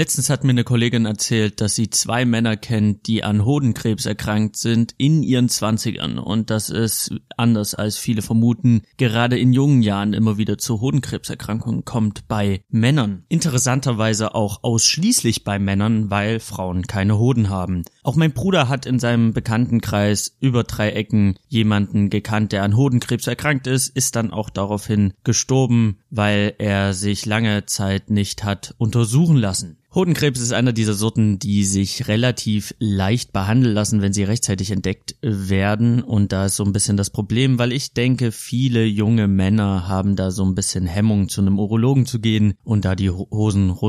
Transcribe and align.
Letztens 0.00 0.30
hat 0.30 0.44
mir 0.44 0.52
eine 0.52 0.64
Kollegin 0.64 1.04
erzählt, 1.04 1.60
dass 1.60 1.74
sie 1.74 1.90
zwei 1.90 2.24
Männer 2.24 2.56
kennt, 2.56 3.06
die 3.06 3.22
an 3.22 3.44
Hodenkrebs 3.44 4.06
erkrankt 4.06 4.56
sind 4.56 4.94
in 4.96 5.22
ihren 5.22 5.50
Zwanzigern 5.50 6.18
und 6.18 6.48
dass 6.48 6.70
es, 6.70 7.10
anders 7.36 7.74
als 7.74 7.98
viele 7.98 8.22
vermuten, 8.22 8.80
gerade 8.96 9.38
in 9.38 9.52
jungen 9.52 9.82
Jahren 9.82 10.14
immer 10.14 10.38
wieder 10.38 10.56
zu 10.56 10.80
Hodenkrebserkrankungen 10.80 11.84
kommt 11.84 12.26
bei 12.28 12.62
Männern. 12.70 13.26
Interessanterweise 13.28 14.34
auch 14.34 14.60
ausschließlich 14.62 15.44
bei 15.44 15.58
Männern, 15.58 16.08
weil 16.10 16.40
Frauen 16.40 16.86
keine 16.86 17.18
Hoden 17.18 17.50
haben. 17.50 17.84
Auch 18.02 18.16
mein 18.16 18.32
Bruder 18.32 18.68
hat 18.68 18.86
in 18.86 18.98
seinem 18.98 19.32
Bekanntenkreis 19.32 20.36
über 20.40 20.64
drei 20.64 20.90
Ecken 20.90 21.38
jemanden 21.48 22.08
gekannt, 22.08 22.52
der 22.52 22.62
an 22.62 22.76
Hodenkrebs 22.76 23.26
erkrankt 23.26 23.66
ist, 23.66 23.88
ist 23.88 24.16
dann 24.16 24.32
auch 24.32 24.48
daraufhin 24.48 25.12
gestorben, 25.22 25.98
weil 26.08 26.54
er 26.58 26.94
sich 26.94 27.26
lange 27.26 27.66
Zeit 27.66 28.10
nicht 28.10 28.44
hat 28.44 28.74
untersuchen 28.78 29.36
lassen. 29.36 29.76
Hodenkrebs 29.92 30.38
ist 30.38 30.52
einer 30.52 30.72
dieser 30.72 30.94
Sorten, 30.94 31.40
die 31.40 31.64
sich 31.64 32.06
relativ 32.06 32.72
leicht 32.78 33.32
behandeln 33.32 33.74
lassen, 33.74 34.00
wenn 34.00 34.12
sie 34.12 34.22
rechtzeitig 34.22 34.70
entdeckt 34.70 35.16
werden. 35.20 36.00
Und 36.00 36.30
da 36.30 36.46
ist 36.46 36.54
so 36.54 36.64
ein 36.64 36.72
bisschen 36.72 36.96
das 36.96 37.10
Problem, 37.10 37.58
weil 37.58 37.72
ich 37.72 37.92
denke, 37.92 38.30
viele 38.30 38.84
junge 38.84 39.26
Männer 39.26 39.88
haben 39.88 40.14
da 40.14 40.30
so 40.30 40.44
ein 40.44 40.54
bisschen 40.54 40.86
Hemmung, 40.86 41.28
zu 41.28 41.40
einem 41.40 41.58
Urologen 41.58 42.06
zu 42.06 42.20
gehen 42.20 42.54
und 42.62 42.84
da 42.84 42.94
die 42.94 43.10
Hosen 43.10 43.80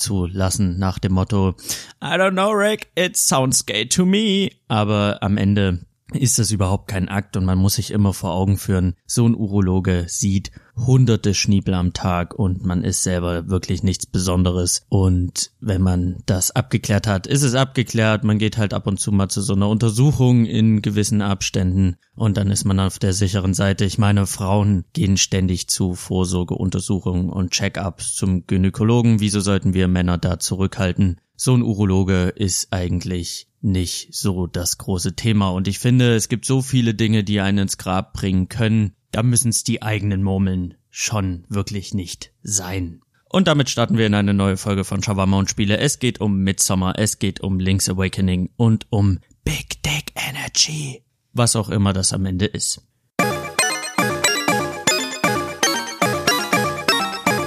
runterzulassen 0.00 0.78
nach 0.78 0.98
dem 0.98 1.12
Motto, 1.12 1.54
I 2.02 2.16
don't 2.16 2.32
know, 2.32 2.50
Rick, 2.50 2.90
it 2.94 3.16
sounds 3.16 3.64
gay 3.66 3.86
to 3.86 4.04
me. 4.04 4.50
Aber 4.68 5.18
am 5.20 5.36
Ende 5.36 5.80
ist 6.14 6.38
das 6.38 6.50
überhaupt 6.50 6.88
kein 6.88 7.08
Akt 7.08 7.36
und 7.36 7.44
man 7.44 7.58
muss 7.58 7.74
sich 7.74 7.90
immer 7.90 8.12
vor 8.12 8.32
Augen 8.32 8.56
führen, 8.56 8.94
so 9.06 9.26
ein 9.26 9.34
Urologe 9.34 10.06
sieht 10.08 10.50
hunderte 10.76 11.34
Schniebel 11.34 11.74
am 11.74 11.92
Tag 11.92 12.34
und 12.34 12.64
man 12.64 12.84
ist 12.84 13.02
selber 13.02 13.48
wirklich 13.48 13.82
nichts 13.82 14.06
Besonderes 14.06 14.86
und 14.88 15.52
wenn 15.60 15.82
man 15.82 16.22
das 16.26 16.50
abgeklärt 16.50 17.06
hat, 17.06 17.26
ist 17.26 17.42
es 17.42 17.54
abgeklärt, 17.54 18.24
man 18.24 18.38
geht 18.38 18.56
halt 18.56 18.72
ab 18.72 18.86
und 18.86 18.98
zu 18.98 19.12
mal 19.12 19.28
zu 19.28 19.42
so 19.42 19.54
einer 19.54 19.68
Untersuchung 19.68 20.46
in 20.46 20.82
gewissen 20.82 21.22
Abständen 21.22 21.96
und 22.14 22.36
dann 22.36 22.50
ist 22.50 22.64
man 22.64 22.80
auf 22.80 22.98
der 22.98 23.12
sicheren 23.12 23.54
Seite. 23.54 23.84
Ich 23.84 23.98
meine, 23.98 24.26
Frauen 24.26 24.84
gehen 24.92 25.16
ständig 25.16 25.68
zu 25.68 25.94
Vorsorgeuntersuchungen 25.94 27.30
und 27.30 27.50
Check-ups 27.50 28.14
zum 28.14 28.46
Gynäkologen, 28.46 29.20
wieso 29.20 29.40
sollten 29.40 29.74
wir 29.74 29.88
Männer 29.88 30.18
da 30.18 30.38
zurückhalten? 30.38 31.20
So 31.42 31.54
ein 31.54 31.62
Urologe 31.62 32.34
ist 32.36 32.70
eigentlich 32.70 33.48
nicht 33.62 34.14
so 34.14 34.46
das 34.46 34.76
große 34.76 35.16
Thema. 35.16 35.48
Und 35.48 35.68
ich 35.68 35.78
finde, 35.78 36.14
es 36.14 36.28
gibt 36.28 36.44
so 36.44 36.60
viele 36.60 36.92
Dinge, 36.92 37.24
die 37.24 37.40
einen 37.40 37.56
ins 37.56 37.78
Grab 37.78 38.12
bringen 38.12 38.50
können. 38.50 38.92
Da 39.10 39.22
müssen 39.22 39.48
es 39.48 39.64
die 39.64 39.80
eigenen 39.80 40.22
Murmeln 40.22 40.74
schon 40.90 41.46
wirklich 41.48 41.94
nicht 41.94 42.34
sein. 42.42 43.00
Und 43.24 43.48
damit 43.48 43.70
starten 43.70 43.96
wir 43.96 44.06
in 44.06 44.12
eine 44.12 44.34
neue 44.34 44.58
Folge 44.58 44.84
von 44.84 45.02
Shawarma 45.02 45.38
und 45.38 45.48
Spiele. 45.48 45.78
Es 45.78 45.98
geht 45.98 46.20
um 46.20 46.40
Midsummer, 46.40 46.98
es 46.98 47.18
geht 47.18 47.40
um 47.40 47.58
Link's 47.58 47.88
Awakening 47.88 48.50
und 48.58 48.86
um 48.90 49.20
Big 49.42 49.82
Dick 49.82 50.12
Energy. 50.16 51.04
Was 51.32 51.56
auch 51.56 51.70
immer 51.70 51.94
das 51.94 52.12
am 52.12 52.26
Ende 52.26 52.44
ist. 52.44 52.82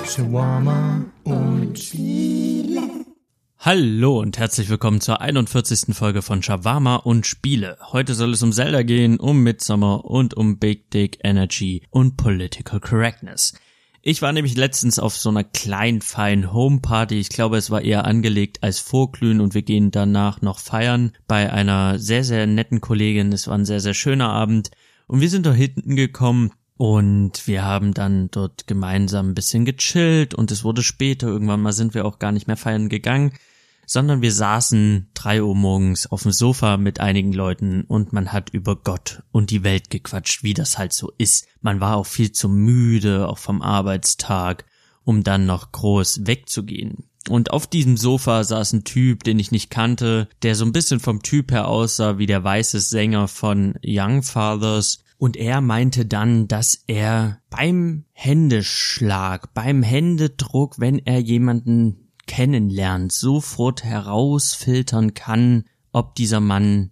Shawarma 0.09 1.05
und 1.25 1.77
Spiele. 1.77 2.82
Hallo 3.65 4.19
und 4.19 4.37
herzlich 4.39 4.67
willkommen 4.67 4.99
zur 4.99 5.21
41. 5.21 5.95
Folge 5.95 6.21
von 6.21 6.43
Shawarma 6.43 6.97
und 6.97 7.25
Spiele. 7.25 7.77
Heute 7.93 8.13
soll 8.13 8.33
es 8.33 8.43
um 8.43 8.51
Zelda 8.51 8.83
gehen, 8.83 9.17
um 9.21 9.41
Midsummer 9.41 10.03
und 10.03 10.33
um 10.33 10.59
Big 10.59 10.91
Dick 10.91 11.19
Energy 11.23 11.81
und 11.89 12.17
Political 12.17 12.81
Correctness. 12.81 13.53
Ich 14.01 14.21
war 14.21 14.33
nämlich 14.33 14.57
letztens 14.57 14.99
auf 14.99 15.15
so 15.15 15.29
einer 15.29 15.45
kleinen 15.45 16.01
feinen 16.01 16.51
Homeparty. 16.51 17.17
Ich 17.17 17.29
glaube, 17.29 17.55
es 17.55 17.71
war 17.71 17.81
eher 17.81 18.03
angelegt 18.03 18.61
als 18.63 18.79
Vorglühen 18.79 19.39
und 19.39 19.53
wir 19.53 19.61
gehen 19.61 19.91
danach 19.91 20.41
noch 20.41 20.59
feiern 20.59 21.13
bei 21.29 21.49
einer 21.49 21.99
sehr, 21.99 22.25
sehr 22.25 22.45
netten 22.47 22.81
Kollegin. 22.81 23.31
Es 23.31 23.47
war 23.47 23.57
ein 23.57 23.63
sehr, 23.63 23.79
sehr 23.79 23.93
schöner 23.93 24.27
Abend 24.27 24.71
und 25.07 25.21
wir 25.21 25.29
sind 25.29 25.45
da 25.45 25.53
hinten 25.53 25.95
gekommen 25.95 26.51
und 26.75 27.47
wir 27.47 27.63
haben 27.63 27.93
dann 27.93 28.29
dort 28.29 28.67
gemeinsam 28.67 29.29
ein 29.29 29.35
bisschen 29.35 29.63
gechillt 29.63 30.33
und 30.33 30.51
es 30.51 30.65
wurde 30.65 30.83
später. 30.83 31.27
Irgendwann 31.27 31.61
mal 31.61 31.71
sind 31.71 31.93
wir 31.93 32.03
auch 32.03 32.19
gar 32.19 32.33
nicht 32.33 32.47
mehr 32.47 32.57
feiern 32.57 32.89
gegangen 32.89 33.31
sondern 33.85 34.21
wir 34.21 34.31
saßen 34.31 35.09
drei 35.13 35.43
Uhr 35.43 35.55
morgens 35.55 36.07
auf 36.07 36.23
dem 36.23 36.31
Sofa 36.31 36.77
mit 36.77 36.99
einigen 36.99 37.33
Leuten 37.33 37.83
und 37.83 38.13
man 38.13 38.31
hat 38.31 38.49
über 38.51 38.75
Gott 38.75 39.23
und 39.31 39.49
die 39.49 39.63
Welt 39.63 39.89
gequatscht, 39.89 40.43
wie 40.43 40.53
das 40.53 40.77
halt 40.77 40.93
so 40.93 41.11
ist. 41.17 41.47
Man 41.61 41.79
war 41.79 41.97
auch 41.97 42.05
viel 42.05 42.31
zu 42.31 42.49
müde, 42.49 43.27
auch 43.27 43.37
vom 43.37 43.61
Arbeitstag, 43.61 44.65
um 45.03 45.23
dann 45.23 45.45
noch 45.45 45.71
groß 45.71 46.25
wegzugehen. 46.25 47.09
Und 47.29 47.51
auf 47.51 47.67
diesem 47.67 47.95
Sofa 47.95 48.43
saß 48.43 48.73
ein 48.73 48.83
Typ, 48.83 49.23
den 49.23 49.39
ich 49.39 49.51
nicht 49.51 49.69
kannte, 49.69 50.27
der 50.41 50.55
so 50.55 50.65
ein 50.65 50.73
bisschen 50.73 50.99
vom 50.99 51.23
Typ 51.23 51.51
her 51.51 51.67
aussah 51.67 52.17
wie 52.17 52.25
der 52.25 52.43
weiße 52.43 52.79
Sänger 52.79 53.27
von 53.27 53.75
Young 53.83 54.23
Fathers. 54.23 54.99
Und 55.17 55.37
er 55.37 55.61
meinte 55.61 56.05
dann, 56.05 56.49
dass 56.49 56.83
er 56.87 57.39
beim 57.49 58.03
Händeschlag, 58.11 59.53
beim 59.53 59.83
Händedruck, 59.83 60.79
wenn 60.79 60.99
er 60.99 61.19
jemanden 61.19 62.02
kennenlernt, 62.27 63.11
sofort 63.11 63.83
herausfiltern 63.83 65.13
kann, 65.13 65.65
ob 65.91 66.15
dieser 66.15 66.39
Mann 66.39 66.91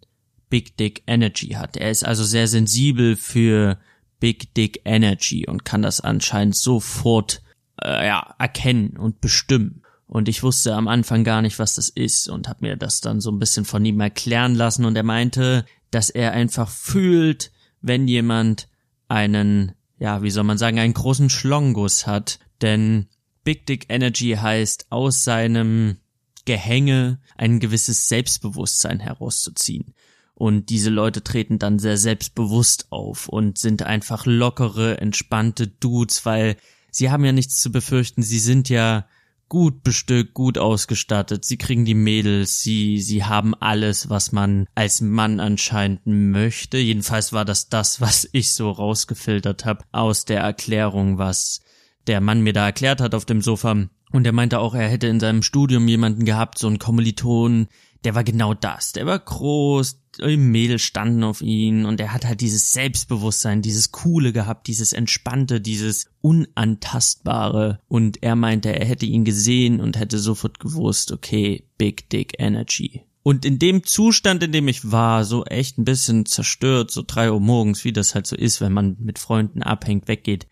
Big 0.50 0.78
Dick 0.78 1.04
Energy 1.08 1.50
hat. 1.50 1.78
Er 1.78 1.92
ist 1.92 2.04
also 2.06 2.24
sehr 2.24 2.48
sensibel 2.48 3.16
für 3.16 3.80
Big 4.20 4.54
Dick 4.54 4.82
Energy 4.86 5.48
und 5.48 5.66
kann 5.66 5.82
das 5.82 6.02
anscheinend 6.02 6.56
sofort 6.56 7.42
äh, 7.82 8.08
ja, 8.08 8.36
erkennen 8.38 8.98
und 8.98 9.22
bestimmen. 9.22 9.82
Und 10.08 10.28
ich 10.28 10.44
wusste 10.44 10.76
am 10.76 10.90
Anfang 10.90 11.24
gar 11.24 11.42
nicht, 11.42 11.58
was 11.58 11.76
das 11.76 11.90
ist 11.90 12.28
und 12.28 12.50
habe 12.50 12.68
mir 12.68 12.76
das 12.76 13.00
dann 13.00 13.22
so 13.22 13.32
ein 13.32 13.40
bisschen 13.40 13.64
von 13.64 13.84
ihm 13.86 14.00
erklären 14.02 14.56
lassen 14.56 14.84
und 14.84 14.96
er 14.96 15.04
meinte, 15.04 15.66
dass 15.90 16.10
er 16.10 16.34
einfach 16.34 16.70
fühlt, 16.70 17.52
wenn 17.82 18.08
jemand 18.08 18.68
einen, 19.08 19.72
ja, 20.00 20.22
wie 20.22 20.30
soll 20.30 20.44
man 20.44 20.58
sagen, 20.58 20.80
einen 20.80 20.94
großen 20.94 21.30
Schlongus 21.30 22.08
hat, 22.08 22.40
denn 22.62 23.08
Big 23.44 23.66
Dick 23.66 23.86
Energy 23.90 24.38
heißt, 24.40 24.88
aus 24.90 25.24
seinem 25.24 25.98
Gehänge 26.46 27.20
ein 27.38 27.60
gewisses 27.60 28.08
Selbstbewusstsein 28.08 29.00
herauszuziehen. 29.00 29.94
Und 30.34 30.70
diese 30.70 30.90
Leute 30.90 31.24
treten 31.24 31.60
dann 31.60 31.78
sehr 31.78 31.98
selbstbewusst 31.98 32.92
auf 32.92 33.28
und 33.28 33.60
sind 33.60 33.84
einfach 33.84 34.26
lockere, 34.26 35.00
entspannte 35.00 35.68
Dudes, 35.68 36.26
weil 36.26 36.58
sie 36.90 37.12
haben 37.12 37.24
ja 37.24 37.32
nichts 37.32 37.62
zu 37.62 37.72
befürchten. 37.72 38.24
Sie 38.24 38.40
sind 38.40 38.68
ja 38.70 39.06
gut 39.50 39.84
bestückt, 39.84 40.34
gut 40.34 40.58
ausgestattet. 40.58 41.46
Sie 41.46 41.58
kriegen 41.58 41.86
die 41.86 41.94
Mädels, 41.94 42.62
sie, 42.62 43.02
sie 43.02 43.26
haben 43.26 43.54
alles, 43.54 44.10
was 44.10 44.32
man 44.32 44.66
als 44.76 45.02
Mann 45.02 45.40
anscheinend 45.40 46.08
möchte. 46.08 46.78
Jedenfalls 46.78 47.34
war 47.34 47.46
das 47.46 47.70
das, 47.70 48.02
was 48.02 48.28
ich 48.32 48.54
so 48.54 48.72
rausgefiltert 48.72 49.66
habe 49.66 49.84
aus 49.92 50.26
der 50.26 50.40
Erklärung, 50.40 51.18
was 51.18 51.60
der 52.08 52.22
Mann 52.22 52.42
mir 52.42 52.54
da 52.54 52.66
erklärt 52.66 53.02
hat 53.02 53.16
auf 53.16 53.26
dem 53.26 53.42
Sofa. 53.42 53.88
Und 54.12 54.26
er 54.26 54.34
meinte 54.34 54.60
auch, 54.60 54.74
er 54.76 54.90
hätte 54.90 55.08
in 55.08 55.20
seinem 55.20 55.42
Studium 55.42 55.88
jemanden 55.88 56.26
gehabt, 56.26 56.58
so 56.58 56.68
einen 56.68 56.80
Kommiliton, 56.80 57.68
der 58.04 58.16
war 58.16 58.24
genau 58.24 58.54
das. 58.54 58.94
Der 58.94 59.06
war 59.06 59.20
groß, 59.20 60.02
Mädels 60.20 60.82
standen 60.82 61.24
auf 61.24 61.42
ihn 61.42 61.86
und 61.86 62.00
er 62.00 62.14
hat 62.14 62.26
halt 62.26 62.42
dieses 62.42 62.74
Selbstbewusstsein, 62.74 63.62
dieses 63.62 63.92
Coole 63.92 64.34
gehabt, 64.34 64.68
dieses 64.68 64.92
Entspannte, 64.92 65.62
dieses 65.62 66.08
Unantastbare. 66.22 67.80
Und 67.88 68.22
er 68.24 68.36
meinte, 68.36 68.76
er 68.76 68.86
hätte 68.86 69.06
ihn 69.06 69.24
gesehen 69.24 69.80
und 69.80 69.98
hätte 69.98 70.20
sofort 70.20 70.60
gewusst, 70.60 71.12
okay, 71.12 71.66
Big 71.78 72.10
Dick 72.10 72.34
Energy. 72.40 73.04
Und 73.24 73.46
in 73.46 73.60
dem 73.60 73.84
Zustand, 73.84 74.42
in 74.44 74.52
dem 74.52 74.68
ich 74.68 74.92
war, 74.92 75.26
so 75.26 75.46
echt 75.46 75.78
ein 75.78 75.86
bisschen 75.86 76.26
zerstört, 76.26 76.90
so 76.90 77.04
drei 77.06 77.32
Uhr 77.32 77.40
morgens, 77.40 77.86
wie 77.86 77.94
das 77.94 78.16
halt 78.16 78.26
so 78.26 78.36
ist, 78.36 78.62
wenn 78.62 78.74
man 78.74 78.98
mit 79.00 79.20
Freunden 79.20 79.62
abhängt, 79.62 80.08
weggeht, 80.08 80.48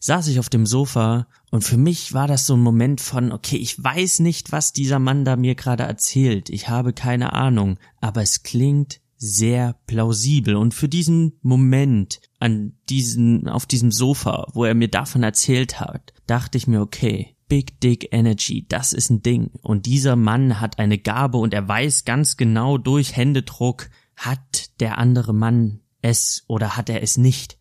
saß 0.00 0.28
ich 0.28 0.38
auf 0.38 0.48
dem 0.48 0.66
Sofa 0.66 1.26
und 1.50 1.64
für 1.64 1.76
mich 1.76 2.14
war 2.14 2.26
das 2.26 2.46
so 2.46 2.54
ein 2.54 2.60
Moment 2.60 3.00
von, 3.00 3.32
okay, 3.32 3.56
ich 3.56 3.82
weiß 3.82 4.20
nicht, 4.20 4.52
was 4.52 4.72
dieser 4.72 4.98
Mann 4.98 5.24
da 5.24 5.36
mir 5.36 5.54
gerade 5.54 5.84
erzählt, 5.84 6.50
ich 6.50 6.68
habe 6.68 6.92
keine 6.92 7.32
Ahnung, 7.32 7.78
aber 8.00 8.22
es 8.22 8.42
klingt 8.42 9.00
sehr 9.16 9.76
plausibel 9.86 10.54
und 10.56 10.74
für 10.74 10.88
diesen 10.88 11.38
Moment 11.42 12.20
an 12.38 12.74
diesen, 12.88 13.48
auf 13.48 13.66
diesem 13.66 13.90
Sofa, 13.90 14.46
wo 14.52 14.64
er 14.64 14.74
mir 14.74 14.88
davon 14.88 15.22
erzählt 15.22 15.80
hat, 15.80 16.12
dachte 16.26 16.56
ich 16.56 16.66
mir, 16.66 16.80
okay, 16.80 17.34
Big 17.48 17.80
Dick 17.80 18.08
Energy, 18.12 18.66
das 18.68 18.92
ist 18.92 19.10
ein 19.10 19.22
Ding. 19.22 19.50
Und 19.62 19.86
dieser 19.86 20.16
Mann 20.16 20.60
hat 20.60 20.78
eine 20.78 20.98
Gabe 20.98 21.38
und 21.38 21.54
er 21.54 21.66
weiß 21.66 22.04
ganz 22.04 22.36
genau 22.36 22.78
durch 22.78 23.16
Händedruck, 23.16 23.88
hat 24.16 24.78
der 24.80 24.98
andere 24.98 25.32
Mann 25.32 25.80
es 26.02 26.44
oder 26.46 26.76
hat 26.76 26.90
er 26.90 27.02
es 27.02 27.16
nicht. 27.16 27.57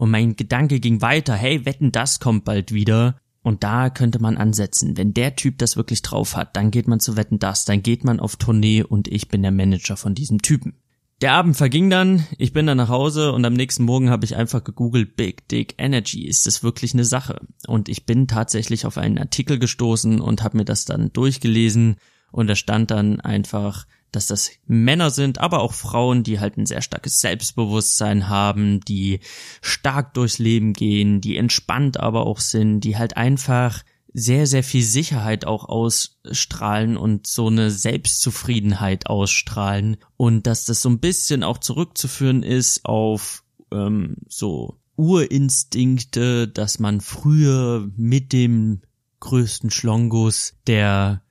Und 0.00 0.10
mein 0.10 0.34
Gedanke 0.34 0.80
ging 0.80 1.02
weiter, 1.02 1.34
hey, 1.34 1.66
wetten, 1.66 1.92
das 1.92 2.20
kommt 2.20 2.46
bald 2.46 2.72
wieder. 2.72 3.20
Und 3.42 3.62
da 3.62 3.90
könnte 3.90 4.18
man 4.18 4.38
ansetzen. 4.38 4.96
Wenn 4.96 5.12
der 5.12 5.36
Typ 5.36 5.58
das 5.58 5.76
wirklich 5.76 6.00
drauf 6.00 6.36
hat, 6.36 6.56
dann 6.56 6.70
geht 6.70 6.88
man 6.88 7.00
zu 7.00 7.18
Wetten 7.18 7.38
das, 7.38 7.66
dann 7.66 7.82
geht 7.82 8.02
man 8.02 8.18
auf 8.18 8.36
Tournee 8.36 8.82
und 8.82 9.08
ich 9.08 9.28
bin 9.28 9.42
der 9.42 9.50
Manager 9.50 9.98
von 9.98 10.14
diesem 10.14 10.40
Typen. 10.40 10.72
Der 11.20 11.34
Abend 11.34 11.54
verging 11.54 11.90
dann, 11.90 12.26
ich 12.38 12.54
bin 12.54 12.66
dann 12.66 12.78
nach 12.78 12.88
Hause 12.88 13.32
und 13.32 13.44
am 13.44 13.52
nächsten 13.52 13.84
Morgen 13.84 14.08
habe 14.08 14.24
ich 14.24 14.36
einfach 14.36 14.64
gegoogelt 14.64 15.16
Big 15.16 15.46
Dick 15.48 15.74
Energy. 15.76 16.26
Ist 16.26 16.46
das 16.46 16.62
wirklich 16.62 16.94
eine 16.94 17.04
Sache? 17.04 17.38
Und 17.66 17.90
ich 17.90 18.06
bin 18.06 18.26
tatsächlich 18.26 18.86
auf 18.86 18.96
einen 18.96 19.18
Artikel 19.18 19.58
gestoßen 19.58 20.22
und 20.22 20.42
habe 20.42 20.56
mir 20.56 20.64
das 20.64 20.86
dann 20.86 21.12
durchgelesen 21.12 21.96
und 22.32 22.46
da 22.46 22.54
stand 22.54 22.90
dann 22.90 23.20
einfach, 23.20 23.84
dass 24.12 24.26
das 24.26 24.50
Männer 24.66 25.10
sind, 25.10 25.38
aber 25.38 25.60
auch 25.60 25.72
Frauen, 25.72 26.22
die 26.22 26.40
halt 26.40 26.56
ein 26.56 26.66
sehr 26.66 26.82
starkes 26.82 27.18
Selbstbewusstsein 27.20 28.28
haben, 28.28 28.80
die 28.80 29.20
stark 29.62 30.14
durchs 30.14 30.38
Leben 30.38 30.72
gehen, 30.72 31.20
die 31.20 31.36
entspannt 31.36 31.98
aber 31.98 32.26
auch 32.26 32.40
sind, 32.40 32.80
die 32.80 32.96
halt 32.96 33.16
einfach 33.16 33.82
sehr, 34.12 34.46
sehr 34.46 34.64
viel 34.64 34.82
Sicherheit 34.82 35.46
auch 35.46 35.64
ausstrahlen 35.68 36.96
und 36.96 37.26
so 37.26 37.46
eine 37.46 37.70
Selbstzufriedenheit 37.70 39.06
ausstrahlen. 39.06 39.98
Und 40.16 40.46
dass 40.46 40.64
das 40.64 40.82
so 40.82 40.88
ein 40.88 40.98
bisschen 40.98 41.44
auch 41.44 41.58
zurückzuführen 41.58 42.42
ist 42.42 42.84
auf 42.84 43.44
ähm, 43.72 44.16
so 44.28 44.78
Urinstinkte, 44.96 46.48
dass 46.48 46.78
man 46.78 47.00
früher 47.00 47.88
mit 47.96 48.32
dem 48.32 48.82
größten 49.20 49.70
Schlongus 49.70 50.54
der 50.66 51.22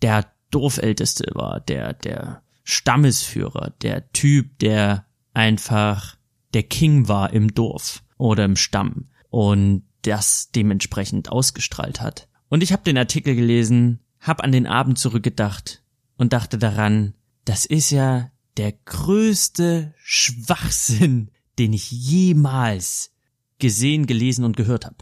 der 0.00 0.32
Dorfälteste 0.52 1.26
war, 1.34 1.58
der 1.58 1.92
der 1.92 2.42
Stammesführer, 2.62 3.72
der 3.82 4.12
Typ, 4.12 4.58
der 4.60 5.06
einfach 5.34 6.16
der 6.54 6.62
King 6.62 7.08
war 7.08 7.32
im 7.32 7.54
Dorf 7.54 8.04
oder 8.18 8.44
im 8.44 8.56
Stamm 8.56 9.08
und 9.30 9.82
das 10.02 10.50
dementsprechend 10.52 11.30
ausgestrahlt 11.30 12.00
hat. 12.00 12.28
Und 12.48 12.62
ich 12.62 12.72
habe 12.72 12.82
den 12.84 12.98
Artikel 12.98 13.34
gelesen, 13.34 14.00
hab 14.20 14.44
an 14.44 14.52
den 14.52 14.66
Abend 14.66 14.98
zurückgedacht 14.98 15.82
und 16.16 16.32
dachte 16.32 16.58
daran, 16.58 17.14
das 17.44 17.64
ist 17.64 17.90
ja 17.90 18.30
der 18.56 18.72
größte 18.84 19.94
Schwachsinn, 20.04 21.30
den 21.58 21.72
ich 21.72 21.90
jemals 21.90 23.12
gesehen, 23.58 24.06
gelesen 24.06 24.44
und 24.44 24.56
gehört 24.56 24.84
habe. 24.86 24.96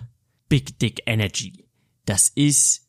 Big 0.48 0.78
Dick 0.78 1.02
Energy. 1.06 1.66
Das 2.06 2.28
ist, 2.28 2.79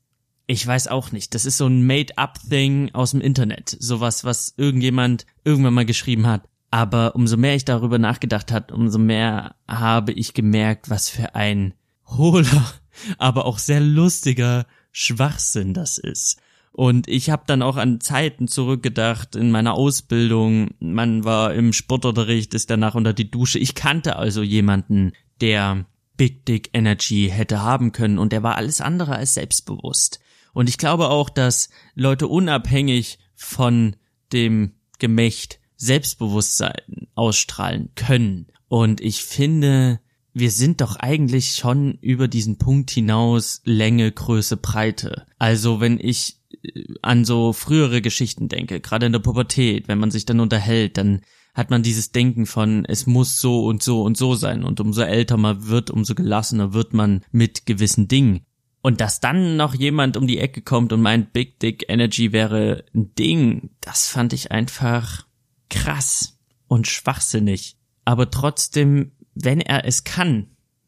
ich 0.52 0.68
weiß 0.68 0.90
auch 0.90 1.12
nicht, 1.12 1.34
das 1.34 1.46
ist 1.46 1.58
so 1.58 1.68
ein 1.68 1.86
Made-up-Thing 1.86 2.92
aus 2.94 3.12
dem 3.12 3.22
Internet. 3.22 3.76
Sowas, 3.80 4.26
was 4.26 4.54
irgendjemand 4.58 5.26
irgendwann 5.46 5.74
mal 5.74 5.86
geschrieben 5.86 6.28
hat. 6.28 6.48
Aber 6.70 7.16
umso 7.16 7.38
mehr 7.38 7.56
ich 7.56 7.66
darüber 7.66 7.98
nachgedacht 7.98 8.52
hat, 8.52 8.72
umso 8.72 9.00
mehr 9.00 9.56
habe 9.68 10.12
ich 10.12 10.34
gemerkt, 10.34 10.90
was 10.90 11.10
für 11.10 11.36
ein 11.36 11.74
hohler, 12.06 12.74
aber 13.18 13.46
auch 13.46 13.60
sehr 13.60 13.80
lustiger 13.80 14.66
Schwachsinn 14.92 15.74
das 15.74 15.98
ist. 15.98 16.42
Und 16.74 17.08
ich 17.08 17.30
habe 17.30 17.44
dann 17.48 17.62
auch 17.62 17.78
an 17.78 18.00
Zeiten 18.00 18.48
zurückgedacht 18.48 19.36
in 19.36 19.52
meiner 19.52 19.74
Ausbildung. 19.74 20.72
Man 20.80 21.24
war 21.24 21.54
im 21.54 21.74
Sportunterricht, 21.74 22.54
ist 22.54 22.70
danach 22.70 22.96
unter 22.96 23.14
die 23.14 23.30
Dusche. 23.30 23.60
Ich 23.60 23.76
kannte 23.76 24.16
also 24.16 24.42
jemanden, 24.42 25.12
der 25.42 25.86
Big 26.16 26.46
Dick 26.46 26.70
Energy 26.74 27.30
hätte 27.34 27.62
haben 27.62 27.92
können 27.92 28.20
und 28.20 28.32
der 28.32 28.44
war 28.44 28.56
alles 28.56 28.80
andere 28.80 29.16
als 29.16 29.34
selbstbewusst. 29.34 30.22
Und 30.54 30.70
ich 30.70 30.78
glaube 30.78 31.10
auch, 31.10 31.30
dass 31.30 31.70
Leute 31.96 32.28
unabhängig 32.28 33.20
von 33.36 33.96
dem 34.34 34.74
Gemächt 35.00 35.60
Selbstbewusstsein 35.78 37.08
ausstrahlen 37.16 37.90
können. 37.96 38.48
Und 38.68 39.02
ich 39.02 39.24
finde, 39.24 40.00
wir 40.34 40.52
sind 40.52 40.82
doch 40.82 40.96
eigentlich 40.96 41.56
schon 41.56 41.96
über 42.02 42.28
diesen 42.28 42.58
Punkt 42.58 42.92
hinaus 42.92 43.62
Länge, 43.66 44.12
Größe, 44.12 44.58
Breite. 44.58 45.26
Also 45.40 45.80
wenn 45.82 46.00
ich 46.00 46.40
äh, 46.64 46.84
an 47.02 47.26
so 47.26 47.52
frühere 47.54 48.02
Geschichten 48.02 48.48
denke, 48.48 48.80
gerade 48.80 49.08
in 49.08 49.12
der 49.12 49.20
Pubertät, 49.20 49.88
wenn 49.88 50.00
man 50.00 50.12
sich 50.12 50.26
dann 50.26 50.40
unterhält, 50.40 50.98
dann 50.98 51.22
hat 51.54 51.70
man 51.70 51.84
dieses 51.84 52.12
Denken 52.12 52.46
von, 52.46 52.86
es 52.86 53.08
muss 53.08 53.42
so 53.42 53.66
und 53.66 53.84
so 53.84 54.04
und 54.04 54.16
so 54.16 54.36
sein. 54.36 54.64
Und 54.64 54.80
umso 54.80 55.02
älter 55.02 55.36
man 55.36 55.68
wird, 55.68 55.90
umso 55.90 56.16
gelassener 56.16 56.74
wird 56.74 56.94
man 56.94 57.26
mit 57.32 57.66
gewissen 57.66 58.08
Dingen. 58.08 58.46
Und 58.82 59.00
dass 59.00 59.20
dann 59.20 59.58
noch 59.58 59.76
jemand 59.76 60.18
um 60.18 60.26
die 60.26 60.40
Ecke 60.40 60.62
kommt 60.62 60.92
und 60.92 61.02
meint, 61.02 61.34
Big 61.34 61.60
Dick 61.60 61.86
Energy 61.88 62.32
wäre 62.32 62.84
ein 62.96 63.14
Ding, 63.16 63.70
das 63.80 64.08
fand 64.08 64.34
ich 64.34 64.52
einfach 64.52 65.28
krass 65.70 66.40
und 66.68 66.88
schwachsinnig. 66.88 67.78
Aber 68.06 68.32
trotzdem 68.32 69.12
wenn 69.36 69.62
er 69.62 69.86
es 69.86 70.04
kann, 70.04 70.48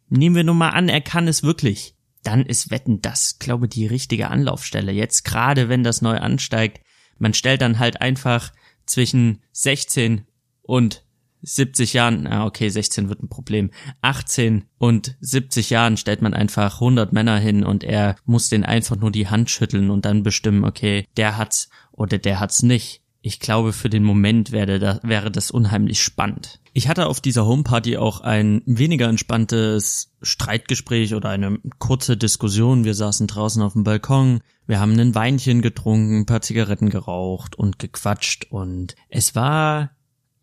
nehmen 0.10 0.36
wir 0.36 0.44
nun 0.44 0.58
mal 0.58 0.70
an, 0.70 0.90
er 0.90 1.02
kann 1.02 1.28
es 1.28 1.44
wirklich, 1.44 1.96
dann 2.24 2.46
ist 2.46 2.72
Wetten 2.72 3.02
das, 3.02 3.40
glaube 3.40 3.68
die 3.68 3.88
richtige 3.88 4.30
Anlaufstelle. 4.30 4.92
Jetzt 4.92 5.24
gerade, 5.24 5.70
wenn 5.70 5.84
das 5.84 6.02
neu 6.02 6.18
ansteigt, 6.18 6.82
man 7.18 7.34
stellt 7.34 7.62
dann 7.62 7.80
halt 7.80 8.02
einfach 8.02 8.52
zwischen 8.86 9.42
16 9.52 10.26
und 10.62 11.06
70 11.44 11.94
Jahren, 11.94 12.26
ah 12.26 12.46
okay, 12.46 12.70
16 12.70 13.10
wird 13.10 13.22
ein 13.22 13.30
Problem, 13.30 13.72
18 14.02 14.66
und 14.78 15.16
70 15.20 15.70
Jahren 15.70 15.98
stellt 15.98 16.22
man 16.22 16.34
einfach 16.34 16.76
100 16.76 17.14
Männer 17.14 17.38
hin 17.38 17.64
und 17.64 17.84
er 17.84 18.16
muss 18.26 18.50
den 18.50 18.64
einfach 18.64 18.96
nur 18.96 19.12
die 19.12 19.28
Hand 19.28 19.50
schütteln 19.50 19.90
und 19.90 20.06
dann 20.06 20.24
bestimmen, 20.24 20.64
okay, 20.64 21.06
der 21.18 21.38
hat's 21.38 21.70
oder 21.92 22.18
der 22.18 22.40
hat's 22.40 22.64
nicht. 22.64 23.02
Ich 23.26 23.40
glaube, 23.40 23.72
für 23.72 23.90
den 23.90 24.04
Moment 24.04 24.52
wäre 24.52 24.80
das, 24.80 25.00
wäre 25.04 25.32
das 25.32 25.50
unheimlich 25.50 26.04
spannend. 26.04 26.60
Ich 26.74 26.90
hatte 26.90 27.08
auf 27.08 27.22
dieser 27.22 27.46
Homeparty 27.46 27.96
auch 27.96 28.20
ein 28.20 28.62
weniger 28.66 29.08
entspanntes 29.08 30.12
Streitgespräch 30.22 31.16
oder 31.16 31.30
eine 31.30 31.60
kurze 31.80 32.18
Diskussion. 32.18 32.84
Wir 32.84 32.96
saßen 32.96 33.28
draußen 33.28 33.62
auf 33.62 33.74
dem 33.74 33.86
Balkon, 33.86 34.42
wir 34.68 34.80
haben 34.80 35.00
ein 35.00 35.16
Weinchen 35.16 35.62
getrunken, 35.62 36.22
ein 36.22 36.26
paar 36.26 36.42
Zigaretten 36.42 36.90
geraucht 36.90 37.56
und 37.56 37.80
gequatscht 37.80 38.48
und 38.50 38.96
es 39.10 39.36
war 39.36 39.92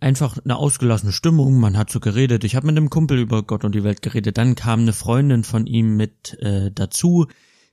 einfach 0.01 0.39
eine 0.43 0.57
ausgelassene 0.57 1.13
Stimmung. 1.13 1.61
Man 1.61 1.77
hat 1.77 1.91
so 1.91 2.01
geredet. 2.01 2.45
Ich 2.45 2.57
habe 2.57 2.67
mit 2.67 2.77
einem 2.77 2.91
Kumpel 2.91 3.19
über 3.19 3.43
Gott 3.43 3.65
und 3.65 3.75
die 3.75 3.85
Welt 3.85 4.03
geredet. 4.03 4.39
Dann 4.39 4.55
kam 4.55 4.81
eine 4.81 4.93
Freundin 4.93 5.45
von 5.45 5.67
ihm 5.67 5.97
mit 5.97 6.39
äh, 6.41 6.71
dazu. 6.73 7.27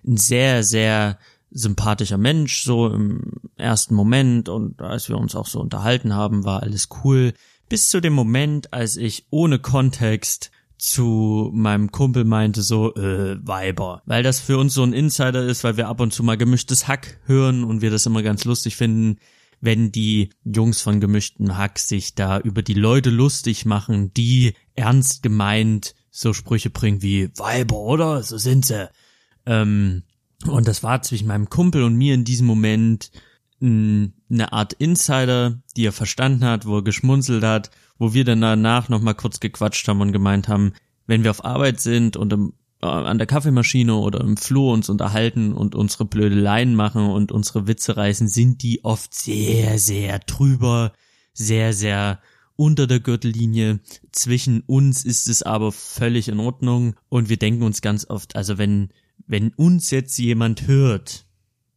Ein 0.05 0.17
sehr, 0.17 0.63
sehr 0.63 1.17
sympathischer 1.49 2.17
Mensch, 2.17 2.63
so 2.63 2.87
im 2.87 3.33
ersten 3.55 3.95
Moment 3.95 4.49
und 4.49 4.81
als 4.81 5.09
wir 5.09 5.17
uns 5.17 5.35
auch 5.35 5.47
so 5.47 5.59
unterhalten 5.59 6.13
haben, 6.13 6.43
war 6.43 6.61
alles 6.61 6.89
cool. 7.03 7.33
Bis 7.69 7.89
zu 7.89 8.01
dem 8.01 8.13
Moment, 8.13 8.73
als 8.73 8.97
ich 8.97 9.25
ohne 9.29 9.59
Kontext 9.59 10.51
zu 10.77 11.49
meinem 11.53 11.91
Kumpel 11.91 12.23
meinte 12.23 12.61
so, 12.61 12.93
äh, 12.95 13.37
Weiber. 13.45 14.03
Weil 14.05 14.23
das 14.23 14.39
für 14.39 14.57
uns 14.57 14.73
so 14.73 14.83
ein 14.83 14.93
Insider 14.93 15.43
ist, 15.43 15.63
weil 15.63 15.77
wir 15.77 15.87
ab 15.87 15.99
und 15.99 16.13
zu 16.13 16.23
mal 16.23 16.37
gemischtes 16.37 16.87
Hack 16.87 17.19
hören 17.25 17.63
und 17.63 17.81
wir 17.81 17.89
das 17.89 18.05
immer 18.05 18.21
ganz 18.21 18.45
lustig 18.45 18.75
finden, 18.75 19.17
wenn 19.59 19.91
die 19.91 20.29
Jungs 20.43 20.81
von 20.81 20.99
gemischtem 20.99 21.57
Hack 21.57 21.79
sich 21.79 22.15
da 22.15 22.39
über 22.39 22.61
die 22.61 22.73
Leute 22.73 23.09
lustig 23.09 23.65
machen, 23.65 24.13
die 24.13 24.53
ernst 24.75 25.23
gemeint 25.23 25.95
so 26.09 26.33
Sprüche 26.33 26.69
bringen 26.69 27.01
wie 27.01 27.29
Weiber, 27.37 27.77
oder? 27.77 28.23
So 28.23 28.37
sind 28.37 28.65
sie. 28.65 28.89
Ähm, 29.45 30.03
und 30.45 30.67
das 30.67 30.83
war 30.83 31.01
zwischen 31.01 31.27
meinem 31.27 31.49
Kumpel 31.49 31.83
und 31.83 31.95
mir 31.95 32.13
in 32.13 32.25
diesem 32.25 32.47
Moment 32.47 33.11
eine 33.59 34.13
Art 34.51 34.73
Insider, 34.73 35.59
die 35.75 35.85
er 35.85 35.91
verstanden 35.91 36.45
hat, 36.45 36.67
wo 36.67 36.77
er 36.77 36.83
geschmunzelt 36.83 37.43
hat, 37.43 37.71
wo 37.97 38.13
wir 38.13 38.23
dann 38.23 38.41
danach 38.41 38.87
nochmal 38.87 39.15
kurz 39.15 39.39
gequatscht 39.39 39.87
haben 39.87 40.01
und 40.01 40.11
gemeint 40.11 40.47
haben, 40.47 40.73
wenn 41.07 41.23
wir 41.23 41.31
auf 41.31 41.43
Arbeit 41.43 41.79
sind 41.79 42.17
und 42.17 42.33
im, 42.33 42.53
an 42.79 43.17
der 43.17 43.27
Kaffeemaschine 43.27 43.95
oder 43.95 44.21
im 44.21 44.37
Flur 44.37 44.73
uns 44.73 44.89
unterhalten 44.89 45.53
und 45.53 45.73
unsere 45.73 46.05
Blödeleien 46.05 46.75
machen 46.75 47.07
und 47.07 47.31
unsere 47.31 47.67
Witze 47.67 47.97
reißen, 47.97 48.27
sind 48.27 48.61
die 48.61 48.83
oft 48.85 49.13
sehr, 49.13 49.79
sehr 49.79 50.19
drüber, 50.19 50.93
sehr, 51.33 51.73
sehr 51.73 52.19
unter 52.55 52.87
der 52.87 52.99
Gürtellinie. 52.99 53.79
Zwischen 54.11 54.61
uns 54.61 55.05
ist 55.05 55.27
es 55.27 55.43
aber 55.43 55.71
völlig 55.71 56.27
in 56.27 56.39
Ordnung 56.39 56.95
und 57.09 57.29
wir 57.29 57.37
denken 57.37 57.63
uns 57.63 57.81
ganz 57.81 58.05
oft, 58.09 58.35
also 58.35 58.57
wenn 58.57 58.89
wenn 59.25 59.53
uns 59.53 59.91
jetzt 59.91 60.17
jemand 60.17 60.67
hört, 60.67 61.25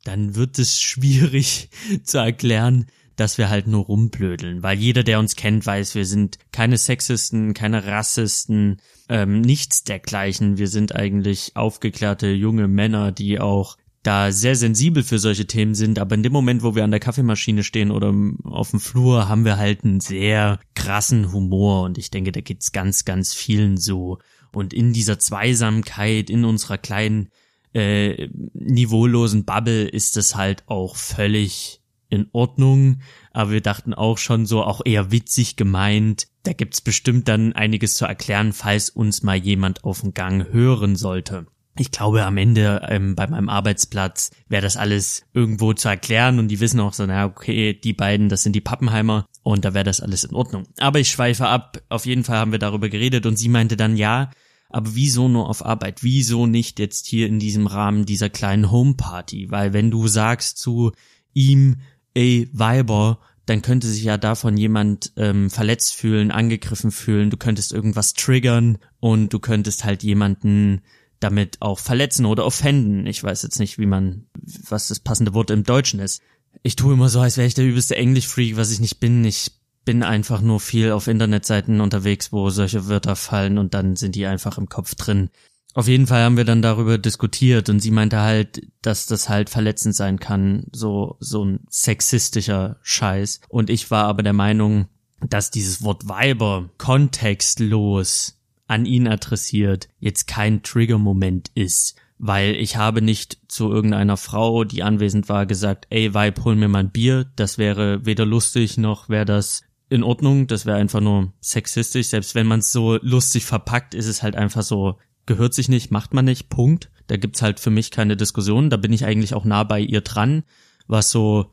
dann 0.05 0.35
wird 0.35 0.59
es 0.59 0.81
schwierig 0.81 1.71
zu 2.05 2.19
erklären, 2.19 2.87
dass 3.17 3.37
wir 3.37 3.51
halt 3.51 3.67
nur 3.67 3.85
rumblödeln, 3.85 4.63
weil 4.63 4.79
jeder, 4.79 5.03
der 5.03 5.19
uns 5.19 5.37
kennt, 5.37 5.67
weiß, 5.67 5.95
wir 5.95 6.07
sind 6.07 6.39
keine 6.53 6.79
Sexisten, 6.79 7.53
keine 7.53 7.85
Rassisten, 7.85 8.81
ähm, 9.11 9.41
nichts 9.41 9.83
dergleichen. 9.83 10.57
Wir 10.57 10.69
sind 10.69 10.95
eigentlich 10.95 11.57
aufgeklärte 11.57 12.29
junge 12.29 12.69
Männer, 12.69 13.11
die 13.11 13.41
auch 13.41 13.77
da 14.03 14.33
sehr 14.33 14.57
sensibel 14.57 15.03
für 15.03 15.19
solche 15.19 15.47
Themen 15.47 15.75
sind, 15.75 15.99
aber 15.99 16.15
in 16.15 16.23
dem 16.23 16.33
Moment, 16.33 16.63
wo 16.63 16.75
wir 16.75 16.85
an 16.85 16.91
der 16.91 17.01
Kaffeemaschine 17.01 17.65
stehen 17.65 17.91
oder 17.91 18.15
auf 18.45 18.71
dem 18.71 18.81
Flur, 18.81 19.29
haben 19.29 19.45
wir 19.45 19.59
halt 19.59 19.85
einen 19.85 20.01
sehr 20.01 20.59
krassen 20.75 21.33
Humor 21.33 21.83
und 21.83 21.99
ich 21.99 22.11
denke, 22.11 22.33
da 22.33 22.41
geht's 22.41 22.73
ganz, 22.73 23.05
ganz 23.05 23.35
vielen 23.35 23.77
so. 23.77 24.19
Und 24.53 24.73
in 24.73 24.93
dieser 24.95 25.19
Zweisamkeit, 25.19 26.31
in 26.31 26.45
unserer 26.45 26.79
kleinen 26.79 27.29
äh, 27.75 28.29
niveaulosen 28.55 29.45
Bubble 29.45 29.87
ist 29.87 30.17
es 30.17 30.35
halt 30.35 30.65
auch 30.67 30.97
völlig 30.97 31.80
in 32.11 32.29
Ordnung. 32.33 33.01
Aber 33.33 33.53
wir 33.53 33.61
dachten 33.61 33.95
auch 33.95 34.19
schon 34.19 34.47
so, 34.47 34.63
auch 34.63 34.83
eher 34.85 35.11
witzig 35.11 35.57
gemeint. 35.57 36.27
Da 36.43 36.53
gibt's 36.53 36.81
bestimmt 36.81 37.29
dann 37.29 37.53
einiges 37.53 37.95
zu 37.95 38.05
erklären, 38.05 38.53
falls 38.53 38.91
uns 38.91 39.23
mal 39.23 39.37
jemand 39.37 39.85
auf 39.85 40.01
dem 40.01 40.15
Gang 40.15 40.53
hören 40.53 40.97
sollte. 40.97 41.47
ich 41.79 41.91
glaube, 41.91 42.25
am 42.25 42.37
Ende 42.37 42.87
ähm, 42.89 43.15
bei 43.15 43.27
meinem 43.27 43.49
Arbeitsplatz 43.49 44.31
wäre 44.49 44.63
das 44.63 44.77
alles 44.77 45.25
irgendwo 45.33 45.73
zu 45.73 45.89
erklären 45.89 46.39
und 46.39 46.49
die 46.49 46.61
wissen 46.61 46.81
auch 46.81 46.93
so, 46.93 47.07
na 47.07 47.25
okay, 47.25 47.73
die 47.73 47.93
beiden, 47.93 48.29
das 48.29 48.43
sind 48.43 48.55
die 48.55 48.61
Pappenheimer 48.61 49.27
und 49.43 49.65
da 49.65 49.73
wäre 49.73 49.85
das 49.85 50.01
alles 50.01 50.25
in 50.25 50.35
Ordnung. 50.35 50.65
Aber 50.79 50.99
ich 50.99 51.11
schweife 51.11 51.47
ab. 51.47 51.81
Auf 51.89 52.05
jeden 52.07 52.25
Fall 52.25 52.39
haben 52.39 52.53
wir 52.53 52.59
darüber 52.59 52.89
geredet 52.89 53.25
und 53.25 53.37
sie 53.37 53.49
meinte 53.49 53.77
dann, 53.77 53.97
ja, 53.97 54.31
aber 54.71 54.95
wieso 54.95 55.29
nur 55.29 55.49
auf 55.49 55.65
Arbeit? 55.65 56.03
Wieso 56.03 56.47
nicht 56.47 56.79
jetzt 56.79 57.07
hier 57.07 57.27
in 57.27 57.39
diesem 57.39 57.67
Rahmen 57.67 58.07
dieser 58.07 58.31
kleinen 58.31 58.71
Homeparty? 58.71 59.51
Weil 59.51 59.73
wenn 59.73 59.91
du 59.91 60.07
sagst 60.07 60.59
zu 60.59 60.93
ihm, 61.35 61.81
ey, 62.15 62.49
Weiber, 62.53 63.19
dann 63.47 63.63
könnte 63.63 63.89
sich 63.89 64.05
ja 64.05 64.17
davon 64.17 64.57
jemand 64.57 65.13
ähm, 65.17 65.51
verletzt 65.51 65.95
fühlen, 65.95 66.31
angegriffen 66.31 66.93
fühlen, 66.93 67.31
du 67.31 67.37
könntest 67.37 67.73
irgendwas 67.73 68.15
triggern 68.15 68.79
und 69.01 69.33
du 69.33 69.39
könntest 69.41 69.85
halt 69.85 70.03
jemanden 70.03 70.83
damit 71.19 71.59
auch 71.61 71.79
verletzen 71.79 72.27
oder 72.27 72.47
offenden. 72.47 73.07
Ich 73.07 73.23
weiß 73.23 73.43
jetzt 73.43 73.59
nicht, 73.59 73.79
wie 73.79 73.87
man, 73.87 74.27
was 74.69 74.89
das 74.89 75.01
passende 75.01 75.35
Wort 75.35 75.51
im 75.51 75.65
Deutschen 75.65 76.01
ist. 76.01 76.23
Ich 76.63 76.77
tue 76.77 76.95
immer 76.95 77.09
so, 77.09 77.21
als 77.21 77.37
wäre 77.37 77.47
ich 77.47 77.55
der 77.55 77.67
übelste 77.67 77.97
Englisch-Freak, 77.97 78.57
was 78.57 78.71
ich 78.71 78.81
nicht 78.81 79.01
bin. 79.01 79.25
Ich 79.25 79.53
bin 79.85 80.03
einfach 80.03 80.41
nur 80.41 80.61
viel 80.61 80.93
auf 80.93 81.09
Internetseiten 81.09 81.81
unterwegs, 81.81 82.33
wo 82.33 82.51
solche 82.51 82.89
Wörter 82.89 83.17
fallen 83.17 83.59
und 83.59 83.75
dann 83.75 83.97
sind 83.97 84.15
die 84.15 84.27
einfach 84.27 84.59
im 84.59 84.69
Kopf 84.69 84.95
drin. 84.95 85.31
Auf 85.73 85.87
jeden 85.87 86.07
Fall 86.07 86.25
haben 86.25 86.37
wir 86.37 86.45
dann 86.45 86.63
darüber 86.63 86.99
diskutiert 86.99 87.69
und 87.69 87.81
sie 87.81 87.93
meinte 87.93 88.19
halt, 88.19 88.67
dass 88.83 89.07
das 89.07 89.29
halt 89.29 89.51
verletzend 89.51 89.95
sein 89.95 90.19
kann, 90.19 90.65
so, 90.73 91.17
so 91.21 91.45
ein 91.45 91.61
sexistischer 91.69 92.79
Scheiß. 92.83 93.41
Und 93.49 93.71
ich 93.71 93.91
war 93.91 94.05
aber 94.05 94.23
der 94.23 94.33
Meinung, 94.33 94.89
dass 95.21 95.51
dieses 95.51 95.83
Wort 95.85 96.09
Weiber 96.09 96.71
kontextlos 96.79 98.41
an 98.67 98.87
ihn 98.87 99.07
adressiert, 99.07 99.89
jetzt 99.99 100.27
kein 100.27 100.63
Trigger-Moment 100.63 101.51
ist. 101.55 101.97
Weil 102.19 102.55
ich 102.57 102.77
habe 102.77 103.01
nicht 103.01 103.39
zu 103.49 103.73
irgendeiner 103.73 104.17
Frau, 104.17 104.65
die 104.65 104.83
anwesend 104.83 105.29
war, 105.29 105.47
gesagt, 105.47 105.87
ey 105.91 106.13
Weib, 106.13 106.45
hol 106.45 106.55
mir 106.55 106.69
mal 106.69 106.81
ein 106.81 106.91
Bier. 106.91 107.31
Das 107.37 107.59
wäre 107.59 108.05
weder 108.05 108.27
lustig 108.27 108.77
noch 108.77 109.09
wäre 109.09 109.25
das 109.25 109.63
in 109.89 110.03
Ordnung. 110.03 110.47
Das 110.47 110.67
wäre 110.67 110.77
einfach 110.77 111.01
nur 111.01 111.33
sexistisch. 111.41 112.09
Selbst 112.09 112.35
wenn 112.35 112.47
man 112.47 112.61
es 112.61 112.73
so 112.73 112.99
lustig 113.01 113.45
verpackt, 113.45 113.95
ist 113.95 114.07
es 114.07 114.23
halt 114.23 114.37
einfach 114.37 114.63
so, 114.63 114.99
gehört 115.27 115.55
sich 115.55 115.69
nicht, 115.69 115.91
macht 115.91 116.15
man 116.15 116.25
nicht, 116.25 116.49
Punkt. 116.49 116.91
Da 117.07 117.17
gibt's 117.17 117.43
halt 117.43 117.61
für 117.61 117.71
mich 117.71 117.91
keine 117.91 118.17
Diskussion. 118.17 118.71
Da 118.71 118.77
bin 118.77 118.93
ich 118.93 119.05
eigentlich 119.05 119.35
auch 119.35 119.45
nah 119.45 119.65
bei 119.65 119.81
ihr 119.81 120.01
dran, 120.01 120.45
was 120.87 121.11
so, 121.11 121.53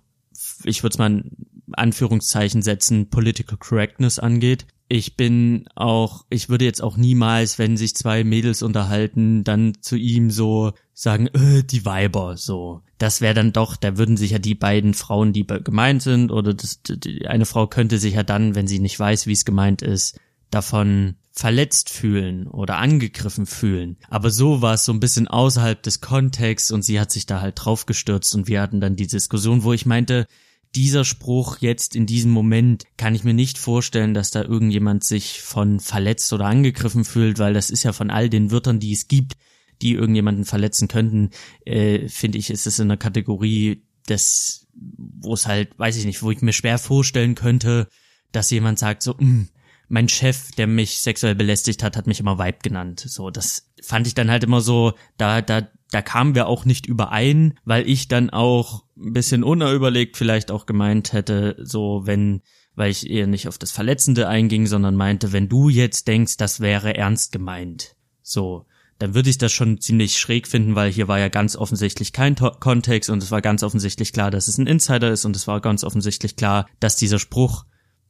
ich 0.64 0.84
würde 0.84 0.94
es 0.94 0.98
mal 0.98 1.12
in 1.12 1.32
Anführungszeichen 1.74 2.62
setzen, 2.62 3.10
Political 3.10 3.58
Correctness 3.58 4.20
angeht 4.20 4.66
ich 4.90 5.18
bin 5.18 5.68
auch, 5.76 6.26
ich 6.30 6.50
würde 6.50 6.66
jetzt 6.66 6.82
auch 6.82 6.96
niemals, 6.96 7.60
wenn 7.60 7.76
sich 7.76 7.96
zwei 7.96 8.24
Mädels 8.24 8.62
unterhalten, 8.62 9.44
dann 9.44 9.74
zu 9.82 9.98
ihm 9.98 10.32
so 10.32 10.74
sagen, 10.94 11.28
äh, 11.28 11.64
die 11.64 11.86
Weiber, 11.86 12.38
so. 12.38 12.82
Das 12.98 13.20
wäre 13.22 13.34
dann 13.34 13.54
doch, 13.54 13.76
da 13.76 13.98
würden 13.98 14.18
sich 14.18 14.32
ja 14.32 14.40
die 14.40 14.56
beiden 14.56 14.94
Frauen, 14.94 15.34
die 15.34 15.46
gemeint 15.46 16.02
sind, 16.02 16.32
oder 16.32 16.54
das, 16.54 16.82
die, 16.84 17.28
eine 17.28 17.46
Frau 17.46 17.68
könnte 17.68 18.00
sich 18.00 18.14
ja 18.14 18.24
dann, 18.24 18.56
wenn 18.56 18.68
sie 18.68 18.80
nicht 18.80 18.98
weiß, 18.98 19.28
wie 19.28 19.34
es 19.34 19.46
gemeint 19.46 19.82
ist, 19.82 20.20
davon 20.52 21.16
verletzt 21.38 21.92
fühlen 21.92 22.48
oder 22.48 22.78
angegriffen 22.78 23.46
fühlen. 23.46 23.98
Aber 24.10 24.32
so 24.32 24.64
war 24.64 24.74
es 24.74 24.86
so 24.86 24.92
ein 24.92 25.00
bisschen 25.00 25.28
außerhalb 25.28 25.82
des 25.84 26.02
Kontexts 26.02 26.72
und 26.72 26.82
sie 26.82 27.00
hat 27.00 27.12
sich 27.12 27.28
da 27.28 27.42
halt 27.42 27.56
draufgestürzt 27.58 28.34
und 28.34 28.48
wir 28.48 28.60
hatten 28.60 28.82
dann 28.82 28.96
die 28.96 29.06
Diskussion, 29.06 29.64
wo 29.64 29.72
ich 29.72 29.86
meinte, 29.86 30.26
dieser 30.74 31.06
Spruch 31.06 31.58
jetzt 31.60 31.96
in 31.96 32.08
diesem 32.08 32.32
Moment 32.32 32.86
kann 32.98 33.14
ich 33.14 33.24
mir 33.24 33.36
nicht 33.36 33.60
vorstellen, 33.60 34.16
dass 34.16 34.32
da 34.32 34.42
irgendjemand 34.42 35.04
sich 35.04 35.44
von 35.44 35.80
verletzt 35.80 36.34
oder 36.34 36.46
angegriffen 36.46 37.06
fühlt, 37.06 37.38
weil 37.38 37.54
das 37.54 37.70
ist 37.70 37.84
ja 37.84 37.94
von 37.94 38.10
all 38.10 38.30
den 38.30 38.50
Wörtern, 38.50 38.80
die 38.80 38.94
es 38.94 39.08
gibt, 39.08 39.38
die 39.84 39.94
irgendjemanden 39.94 40.44
verletzen 40.44 40.88
könnten, 40.88 41.30
äh, 41.66 42.10
finde 42.10 42.40
ich, 42.40 42.50
ist 42.50 42.66
es 42.66 42.80
in 42.80 42.88
der 42.88 42.98
Kategorie 42.98 43.84
des, 44.10 44.68
wo 44.74 45.36
es 45.36 45.46
halt, 45.46 45.78
weiß 45.78 45.98
ich 45.98 46.06
nicht, 46.06 46.24
wo 46.24 46.32
ich 46.32 46.42
mir 46.42 46.54
schwer 46.54 46.80
vorstellen 46.80 47.36
könnte, 47.36 47.88
dass 48.32 48.50
jemand 48.50 48.80
sagt 48.80 49.04
so, 49.04 49.14
mh, 49.14 49.20
hm, 49.20 49.50
mein 49.88 50.10
Chef, 50.10 50.52
der 50.52 50.68
mich 50.68 51.02
sexuell 51.02 51.36
belästigt 51.36 51.84
hat, 51.84 51.96
hat 51.96 52.08
mich 52.08 52.20
immer 52.20 52.40
Vibe 52.40 52.60
genannt. 52.62 53.00
So, 53.00 53.30
das 53.30 53.72
fand 53.82 54.08
ich 54.08 54.16
dann 54.16 54.30
halt 54.30 54.44
immer 54.44 54.62
so, 54.62 54.94
da, 55.18 55.42
da 55.42 55.68
da 55.92 56.02
kamen 56.02 56.36
wir 56.36 56.48
auch 56.48 56.66
nicht 56.66 56.86
überein, 56.86 57.58
weil 57.66 57.88
ich 57.88 58.08
dann 58.08 58.30
auch 58.30 58.84
ein 58.98 59.14
bisschen 59.14 59.44
unüberlegt 59.44 60.18
vielleicht 60.18 60.52
auch 60.52 60.66
gemeint 60.66 61.14
hätte, 61.14 61.56
so 61.60 62.02
wenn, 62.06 62.42
weil 62.76 62.92
ich 62.92 63.10
eher 63.10 63.28
nicht 63.28 63.48
auf 63.48 63.58
das 63.58 63.72
Verletzende 63.72 64.28
einging, 64.28 64.68
sondern 64.68 64.96
meinte, 64.96 65.32
wenn 65.32 65.50
du 65.50 65.70
jetzt 65.70 66.08
denkst, 66.08 66.38
das 66.38 66.60
wäre 66.60 66.96
ernst 66.96 67.32
gemeint, 67.32 67.96
so, 68.22 68.66
dann 69.00 69.14
würde 69.14 69.30
ich 69.30 69.38
das 69.38 69.54
schon 69.54 69.80
ziemlich 69.80 70.18
schräg 70.18 70.48
finden, 70.48 70.76
weil 70.76 70.92
hier 70.92 71.08
war 71.08 71.20
ja 71.20 71.30
ganz 71.30 71.56
offensichtlich 71.56 72.14
kein 72.14 72.36
to 72.36 72.52
Kontext 72.60 73.10
und 73.10 73.22
es 73.22 73.32
war 73.32 73.42
ganz 73.42 73.64
offensichtlich 73.64 74.12
klar, 74.12 74.32
dass 74.32 74.48
es 74.48 74.58
ein 74.58 74.68
Insider 74.68 75.12
ist 75.12 75.24
und 75.24 75.36
es 75.36 75.48
war 75.48 75.62
ganz 75.62 75.84
offensichtlich 75.84 76.36
klar, 76.36 76.68
dass 76.80 76.96
dieser 76.96 77.20
Spruch 77.20 77.66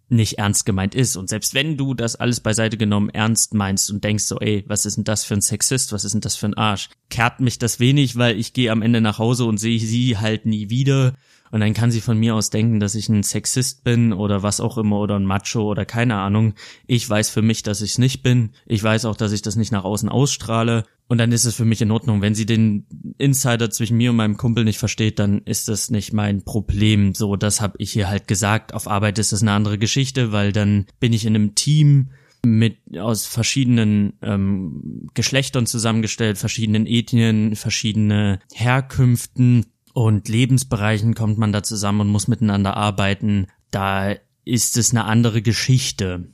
nicht 0.10 0.38
ernst 0.38 0.66
gemeint 0.66 0.96
ist. 0.96 1.16
Und 1.16 1.30
selbst 1.30 1.54
wenn 1.54 1.78
du 1.78 1.94
das 1.94 2.16
alles 2.16 2.40
beiseite 2.40 2.78
genommen 2.78 3.10
ernst 3.10 3.54
meinst 3.54 3.92
und 3.92 4.04
denkst 4.04 4.24
so, 4.24 4.40
ey, 4.40 4.64
was 4.68 4.86
ist 4.86 4.98
denn 4.98 5.04
das 5.04 5.26
für 5.26 5.34
ein 5.34 5.42
Sexist, 5.42 5.92
was 5.92 6.06
ist 6.06 6.14
denn 6.14 6.22
das 6.22 6.36
für 6.36 6.48
ein 6.48 6.54
Arsch, 6.54 6.90
kehrt 7.10 7.40
mich 7.40 7.60
das 7.60 7.80
wenig, 7.80 8.16
weil 8.16 8.40
ich 8.40 8.54
gehe 8.54 8.72
am 8.72 8.82
Ende 8.82 9.02
nach 9.02 9.20
Hause 9.20 9.46
und 9.46 9.58
sehe 9.58 9.80
sie 9.80 10.18
halt 10.18 10.46
nie 10.46 10.70
wieder. 10.70 11.14
Und 11.52 11.60
dann 11.60 11.74
kann 11.74 11.92
sie 11.92 12.02
von 12.02 12.18
mir 12.18 12.36
aus 12.36 12.50
denken, 12.50 12.80
dass 12.80 12.96
ich 12.96 13.10
ein 13.10 13.24
Sexist 13.24 13.84
bin 13.84 14.14
oder 14.14 14.44
was 14.44 14.60
auch 14.60 14.78
immer 14.78 15.00
oder 15.00 15.16
ein 15.16 15.26
Macho 15.26 15.62
oder 15.64 15.86
keine 15.86 16.16
Ahnung. 16.16 16.54
Ich 16.88 17.10
weiß 17.10 17.30
für 17.30 17.42
mich, 17.42 17.64
dass 17.64 17.82
ich 17.82 17.92
es 17.92 17.98
nicht 17.98 18.24
bin. 18.24 18.52
Ich 18.66 18.84
weiß 18.84 19.06
auch, 19.06 19.16
dass 19.16 19.32
ich 19.32 19.42
das 19.42 19.56
nicht 19.56 19.72
nach 19.72 19.84
außen 19.84 20.10
ausstrahle. 20.10 20.84
Und 21.08 21.20
dann 21.20 21.32
ist 21.32 21.46
es 21.46 21.56
für 21.56 21.66
mich 21.66 21.82
in 21.82 21.92
Ordnung. 21.92 22.22
Wenn 22.22 22.36
sie 22.36 22.46
den 22.46 22.86
Insider 23.18 23.70
zwischen 23.70 23.98
mir 23.98 24.10
und 24.10 24.18
meinem 24.18 24.38
Kumpel 24.38 24.66
nicht 24.66 24.78
versteht, 24.78 25.20
dann 25.20 25.42
ist 25.44 25.70
das 25.70 25.90
nicht 25.90 26.12
mein 26.12 26.44
Problem. 26.44 27.14
So, 27.14 27.38
das 27.38 27.62
habe 27.62 27.76
ich 27.78 27.92
hier 27.92 28.10
halt 28.10 28.28
gesagt. 28.28 28.74
Auf 28.74 28.88
Arbeit 28.88 29.18
ist 29.18 29.32
das 29.32 29.42
eine 29.42 29.54
andere 29.54 29.78
Geschichte, 29.78 30.34
weil 30.34 30.52
dann 30.52 30.86
bin 31.00 31.14
ich 31.14 31.26
in 31.26 31.36
einem 31.36 31.56
Team 31.56 32.10
mit 32.46 32.78
aus 32.98 33.26
verschiedenen 33.26 34.14
ähm, 34.22 35.08
Geschlechtern 35.14 35.66
zusammengestellt, 35.66 36.38
verschiedenen 36.38 36.86
Ethnien, 36.86 37.56
verschiedene 37.56 38.40
Herkünften 38.54 39.66
und 39.98 40.30
Lebensbereichen 40.30 41.16
kommt 41.16 41.38
man 41.38 41.52
da 41.52 41.64
zusammen 41.64 42.02
und 42.02 42.10
muss 42.10 42.28
miteinander 42.28 42.78
arbeiten. 42.78 43.48
Da 43.72 44.16
ist 44.46 44.78
es 44.78 44.92
eine 44.92 45.06
andere 45.06 45.42
Geschichte 45.42 46.28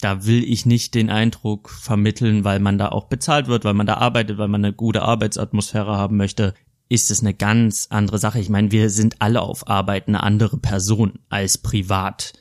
da 0.00 0.24
will 0.26 0.42
ich 0.44 0.66
nicht 0.66 0.94
den 0.94 1.10
Eindruck 1.10 1.70
vermitteln, 1.70 2.44
weil 2.44 2.58
man 2.58 2.78
da 2.78 2.88
auch 2.88 3.04
bezahlt 3.04 3.46
wird, 3.48 3.64
weil 3.64 3.74
man 3.74 3.86
da 3.86 3.94
arbeitet, 3.94 4.38
weil 4.38 4.48
man 4.48 4.64
eine 4.64 4.72
gute 4.72 5.02
Arbeitsatmosphäre 5.02 5.96
haben 5.96 6.16
möchte, 6.16 6.54
ist 6.88 7.10
es 7.10 7.20
eine 7.20 7.34
ganz 7.34 7.86
andere 7.90 8.18
Sache. 8.18 8.40
Ich 8.40 8.48
meine, 8.48 8.72
wir 8.72 8.90
sind 8.90 9.20
alle 9.20 9.42
auf 9.42 9.68
Arbeit 9.68 10.08
eine 10.08 10.22
andere 10.22 10.58
Person 10.58 11.18
als 11.28 11.58
privat. 11.58 12.32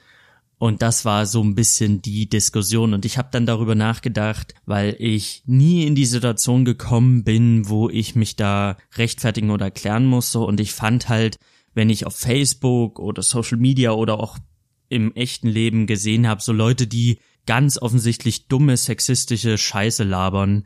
Und 0.60 0.82
das 0.82 1.06
war 1.06 1.25
so 1.25 1.42
ein 1.42 1.56
bisschen 1.56 2.01
die 2.01 2.28
Diskussion. 2.28 2.94
Und 2.94 3.06
ich 3.06 3.18
habe 3.18 3.30
dann 3.32 3.46
darüber 3.46 3.75
nachgedacht, 3.75 4.54
weil 4.66 4.96
ich 5.00 5.42
nie 5.46 5.88
in 5.88 5.96
die 5.96 6.06
Situation 6.06 6.66
gekommen 6.66 7.24
bin, 7.24 7.70
wo 7.70 7.89
ich 7.89 8.13
mich 8.16 8.36
da 8.36 8.78
rechtfertigen 8.96 9.51
oder 9.51 9.66
erklären 9.66 10.06
musste. 10.06 10.39
Und 10.39 10.60
ich 10.60 10.74
fand 10.74 11.08
halt, 11.08 11.39
wenn 11.74 11.89
ich 11.89 12.06
auf 12.06 12.16
Facebook 12.18 13.00
oder 13.00 13.24
Social 13.24 13.58
Media 13.58 13.92
oder 13.94 14.20
auch 14.20 14.38
im 14.89 15.16
echten 15.16 15.48
Leben 15.48 15.88
gesehen 15.88 16.28
habe, 16.28 16.42
so 16.42 16.51
Leute, 16.51 16.88
die 16.88 17.20
ganz 17.46 17.82
offensichtlich 17.82 18.50
dumme 18.50 18.75
sexistische 18.75 19.58
Scheiße 19.58 20.04
labern, 20.04 20.66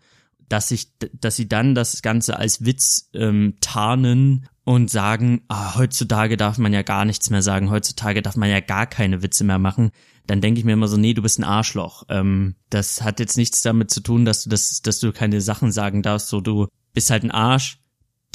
dass 0.53 0.69
ich, 0.69 0.89
dass 1.19 1.35
sie 1.35 1.49
dann 1.49 1.73
das 1.73 2.03
Ganze 2.03 2.37
als 2.37 2.63
Witz 2.63 3.09
ähm, 3.15 3.55
tarnen 3.59 4.47
und 4.63 4.91
sagen, 4.91 5.41
ah, 5.47 5.75
heutzutage 5.75 6.37
darf 6.37 6.59
man 6.59 6.71
ja 6.71 6.83
gar 6.83 7.05
nichts 7.05 7.31
mehr 7.31 7.41
sagen, 7.41 7.71
heutzutage 7.71 8.21
darf 8.21 8.35
man 8.35 8.51
ja 8.51 8.59
gar 8.59 8.85
keine 8.85 9.23
Witze 9.23 9.45
mehr 9.45 9.57
machen, 9.57 9.89
dann 10.27 10.41
denke 10.41 10.59
ich 10.59 10.65
mir 10.65 10.73
immer 10.73 10.87
so, 10.87 10.95
nee, 10.95 11.15
du 11.15 11.23
bist 11.23 11.39
ein 11.39 11.43
Arschloch. 11.43 12.03
Ähm, 12.07 12.53
das 12.69 13.01
hat 13.01 13.19
jetzt 13.19 13.35
nichts 13.35 13.61
damit 13.61 13.89
zu 13.89 14.01
tun, 14.01 14.25
dass 14.25 14.43
du 14.43 14.51
das, 14.51 14.83
dass 14.83 14.99
du 14.99 15.11
keine 15.11 15.41
Sachen 15.41 15.71
sagen 15.71 16.03
darfst, 16.03 16.27
so 16.27 16.39
du 16.39 16.67
bist 16.93 17.09
halt 17.09 17.23
ein 17.23 17.31
Arsch, 17.31 17.79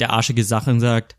der 0.01 0.11
arschige 0.11 0.43
Sachen 0.43 0.81
sagt, 0.81 1.15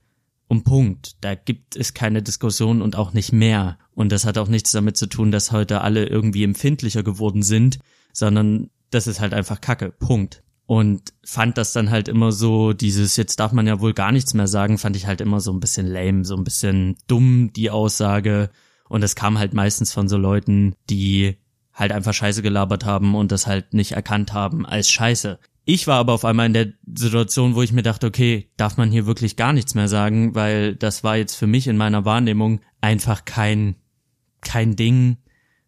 um 0.48 0.64
Punkt. 0.64 1.16
Da 1.22 1.34
gibt 1.34 1.76
es 1.76 1.94
keine 1.94 2.22
Diskussion 2.22 2.82
und 2.82 2.94
auch 2.94 3.14
nicht 3.14 3.32
mehr. 3.32 3.78
Und 3.94 4.12
das 4.12 4.26
hat 4.26 4.36
auch 4.36 4.48
nichts 4.48 4.70
damit 4.72 4.98
zu 4.98 5.06
tun, 5.06 5.30
dass 5.30 5.50
heute 5.50 5.80
alle 5.80 6.04
irgendwie 6.04 6.44
empfindlicher 6.44 7.02
geworden 7.02 7.42
sind, 7.42 7.78
sondern 8.12 8.68
das 8.90 9.06
ist 9.06 9.20
halt 9.20 9.32
einfach 9.32 9.62
Kacke. 9.62 9.92
Punkt. 9.92 10.42
Und 10.70 11.14
fand 11.24 11.58
das 11.58 11.72
dann 11.72 11.90
halt 11.90 12.06
immer 12.06 12.30
so, 12.30 12.72
dieses, 12.72 13.16
jetzt 13.16 13.40
darf 13.40 13.50
man 13.50 13.66
ja 13.66 13.80
wohl 13.80 13.92
gar 13.92 14.12
nichts 14.12 14.34
mehr 14.34 14.46
sagen, 14.46 14.78
fand 14.78 14.94
ich 14.94 15.08
halt 15.08 15.20
immer 15.20 15.40
so 15.40 15.52
ein 15.52 15.58
bisschen 15.58 15.88
lame, 15.88 16.24
so 16.24 16.36
ein 16.36 16.44
bisschen 16.44 16.96
dumm, 17.08 17.50
die 17.52 17.70
Aussage. 17.70 18.50
Und 18.88 19.02
es 19.02 19.16
kam 19.16 19.40
halt 19.40 19.52
meistens 19.52 19.92
von 19.92 20.08
so 20.08 20.16
Leuten, 20.16 20.76
die 20.88 21.38
halt 21.74 21.90
einfach 21.90 22.14
Scheiße 22.14 22.40
gelabert 22.40 22.84
haben 22.84 23.16
und 23.16 23.32
das 23.32 23.48
halt 23.48 23.74
nicht 23.74 23.90
erkannt 23.90 24.32
haben 24.32 24.64
als 24.64 24.88
Scheiße. 24.88 25.40
Ich 25.64 25.88
war 25.88 25.98
aber 25.98 26.12
auf 26.12 26.24
einmal 26.24 26.46
in 26.46 26.54
der 26.54 26.72
Situation, 26.94 27.56
wo 27.56 27.62
ich 27.62 27.72
mir 27.72 27.82
dachte, 27.82 28.06
okay, 28.06 28.48
darf 28.56 28.76
man 28.76 28.92
hier 28.92 29.06
wirklich 29.06 29.34
gar 29.34 29.52
nichts 29.52 29.74
mehr 29.74 29.88
sagen, 29.88 30.36
weil 30.36 30.76
das 30.76 31.02
war 31.02 31.16
jetzt 31.16 31.34
für 31.34 31.48
mich 31.48 31.66
in 31.66 31.78
meiner 31.78 32.04
Wahrnehmung 32.04 32.60
einfach 32.80 33.24
kein, 33.24 33.74
kein 34.40 34.76
Ding, 34.76 35.16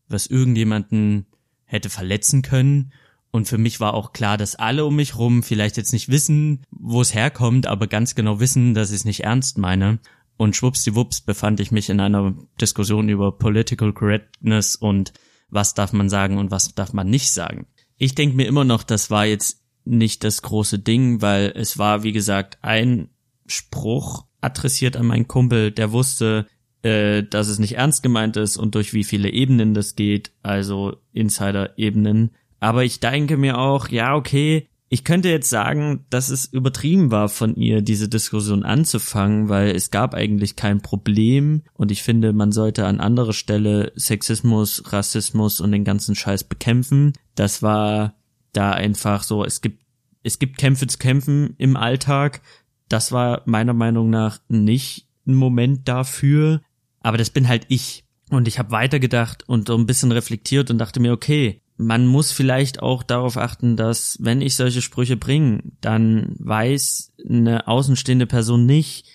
was 0.07 0.29
irgendjemanden 0.29 1.27
hätte 1.65 1.91
verletzen 1.91 2.43
können. 2.43 2.93
Und 3.33 3.49
für 3.49 3.59
mich 3.59 3.81
war 3.81 3.95
auch 3.95 4.13
klar, 4.13 4.37
dass 4.37 4.57
alle 4.57 4.85
um 4.85 4.95
mich 4.95 5.17
rum 5.17 5.43
vielleicht 5.43 5.79
jetzt 5.79 5.93
nicht 5.93 6.11
wissen, 6.11 6.63
wo 6.71 7.01
es 7.01 7.15
herkommt, 7.15 7.67
aber 7.67 7.87
ganz 7.87 8.15
genau 8.15 8.41
wissen, 8.41 8.75
dass 8.75 8.91
ich 8.91 8.97
es 8.97 9.05
nicht 9.07 9.25
ernst 9.25 9.57
meine. 9.57 9.99
Und 10.37 10.55
schwuppsdiwupps 10.55 11.23
befand 11.23 11.59
ich 11.59 11.71
mich 11.71 11.89
in 11.89 12.01
einer 12.01 12.35
Diskussion 12.61 13.09
über 13.09 13.33
Political 13.39 13.95
Correctness 13.95 14.77
und 14.77 15.13
was 15.49 15.75
darf 15.75 15.93
man 15.93 16.11
sagen 16.11 16.39
und 16.39 16.51
was 16.51 16.75
darf 16.75 16.93
man 16.93 17.09
nicht 17.09 17.33
sagen. 17.33 17.67
Ich 17.97 18.15
denke 18.15 18.37
mir 18.37 18.47
immer 18.47 18.65
noch, 18.65 18.83
das 18.83 19.11
war 19.11 19.25
jetzt 19.25 19.63
nicht 19.85 20.25
das 20.25 20.43
große 20.43 20.79
Ding, 20.79 21.23
weil 21.23 21.53
es 21.55 21.79
war, 21.79 22.03
wie 22.03 22.13
gesagt, 22.13 22.59
ein 22.63 23.09
Spruch 23.47 24.27
adressiert 24.41 24.97
an 24.97 25.07
meinen 25.07 25.29
Kumpel, 25.29 25.71
der 25.71 25.93
wusste, 25.93 26.47
äh, 26.83 27.23
dass 27.23 27.49
es 27.49 27.59
nicht 27.59 27.77
ernst 27.77 28.03
gemeint 28.03 28.37
ist 28.37 28.57
und 28.57 28.75
durch 28.75 28.93
wie 28.93 29.05
viele 29.05 29.31
Ebenen 29.31 29.75
das 29.75 29.95
geht, 29.95 30.33
also 30.43 30.97
Insider-Ebenen. 31.13 32.33
Aber 32.63 32.85
ich 32.85 33.01
denke 33.01 33.37
mir 33.37 33.59
auch, 33.59 33.89
ja, 33.89 34.15
okay, 34.15 34.69
ich 34.89 35.03
könnte 35.03 35.29
jetzt 35.29 35.51
sagen, 35.51 36.07
dass 36.11 36.29
es 36.29 36.45
übertrieben 36.45 37.11
war 37.11 37.29
von 37.29 37.57
ihr, 37.57 37.83
diese 37.83 38.09
Diskussion 38.09 38.63
anzufangen, 38.63 39.49
weil 39.49 39.75
es 39.75 39.91
gab 39.91 40.15
eigentlich 40.15 40.55
kein 40.55 40.81
Problem 40.81 41.63
und 41.75 41.91
ich 41.91 42.05
finde, 42.05 42.33
man 42.33 42.53
sollte 42.53 42.87
an 42.87 43.01
anderer 43.01 43.33
Stelle 43.33 43.91
Sexismus, 43.97 44.93
Rassismus 44.93 45.61
und 45.61 45.73
den 45.73 45.83
ganzen 45.83 46.15
Scheiß 46.15 46.45
bekämpfen. 46.45 47.15
Das 47.35 47.63
war 47.63 48.15
da 48.53 48.71
einfach 48.71 49.25
so, 49.25 49.45
es 49.45 49.61
gibt, 49.61 49.83
es 50.23 50.39
gibt 50.39 50.57
Kämpfe 50.57 50.87
zu 50.87 50.99
kämpfen 50.99 51.57
im 51.59 51.77
Alltag. 51.77 52.43
Das 52.89 53.11
war 53.11 53.43
meiner 53.45 53.75
Meinung 53.75 54.09
nach 54.09 54.39
nicht 54.49 55.09
ein 55.27 55.35
Moment 55.35 55.89
dafür, 55.89 56.63
aber 57.01 57.19
das 57.19 57.31
bin 57.31 57.49
halt 57.49 57.67
ich. 57.71 58.05
Und 58.31 58.47
ich 58.47 58.61
habe 58.61 58.71
weitergedacht 58.71 59.49
und 59.49 59.67
so 59.67 59.77
ein 59.77 59.87
bisschen 59.87 60.13
reflektiert 60.13 60.71
und 60.71 60.79
dachte 60.79 61.01
mir, 61.01 61.13
okay, 61.13 61.62
man 61.87 62.07
muss 62.07 62.33
vielleicht 62.33 62.83
auch 62.83 63.03
darauf 63.03 63.37
achten, 63.37 63.77
dass 63.77 64.19
wenn 64.21 64.41
ich 64.41 64.57
solche 64.57 64.83
Sprüche 64.83 65.17
bringe, 65.17 65.63
dann 65.81 66.35
weiß 66.39 67.13
eine 67.29 67.69
außenstehende 67.69 68.27
Person 68.27 68.67
nicht, 68.67 69.07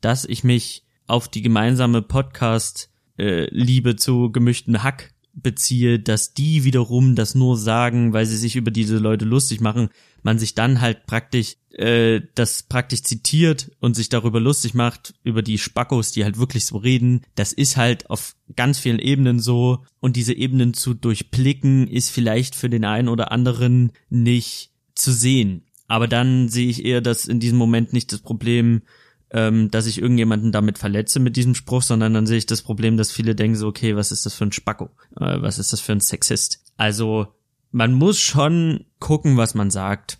dass 0.00 0.24
ich 0.24 0.44
mich 0.44 0.84
auf 1.06 1.28
die 1.28 1.42
gemeinsame 1.42 2.02
Podcast-Liebe 2.02 3.90
äh, 3.90 3.96
zu 3.96 4.30
gemischten 4.30 4.82
Hack 4.82 5.12
beziehe, 5.42 5.98
dass 5.98 6.34
die 6.34 6.64
wiederum 6.64 7.14
das 7.14 7.34
nur 7.34 7.56
sagen, 7.56 8.12
weil 8.12 8.26
sie 8.26 8.36
sich 8.36 8.56
über 8.56 8.70
diese 8.70 8.98
Leute 8.98 9.24
lustig 9.24 9.60
machen, 9.60 9.88
man 10.22 10.38
sich 10.38 10.54
dann 10.54 10.80
halt 10.80 11.06
praktisch 11.06 11.56
äh, 11.70 12.20
das 12.34 12.64
praktisch 12.64 13.02
zitiert 13.02 13.70
und 13.80 13.94
sich 13.94 14.08
darüber 14.08 14.40
lustig 14.40 14.74
macht, 14.74 15.14
über 15.22 15.42
die 15.42 15.58
Spackos, 15.58 16.10
die 16.10 16.24
halt 16.24 16.38
wirklich 16.38 16.66
so 16.66 16.76
reden. 16.76 17.22
Das 17.34 17.52
ist 17.52 17.76
halt 17.76 18.10
auf 18.10 18.34
ganz 18.56 18.78
vielen 18.78 18.98
Ebenen 18.98 19.40
so 19.40 19.84
und 20.00 20.16
diese 20.16 20.34
Ebenen 20.34 20.74
zu 20.74 20.94
durchblicken 20.94 21.86
ist 21.86 22.10
vielleicht 22.10 22.54
für 22.54 22.68
den 22.68 22.84
einen 22.84 23.08
oder 23.08 23.32
anderen 23.32 23.92
nicht 24.10 24.72
zu 24.94 25.12
sehen. 25.12 25.64
Aber 25.86 26.08
dann 26.08 26.48
sehe 26.48 26.68
ich 26.68 26.84
eher, 26.84 27.00
dass 27.00 27.26
in 27.26 27.40
diesem 27.40 27.56
Moment 27.56 27.92
nicht 27.92 28.12
das 28.12 28.20
Problem 28.20 28.82
ähm, 29.30 29.70
dass 29.70 29.86
ich 29.86 30.00
irgendjemanden 30.00 30.52
damit 30.52 30.78
verletze 30.78 31.20
mit 31.20 31.36
diesem 31.36 31.54
Spruch, 31.54 31.82
sondern 31.82 32.14
dann 32.14 32.26
sehe 32.26 32.38
ich 32.38 32.46
das 32.46 32.62
Problem, 32.62 32.96
dass 32.96 33.12
viele 33.12 33.34
denken 33.34 33.56
so, 33.56 33.68
okay, 33.68 33.96
was 33.96 34.12
ist 34.12 34.26
das 34.26 34.34
für 34.34 34.44
ein 34.44 34.52
Spacko? 34.52 34.90
Äh, 35.16 35.42
was 35.42 35.58
ist 35.58 35.72
das 35.72 35.80
für 35.80 35.92
ein 35.92 36.00
Sexist? 36.00 36.60
Also 36.76 37.28
man 37.70 37.92
muss 37.92 38.18
schon 38.18 38.86
gucken, 38.98 39.36
was 39.36 39.54
man 39.54 39.70
sagt 39.70 40.18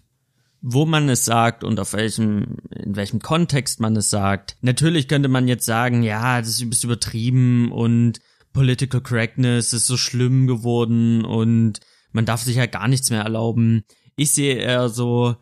wo 0.60 0.86
man 0.86 1.08
es 1.08 1.24
sagt 1.24 1.62
und 1.64 1.78
auf 1.78 1.92
welchem, 1.92 2.56
in 2.70 2.96
welchem 2.96 3.20
Kontext 3.20 3.80
man 3.80 3.96
es 3.96 4.10
sagt. 4.10 4.56
Natürlich 4.60 5.08
könnte 5.08 5.28
man 5.28 5.48
jetzt 5.48 5.64
sagen, 5.64 6.02
ja, 6.02 6.40
das 6.40 6.60
ist 6.60 6.84
übertrieben 6.84 7.70
und 7.70 8.20
Political 8.52 9.00
Correctness 9.00 9.72
ist 9.72 9.86
so 9.86 9.96
schlimm 9.96 10.46
geworden 10.46 11.24
und 11.24 11.80
man 12.12 12.24
darf 12.24 12.42
sich 12.42 12.56
ja 12.56 12.66
gar 12.66 12.88
nichts 12.88 13.10
mehr 13.10 13.22
erlauben. 13.22 13.84
Ich 14.16 14.32
sehe 14.32 14.56
eher 14.56 14.88
so, 14.88 15.36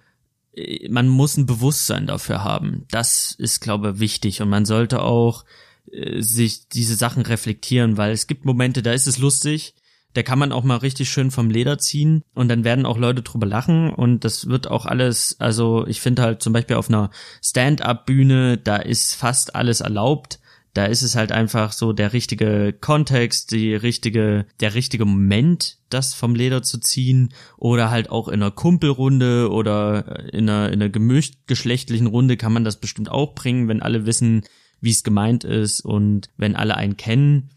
man 0.89 1.09
muss 1.09 1.37
ein 1.37 1.47
Bewusstsein 1.47 2.07
dafür 2.07 2.43
haben. 2.43 2.87
Das 2.91 3.35
ist, 3.39 3.61
glaube 3.61 3.93
ich, 3.95 4.01
wichtig. 4.01 4.41
Und 4.41 4.49
man 4.49 4.65
sollte 4.65 5.03
auch 5.03 5.45
äh, 5.93 6.21
sich 6.23 6.69
diese 6.69 6.95
Sachen 6.95 7.23
reflektieren, 7.23 7.97
weil 7.97 8.13
es 8.13 8.27
gibt 8.27 8.45
Momente, 8.45 8.83
da 8.83 8.93
ist 8.93 9.07
es 9.07 9.19
lustig, 9.19 9.75
da 10.15 10.23
kann 10.23 10.39
man 10.39 10.53
auch 10.53 10.65
mal 10.65 10.79
richtig 10.79 11.11
schön 11.11 11.31
vom 11.31 11.51
Leder 11.51 11.77
ziehen 11.77 12.23
und 12.33 12.49
dann 12.49 12.65
werden 12.65 12.87
auch 12.87 12.97
Leute 12.97 13.21
drüber 13.21 13.47
lachen 13.47 13.93
und 13.93 14.25
das 14.25 14.49
wird 14.49 14.67
auch 14.67 14.87
alles, 14.87 15.37
also 15.41 15.87
ich 15.87 16.01
finde 16.01 16.23
halt 16.23 16.43
zum 16.43 16.55
Beispiel 16.55 16.77
auf 16.77 16.89
einer 16.89 17.11
Stand-up-Bühne, 17.45 18.57
da 18.57 18.77
ist 18.77 19.15
fast 19.15 19.55
alles 19.55 19.83
erlaubt 19.83 20.41
da 20.77 20.85
ist 20.85 21.01
es 21.01 21.17
halt 21.17 21.33
einfach 21.33 21.73
so 21.73 21.95
der 21.95 22.13
richtige 22.13 22.75
Kontext, 22.79 23.51
die 23.53 23.75
richtige, 23.75 24.45
der 24.61 24.75
richtige 24.75 25.07
Moment, 25.07 25.79
das 25.89 26.13
vom 26.13 26.35
Leder 26.35 26.63
zu 26.63 26.79
ziehen 26.79 27.33
oder 27.57 27.91
halt 27.91 28.11
auch 28.11 28.29
in 28.29 28.43
einer 28.43 28.51
Kumpelrunde 28.51 29.51
oder 29.51 30.33
in 30.35 30.51
einer, 30.51 30.71
in 30.71 30.83
einer 30.83 30.91
gemischt 30.91 31.47
geschlechtlichen 31.47 32.07
Runde 32.07 32.37
kann 32.37 32.53
man 32.53 32.65
das 32.65 32.77
bestimmt 32.77 33.11
auch 33.11 33.35
bringen, 33.35 33.69
wenn 33.69 33.81
alle 33.81 34.05
wissen, 34.05 34.43
wie 34.83 34.91
es 34.91 35.03
gemeint 35.03 35.45
ist 35.45 35.81
und 35.81 36.29
wenn 36.37 36.55
alle 36.55 36.77
einen 36.77 36.99
kennen. 36.99 37.49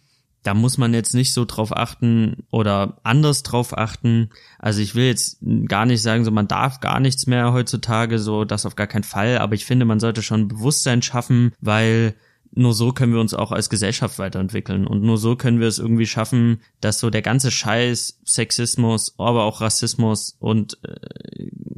Da 0.43 0.53
muss 0.53 0.77
man 0.77 0.93
jetzt 0.93 1.13
nicht 1.13 1.33
so 1.33 1.43
drauf 1.43 1.75
achten 1.75 2.45
oder 2.51 3.01
anders 3.03 3.43
drauf 3.43 3.77
achten. 3.77 4.29
Also 4.59 4.79
ich 4.79 4.95
will 4.95 5.07
jetzt 5.07 5.39
gar 5.67 5.85
nicht 5.85 6.01
sagen, 6.01 6.23
so 6.23 6.31
man 6.31 6.47
darf 6.47 6.79
gar 6.79 7.01
nichts 7.01 7.27
mehr 7.27 7.51
heutzutage, 7.51 8.17
so 8.17 8.45
das 8.45 8.65
auf 8.65 8.77
gar 8.77 8.87
keinen 8.87 9.03
Fall. 9.03 9.39
Aber 9.39 9.55
ich 9.55 9.65
finde, 9.65 9.83
man 9.83 9.99
sollte 9.99 10.21
schon 10.21 10.47
Bewusstsein 10.47 11.01
schaffen, 11.01 11.51
weil 11.59 12.15
nur 12.51 12.73
so 12.73 12.91
können 12.91 13.13
wir 13.13 13.21
uns 13.21 13.33
auch 13.33 13.51
als 13.51 13.69
Gesellschaft 13.69 14.19
weiterentwickeln. 14.19 14.87
Und 14.87 15.03
nur 15.03 15.17
so 15.17 15.35
können 15.35 15.59
wir 15.59 15.67
es 15.67 15.79
irgendwie 15.79 16.07
schaffen, 16.07 16.61
dass 16.81 16.99
so 16.99 17.09
der 17.09 17.21
ganze 17.21 17.51
Scheiß, 17.51 18.19
Sexismus, 18.25 19.15
aber 19.17 19.43
auch 19.43 19.61
Rassismus 19.61 20.35
und 20.39 20.77
äh, 20.83 20.95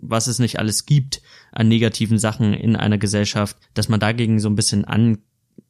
was 0.02 0.28
es 0.28 0.40
nicht 0.40 0.60
alles 0.60 0.86
gibt 0.86 1.22
an 1.52 1.68
negativen 1.68 2.18
Sachen 2.18 2.54
in 2.54 2.76
einer 2.76 2.98
Gesellschaft, 2.98 3.58
dass 3.74 3.90
man 3.90 4.00
dagegen 4.00 4.40
so 4.40 4.50
ein 4.50 4.56
bisschen 4.56 4.86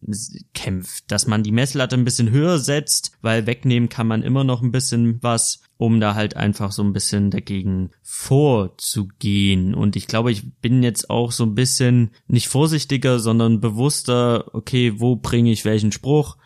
ankämpft, 0.05 1.05
dass 1.11 1.27
man 1.27 1.43
die 1.43 1.51
Messlatte 1.51 1.95
ein 1.95 2.05
bisschen 2.05 2.31
höher 2.31 2.59
setzt, 2.59 3.11
weil 3.21 3.45
wegnehmen 3.45 3.89
kann 3.89 4.07
man 4.07 4.23
immer 4.23 4.43
noch 4.43 4.61
ein 4.61 4.71
bisschen 4.71 5.21
was 5.21 5.61
um 5.81 5.99
da 5.99 6.13
halt 6.13 6.37
einfach 6.37 6.71
so 6.71 6.83
ein 6.83 6.93
bisschen 6.93 7.31
dagegen 7.31 7.89
vorzugehen. 8.03 9.73
Und 9.73 9.95
ich 9.95 10.05
glaube, 10.05 10.31
ich 10.31 10.53
bin 10.61 10.83
jetzt 10.83 11.09
auch 11.09 11.31
so 11.31 11.43
ein 11.43 11.55
bisschen 11.55 12.11
nicht 12.27 12.49
vorsichtiger, 12.49 13.17
sondern 13.17 13.61
bewusster, 13.61 14.53
okay, 14.53 14.99
wo 14.99 15.15
bringe 15.15 15.51
ich 15.51 15.65
welchen 15.65 15.91
Spruch? 15.91 16.37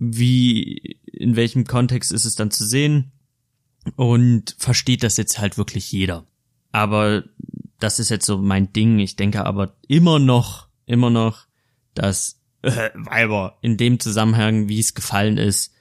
Wie, 0.00 0.98
in 1.12 1.36
welchem 1.36 1.62
Kontext 1.64 2.10
ist 2.10 2.24
es 2.24 2.34
dann 2.34 2.50
zu 2.50 2.66
sehen? 2.66 3.12
Und 3.94 4.56
versteht 4.58 5.04
das 5.04 5.16
jetzt 5.16 5.38
halt 5.38 5.58
wirklich 5.58 5.92
jeder. 5.92 6.26
Aber 6.72 7.22
das 7.78 8.00
ist 8.00 8.08
jetzt 8.08 8.26
so 8.26 8.38
mein 8.38 8.72
Ding. 8.72 8.98
Ich 8.98 9.14
denke 9.14 9.46
aber 9.46 9.76
immer 9.86 10.18
noch, 10.18 10.66
immer 10.86 11.10
noch, 11.10 11.46
dass 11.94 12.41
Weiber 12.94 13.58
in 13.60 13.76
dem 13.76 14.00
Zusammenhang, 14.00 14.68
wie 14.68 14.80
es 14.80 14.94
gefallen 14.94 15.38
ist, 15.38 15.72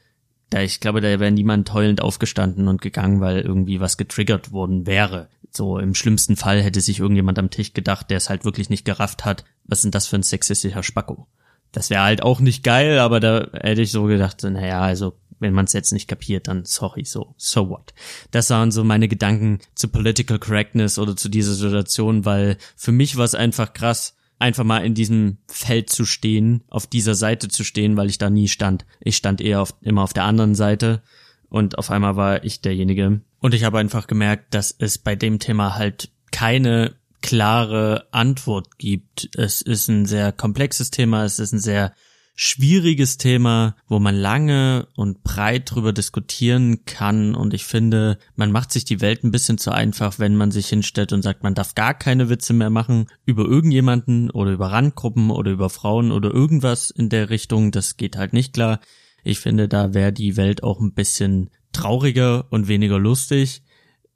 da 0.49 0.61
ich 0.61 0.79
glaube, 0.79 1.01
da 1.01 1.19
wäre 1.19 1.31
niemand 1.31 1.73
heulend 1.73 2.01
aufgestanden 2.01 2.67
und 2.67 2.81
gegangen, 2.81 3.21
weil 3.21 3.39
irgendwie 3.39 3.79
was 3.79 3.97
getriggert 3.97 4.51
worden 4.51 4.85
wäre. 4.85 5.29
So 5.51 5.77
im 5.77 5.95
schlimmsten 5.95 6.35
Fall 6.35 6.61
hätte 6.61 6.81
sich 6.81 6.99
irgendjemand 6.99 7.39
am 7.39 7.49
Tisch 7.49 7.73
gedacht, 7.73 8.09
der 8.09 8.17
es 8.17 8.29
halt 8.29 8.45
wirklich 8.45 8.69
nicht 8.69 8.85
gerafft 8.85 9.25
hat, 9.25 9.45
was 9.63 9.81
sind 9.81 9.95
das 9.95 10.07
für 10.07 10.17
ein 10.17 10.23
sexistischer 10.23 10.83
Spacko. 10.83 11.27
Das 11.71 11.89
wäre 11.89 12.03
halt 12.03 12.21
auch 12.21 12.39
nicht 12.41 12.63
geil, 12.63 12.99
aber 12.99 13.19
da 13.19 13.47
hätte 13.53 13.81
ich 13.81 13.91
so 13.91 14.03
gedacht, 14.03 14.43
naja, 14.43 14.81
also 14.81 15.13
wenn 15.39 15.53
man 15.53 15.65
es 15.65 15.73
jetzt 15.73 15.91
nicht 15.91 16.07
kapiert, 16.07 16.47
dann 16.47 16.65
sorry, 16.65 17.03
so, 17.05 17.33
so 17.37 17.69
what. 17.69 17.93
Das 18.29 18.49
waren 18.49 18.71
so 18.71 18.83
meine 18.83 19.07
Gedanken 19.07 19.59
zu 19.73 19.87
Political 19.87 20.37
Correctness 20.37 20.99
oder 20.99 21.15
zu 21.15 21.29
dieser 21.29 21.53
Situation, 21.53 22.25
weil 22.25 22.57
für 22.75 22.91
mich 22.91 23.17
war 23.17 23.25
es 23.25 23.35
einfach 23.35 23.73
krass, 23.73 24.15
einfach 24.41 24.63
mal 24.63 24.83
in 24.85 24.93
diesem 24.93 25.37
Feld 25.47 25.89
zu 25.89 26.05
stehen, 26.05 26.63
auf 26.69 26.87
dieser 26.87 27.15
Seite 27.15 27.47
zu 27.47 27.63
stehen, 27.63 27.97
weil 27.97 28.09
ich 28.09 28.17
da 28.17 28.29
nie 28.29 28.47
stand. 28.47 28.85
Ich 28.99 29.15
stand 29.15 29.39
eher 29.39 29.61
auf, 29.61 29.75
immer 29.81 30.03
auf 30.03 30.13
der 30.13 30.25
anderen 30.25 30.55
Seite 30.55 31.01
und 31.49 31.77
auf 31.77 31.91
einmal 31.91 32.15
war 32.15 32.43
ich 32.43 32.61
derjenige. 32.61 33.21
Und 33.39 33.53
ich 33.53 33.63
habe 33.63 33.79
einfach 33.79 34.07
gemerkt, 34.07 34.53
dass 34.53 34.75
es 34.77 34.97
bei 34.97 35.15
dem 35.15 35.39
Thema 35.39 35.75
halt 35.75 36.11
keine 36.31 36.95
klare 37.21 38.07
Antwort 38.11 38.77
gibt. 38.77 39.29
Es 39.35 39.61
ist 39.61 39.87
ein 39.87 40.05
sehr 40.05 40.31
komplexes 40.31 40.91
Thema, 40.91 41.23
es 41.23 41.39
ist 41.39 41.53
ein 41.53 41.59
sehr 41.59 41.93
schwieriges 42.35 43.17
Thema, 43.17 43.75
wo 43.87 43.99
man 43.99 44.15
lange 44.15 44.87
und 44.95 45.23
breit 45.23 45.71
drüber 45.71 45.93
diskutieren 45.93 46.85
kann. 46.85 47.35
Und 47.35 47.53
ich 47.53 47.65
finde, 47.65 48.17
man 48.35 48.51
macht 48.51 48.71
sich 48.71 48.85
die 48.85 49.01
Welt 49.01 49.23
ein 49.23 49.31
bisschen 49.31 49.57
zu 49.57 49.71
einfach, 49.71 50.17
wenn 50.17 50.35
man 50.35 50.51
sich 50.51 50.67
hinstellt 50.67 51.13
und 51.13 51.21
sagt, 51.21 51.43
man 51.43 51.53
darf 51.53 51.75
gar 51.75 51.93
keine 51.93 52.29
Witze 52.29 52.53
mehr 52.53 52.69
machen 52.69 53.07
über 53.25 53.43
irgendjemanden 53.43 54.31
oder 54.31 54.51
über 54.51 54.71
Randgruppen 54.71 55.29
oder 55.29 55.51
über 55.51 55.69
Frauen 55.69 56.11
oder 56.11 56.31
irgendwas 56.31 56.89
in 56.89 57.09
der 57.09 57.29
Richtung. 57.29 57.71
Das 57.71 57.97
geht 57.97 58.17
halt 58.17 58.33
nicht 58.33 58.53
klar. 58.53 58.79
Ich 59.23 59.39
finde, 59.39 59.67
da 59.67 59.93
wäre 59.93 60.13
die 60.13 60.37
Welt 60.37 60.63
auch 60.63 60.79
ein 60.79 60.93
bisschen 60.93 61.49
trauriger 61.73 62.47
und 62.49 62.67
weniger 62.67 62.97
lustig. 62.97 63.61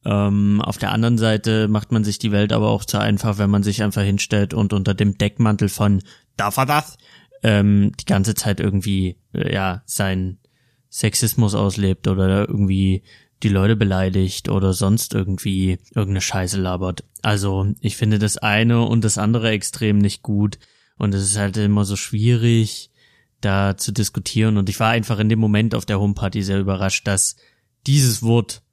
Ähm, 0.03 0.61
auf 0.61 0.77
der 0.77 0.91
anderen 0.91 1.17
Seite 1.17 1.67
macht 1.67 1.91
man 1.91 2.03
sich 2.03 2.19
die 2.19 2.31
Welt 2.31 2.53
aber 2.53 2.69
auch 2.69 2.85
zu 2.85 2.99
einfach, 2.99 3.37
wenn 3.37 3.49
man 3.49 3.63
sich 3.63 3.83
einfach 3.83 4.03
hinstellt 4.03 4.53
und 4.53 4.71
unter 4.71 4.93
dem 4.93 5.17
Deckmantel 5.17 5.69
von 5.69 6.01
darf 6.37 6.57
er 6.57 6.65
das 6.65 6.97
ähm, 7.45 7.91
die 7.99 8.05
ganze 8.05 8.33
Zeit 8.33 8.59
irgendwie 8.59 9.17
äh, 9.31 9.53
ja 9.53 9.83
sein 9.85 10.39
Sexismus 10.89 11.53
auslebt 11.53 12.07
oder 12.07 12.49
irgendwie 12.49 13.03
die 13.43 13.49
Leute 13.49 13.75
beleidigt 13.75 14.49
oder 14.49 14.73
sonst 14.73 15.13
irgendwie 15.13 15.77
irgendeine 15.93 16.21
Scheiße 16.21 16.59
labert. 16.59 17.03
Also 17.21 17.67
ich 17.81 17.97
finde 17.97 18.17
das 18.17 18.37
eine 18.37 18.81
und 18.81 19.03
das 19.03 19.19
andere 19.19 19.51
extrem 19.51 19.99
nicht 19.99 20.23
gut 20.23 20.57
und 20.97 21.13
es 21.13 21.21
ist 21.21 21.37
halt 21.37 21.55
immer 21.57 21.85
so 21.85 21.95
schwierig, 21.95 22.89
da 23.41 23.77
zu 23.77 23.91
diskutieren 23.91 24.57
und 24.57 24.67
ich 24.67 24.79
war 24.79 24.89
einfach 24.89 25.19
in 25.19 25.29
dem 25.29 25.37
Moment 25.37 25.75
auf 25.75 25.85
der 25.85 25.99
Homeparty 25.99 26.41
sehr 26.41 26.59
überrascht, 26.59 27.07
dass 27.07 27.35
dieses 27.85 28.23
Wort, 28.23 28.63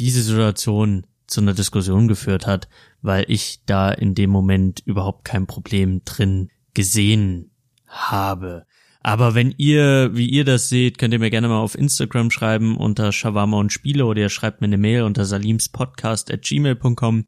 diese 0.00 0.22
Situation 0.22 1.06
zu 1.28 1.42
einer 1.42 1.54
Diskussion 1.54 2.08
geführt 2.08 2.44
hat, 2.48 2.68
weil 3.02 3.24
ich 3.28 3.60
da 3.66 3.92
in 3.92 4.16
dem 4.16 4.30
Moment 4.30 4.82
überhaupt 4.84 5.24
kein 5.24 5.46
Problem 5.46 6.02
drin 6.04 6.50
gesehen 6.74 7.52
habe. 7.96 8.66
Aber 9.02 9.36
wenn 9.36 9.54
ihr, 9.56 10.10
wie 10.14 10.28
ihr 10.28 10.44
das 10.44 10.68
seht, 10.68 10.98
könnt 10.98 11.14
ihr 11.14 11.20
mir 11.20 11.30
gerne 11.30 11.46
mal 11.46 11.60
auf 11.60 11.78
Instagram 11.78 12.32
schreiben 12.32 12.76
unter 12.76 13.12
Shawarma 13.12 13.56
und 13.56 13.72
Spiele 13.72 14.04
oder 14.04 14.22
ihr 14.22 14.28
schreibt 14.30 14.60
mir 14.60 14.66
eine 14.66 14.78
Mail 14.78 15.02
unter 15.02 15.24
salimspodcast 15.24 16.32
at 16.32 16.42
gmail.com. 16.42 17.24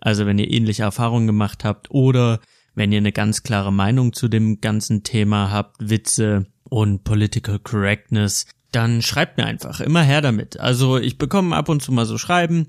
Also 0.00 0.26
wenn 0.26 0.38
ihr 0.38 0.50
ähnliche 0.50 0.82
Erfahrungen 0.82 1.28
gemacht 1.28 1.64
habt 1.64 1.90
oder 1.90 2.40
wenn 2.74 2.90
ihr 2.90 2.98
eine 2.98 3.12
ganz 3.12 3.44
klare 3.44 3.72
Meinung 3.72 4.12
zu 4.12 4.26
dem 4.26 4.60
ganzen 4.60 5.04
Thema 5.04 5.52
habt, 5.52 5.76
Witze 5.78 6.46
und 6.68 7.04
Political 7.04 7.60
Correctness, 7.60 8.46
dann 8.72 9.02
schreibt 9.02 9.36
mir 9.36 9.46
einfach 9.46 9.80
immer 9.80 10.02
her 10.02 10.22
damit. 10.22 10.58
Also 10.58 10.98
ich 10.98 11.18
bekomme 11.18 11.54
ab 11.54 11.68
und 11.68 11.80
zu 11.80 11.92
mal 11.92 12.06
so 12.06 12.18
Schreiben, 12.18 12.66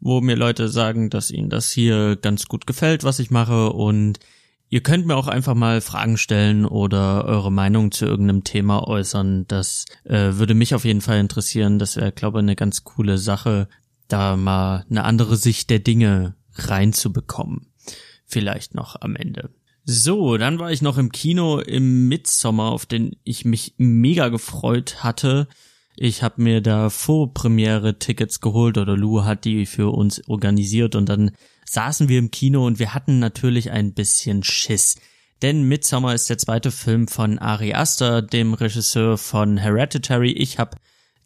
wo 0.00 0.20
mir 0.20 0.36
Leute 0.36 0.68
sagen, 0.68 1.10
dass 1.10 1.30
ihnen 1.30 1.50
das 1.50 1.70
hier 1.70 2.16
ganz 2.16 2.46
gut 2.46 2.66
gefällt, 2.66 3.04
was 3.04 3.18
ich 3.18 3.30
mache 3.30 3.70
und 3.70 4.18
Ihr 4.74 4.82
könnt 4.82 5.06
mir 5.06 5.14
auch 5.14 5.28
einfach 5.28 5.54
mal 5.54 5.80
Fragen 5.80 6.16
stellen 6.16 6.66
oder 6.66 7.26
eure 7.26 7.52
Meinung 7.52 7.92
zu 7.92 8.06
irgendeinem 8.06 8.42
Thema 8.42 8.88
äußern. 8.88 9.46
Das 9.46 9.84
äh, 10.02 10.32
würde 10.32 10.54
mich 10.54 10.74
auf 10.74 10.84
jeden 10.84 11.00
Fall 11.00 11.20
interessieren. 11.20 11.78
Das 11.78 11.94
wäre, 11.94 12.10
glaube 12.10 12.40
ich, 12.40 12.42
eine 12.42 12.56
ganz 12.56 12.82
coole 12.82 13.18
Sache, 13.18 13.68
da 14.08 14.36
mal 14.36 14.84
eine 14.90 15.04
andere 15.04 15.36
Sicht 15.36 15.70
der 15.70 15.78
Dinge 15.78 16.34
reinzubekommen. 16.54 17.72
Vielleicht 18.26 18.74
noch 18.74 19.00
am 19.00 19.14
Ende. 19.14 19.50
So, 19.84 20.38
dann 20.38 20.58
war 20.58 20.72
ich 20.72 20.82
noch 20.82 20.98
im 20.98 21.12
Kino 21.12 21.60
im 21.60 22.08
Midsommer, 22.08 22.72
auf 22.72 22.84
den 22.84 23.14
ich 23.22 23.44
mich 23.44 23.74
mega 23.76 24.28
gefreut 24.28 25.04
hatte. 25.04 25.46
Ich 25.96 26.22
habe 26.22 26.42
mir 26.42 26.60
da 26.60 26.90
Vorpremiere 26.90 27.98
Tickets 27.98 28.40
geholt 28.40 28.78
oder 28.78 28.96
Lou 28.96 29.24
hat 29.24 29.44
die 29.44 29.66
für 29.66 29.90
uns 29.90 30.26
organisiert 30.28 30.94
und 30.94 31.08
dann 31.08 31.30
saßen 31.64 32.08
wir 32.08 32.18
im 32.18 32.30
Kino 32.30 32.66
und 32.66 32.78
wir 32.78 32.94
hatten 32.94 33.18
natürlich 33.18 33.70
ein 33.70 33.94
bisschen 33.94 34.42
Schiss. 34.42 34.96
Denn 35.42 35.64
Midsommar 35.64 36.14
ist 36.14 36.30
der 36.30 36.38
zweite 36.38 36.70
Film 36.70 37.06
von 37.06 37.38
Ari 37.38 37.74
Aster, 37.74 38.22
dem 38.22 38.54
Regisseur 38.54 39.18
von 39.18 39.56
Hereditary. 39.56 40.32
Ich 40.32 40.58
habe 40.58 40.76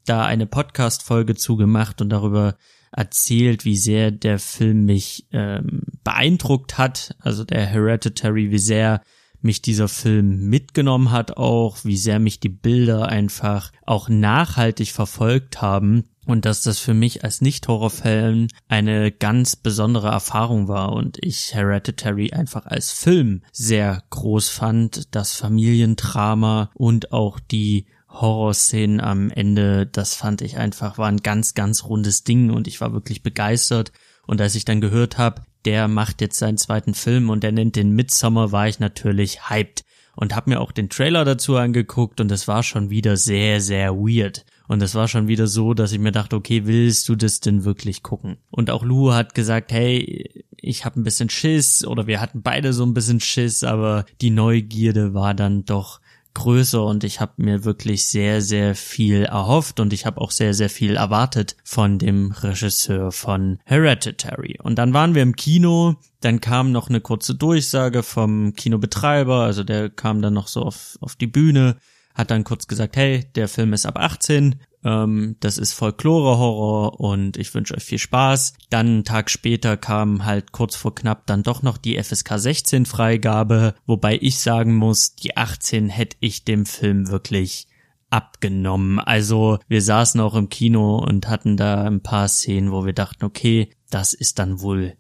da 0.05 0.25
eine 0.25 0.47
Podcast-Folge 0.47 1.35
zugemacht 1.35 2.01
und 2.01 2.09
darüber 2.11 2.57
erzählt, 2.93 3.65
wie 3.65 3.77
sehr 3.77 4.11
der 4.11 4.39
Film 4.39 4.87
mich 4.87 5.27
ähm, 5.33 5.83
beeindruckt 6.05 6.79
hat. 6.79 7.15
Also 7.21 7.45
der 7.45 7.67
Hereditary, 7.67 8.51
wie 8.51 8.59
sehr 8.59 9.03
mich 9.41 9.63
dieser 9.63 9.89
Film 9.89 10.49
mitgenommen 10.49 11.11
hat 11.11 11.37
auch, 11.37 11.79
wie 11.85 11.97
sehr 11.97 12.19
mich 12.19 12.41
die 12.41 12.49
Bilder 12.49 13.09
einfach 13.09 13.73
auch 13.87 14.09
nachhaltig 14.09 14.93
verfolgt 14.93 15.63
haben 15.63 16.05
und 16.27 16.45
dass 16.45 16.61
das 16.61 16.79
für 16.79 16.95
mich 16.95 17.25
als 17.25 17.41
Nicht-Horrorfan 17.41 18.49
eine 18.69 19.11
ganz 19.11 19.57
besondere 19.57 20.09
Erfahrung 20.09 20.69
war 20.69 20.93
und 20.93 21.17
ich 21.25 21.55
Hereditary 21.55 22.33
einfach 22.33 22.67
als 22.67 22.93
Film 22.93 23.43
sehr 23.53 24.03
groß 24.11 24.51
fand, 24.51 25.15
das 25.15 25.35
Familiendrama 25.35 26.71
und 26.75 27.13
auch 27.13 27.41
die 27.41 27.87
Horrorszenen 28.11 29.01
am 29.01 29.31
Ende, 29.31 29.87
das 29.87 30.15
fand 30.15 30.43
ich 30.43 30.57
einfach 30.57 30.99
war 30.99 31.09
ein 31.09 31.19
ganz, 31.19 31.55
ganz 31.55 31.85
rundes 31.85 32.25
Ding 32.25 32.51
und 32.51 32.67
ich 32.67 32.81
war 32.81 32.93
wirklich 32.93 33.23
begeistert. 33.23 33.93
Und 34.29 34.43
als 34.43 34.55
ich 34.55 34.67
dann 34.67 34.83
gehört 34.83 35.17
habe, 35.17 35.41
der 35.65 35.89
macht 35.89 36.21
jetzt 36.21 36.39
seinen 36.39 36.59
zweiten 36.59 36.93
Film 36.93 37.31
und 37.31 37.43
er 37.45 37.51
nennt 37.51 37.77
den 37.77 37.93
Midsummer, 37.93 38.53
war 38.53 38.69
ich 38.69 38.79
natürlich 38.79 39.49
hyped 39.49 39.85
und 40.17 40.37
hab 40.37 40.47
mir 40.47 40.61
auch 40.61 40.71
den 40.71 40.91
Trailer 40.91 41.25
dazu 41.25 41.57
angeguckt 41.57 42.21
und 42.21 42.31
es 42.31 42.47
war 42.47 42.63
schon 42.63 42.91
wieder 42.91 43.17
sehr, 43.17 43.63
sehr 43.63 43.95
weird. 43.95 44.45
Und 44.67 44.83
es 44.83 44.95
war 44.95 45.09
schon 45.09 45.29
wieder 45.29 45.47
so, 45.47 45.73
dass 45.73 45.93
ich 45.93 45.99
mir 45.99 46.13
dachte, 46.13 46.37
okay, 46.37 46.67
willst 46.67 47.09
du 47.09 47.17
das 47.17 47.41
denn 47.41 47.65
wirklich 47.65 48.03
gucken? 48.03 48.37
Und 48.51 48.69
auch 48.69 48.85
Lu 48.85 49.15
hat 49.15 49.35
gesagt, 49.35 49.73
hey, 49.73 50.45
ich 50.59 50.85
habe 50.85 51.01
ein 51.01 51.05
bisschen 51.05 51.31
Schiss 51.31 51.87
oder 51.87 52.07
wir 52.07 52.21
hatten 52.21 52.43
beide 52.43 52.75
so 52.75 52.85
ein 52.85 52.93
bisschen 52.93 53.21
Schiss, 53.21 53.65
aber 53.65 54.05
die 54.21 54.31
Neugierde 54.31 55.15
war 55.15 55.33
dann 55.33 55.65
doch 55.65 56.01
größer 56.39 56.85
und 56.85 57.03
ich 57.03 57.21
habe 57.21 57.33
mir 57.37 57.65
wirklich 57.65 58.07
sehr, 58.07 58.41
sehr 58.41 58.75
viel 58.77 59.25
erhofft 59.25 59.81
und 59.81 59.93
ich 59.93 60.07
habe 60.07 60.21
auch 60.21 60.31
sehr, 60.31 60.55
sehr 60.55 60.71
viel 60.71 60.97
erwartet 60.97 61.57
von 61.65 61.99
dem 61.99 62.31
Regisseur 62.31 63.11
von 63.11 63.59
Hereditary. 63.65 64.57
Und 64.63 64.77
dann 64.77 64.95
waren 64.95 65.15
wir 65.17 65.23
im 65.23 65.35
Kino, 65.35 65.97
dann 66.21 66.41
kam 66.41 66.71
noch 66.71 66.89
eine 66.89 67.01
kurze 67.01 67.35
Durchsage 67.35 68.03
vom 68.03 68.55
Kinobetreiber, 68.55 69.43
also 69.43 69.65
der 69.65 69.91
kam 69.91 70.23
dann 70.23 70.35
noch 70.35 70.47
so 70.49 70.63
auf, 70.63 70.97
auf 71.01 71.17
die 71.17 71.27
Bühne 71.27 71.77
hat 72.19 72.33
dann 72.33 72.43
kurz 72.43 72.67
gesagt, 72.67 72.97
hey, 72.97 73.25
der 73.37 73.47
Film 73.47 73.73
ist 73.73 73.87
ab 73.87 73.97
18, 73.97 74.57
ähm, 74.85 75.37
das 75.41 75.59
ist 75.59 75.73
Folklore-Horror 75.73 77.01
und 77.01 77.37
ich 77.37 77.53
wünsche 77.55 77.75
euch 77.75 77.85
viel 77.85 77.99
Spaß. 77.99 78.55
Dann 78.71 78.87
einen 78.87 79.05
Tag 79.05 79.31
später 79.31 79.77
kam 79.77 80.25
halt 80.25 80.53
kurz 80.53 80.77
vor 80.77 80.95
knapp 80.95 81.27
dann 81.27 81.43
doch 81.43 81.63
noch 81.63 81.79
die 81.79 82.03
FSK 82.03 82.39
16 82.39 82.87
Freigabe, 82.87 83.75
wobei 83.87 84.19
ich 84.21 84.39
sagen 84.39 84.75
muss, 84.75 85.15
die 85.15 85.37
18 85.37 85.89
hätte 85.89 86.17
ich 86.21 86.45
dem 86.45 86.67
Film 86.67 87.09
wirklich 87.09 87.67
abgenommen. 88.11 88.99
Also 88.99 89.59
wir 89.69 89.83
saßen 89.83 90.21
auch 90.21 90.35
im 90.35 90.49
Kino 90.49 90.99
und 90.99 91.29
hatten 91.29 91.57
da 91.57 91.85
ein 91.85 92.03
paar 92.03 92.29
Szenen, 92.29 92.73
wo 92.73 92.87
wir 92.87 92.93
dachten, 92.95 93.25
okay, 93.25 93.71
das 93.91 94.15
ist 94.15 94.39
dann 94.39 94.61
wohl 94.61 94.97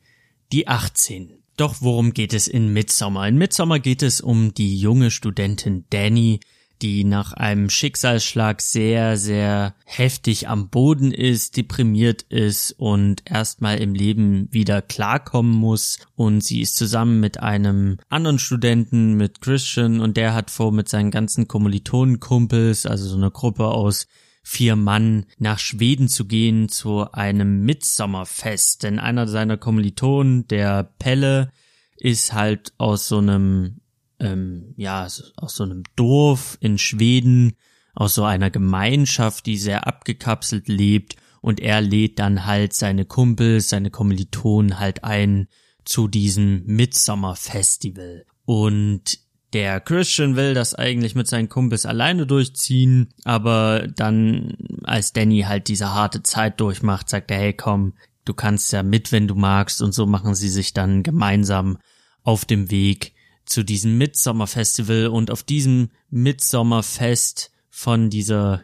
die 0.53 0.69
18. 0.69 1.35
Doch 1.57 1.77
worum 1.81 2.12
geht 2.12 2.35
es 2.35 2.47
in 2.47 2.73
Midsommer? 2.73 3.27
In 3.27 3.37
Midsommer 3.37 3.81
geht 3.81 4.03
es 4.03 4.21
um 4.21 4.55
die 4.55 4.79
junge 4.79 5.11
Studentin 5.11 5.85
Danny, 5.91 6.41
die 6.83 7.05
nach 7.05 7.33
einem 7.33 7.71
Schicksalsschlag 7.71 8.61
sehr, 8.61 9.17
sehr 9.17 9.75
heftig 9.85 10.49
am 10.49 10.69
Boden 10.69 11.12
ist, 11.12 11.57
deprimiert 11.57 12.23
ist 12.23 12.73
und 12.73 13.23
erstmal 13.25 13.79
im 13.79 13.95
Leben 13.95 14.49
wieder 14.51 14.83
klarkommen 14.83 15.53
muss. 15.53 15.99
Und 16.14 16.43
sie 16.43 16.61
ist 16.61 16.77
zusammen 16.77 17.21
mit 17.21 17.41
einem 17.41 17.99
anderen 18.09 18.38
Studenten, 18.38 19.14
mit 19.14 19.41
Christian, 19.41 20.01
und 20.01 20.17
der 20.17 20.35
hat 20.35 20.51
vor, 20.51 20.73
mit 20.73 20.88
seinen 20.88 21.11
ganzen 21.11 21.49
Kommilitonenkumpels, 21.49 22.87
also 22.87 23.09
so 23.09 23.17
eine 23.17 23.31
Gruppe 23.31 23.69
aus 23.69 24.07
vier 24.43 24.77
Mann 24.77 25.27
nach 25.38 25.59
Schweden 25.59 26.09
zu 26.09 26.25
gehen 26.25 26.71
zu 26.71 27.12
einem 27.12 27.64
Mitsommerfest. 27.64 28.83
Denn 28.83 28.99
einer 28.99 29.29
seiner 29.29 29.59
Kommilitonen, 29.59 30.49
der 30.49 30.85
Pelle, 30.99 31.53
ist 31.99 32.33
halt 32.33 32.73
aus 32.79 33.09
so 33.09 33.19
einem 33.19 33.81
ähm, 34.20 34.74
ja, 34.76 35.04
aus 35.04 35.54
so 35.54 35.64
einem 35.64 35.83
Dorf 35.96 36.59
in 36.61 36.78
Schweden, 36.78 37.54
aus 37.94 38.14
so 38.14 38.24
einer 38.24 38.50
Gemeinschaft, 38.50 39.46
die 39.46 39.59
sehr 39.59 39.87
abgekapselt 39.87 40.68
lebt 40.68 41.16
und 41.40 41.61
er 41.61 41.81
lädt 41.81 42.18
dann 42.18 42.46
halt 42.46 42.72
seine 42.72 43.04
Kumpels, 43.04 43.68
seine 43.68 43.90
Kommilitonen 43.90 44.78
halt 44.78 45.04
ein 45.04 45.48
zu 45.85 46.09
diesem 46.09 46.64
Midsummer 46.66 47.35
Festival. 47.35 48.24
Und 48.44 49.18
der 49.52 49.81
Christian 49.81 50.37
will 50.37 50.52
das 50.52 50.74
eigentlich 50.74 51.14
mit 51.14 51.26
seinen 51.26 51.48
Kumpels 51.48 51.87
alleine 51.87 52.26
durchziehen, 52.26 53.09
aber 53.24 53.88
dann, 53.88 54.57
als 54.85 55.12
Danny 55.12 55.42
halt 55.42 55.68
diese 55.68 55.94
harte 55.94 56.22
Zeit 56.22 56.61
durchmacht, 56.61 57.09
sagt 57.09 57.31
er, 57.31 57.38
hey 57.38 57.54
komm, 57.54 57.94
du 58.26 58.35
kannst 58.35 58.72
ja 58.72 58.83
mit, 58.83 59.11
wenn 59.11 59.26
du 59.26 59.35
magst, 59.35 59.81
und 59.81 59.92
so 59.92 60.07
machen 60.07 60.35
sie 60.35 60.50
sich 60.50 60.74
dann 60.74 61.02
gemeinsam 61.02 61.78
auf 62.22 62.44
dem 62.44 62.70
Weg 62.70 63.14
zu 63.48 63.64
diesem 63.64 63.98
Midsommerfestival 63.98 65.08
und 65.08 65.30
auf 65.30 65.42
diesem 65.42 65.90
Midsommerfest 66.11 67.50
von 67.70 68.11
dieser 68.11 68.62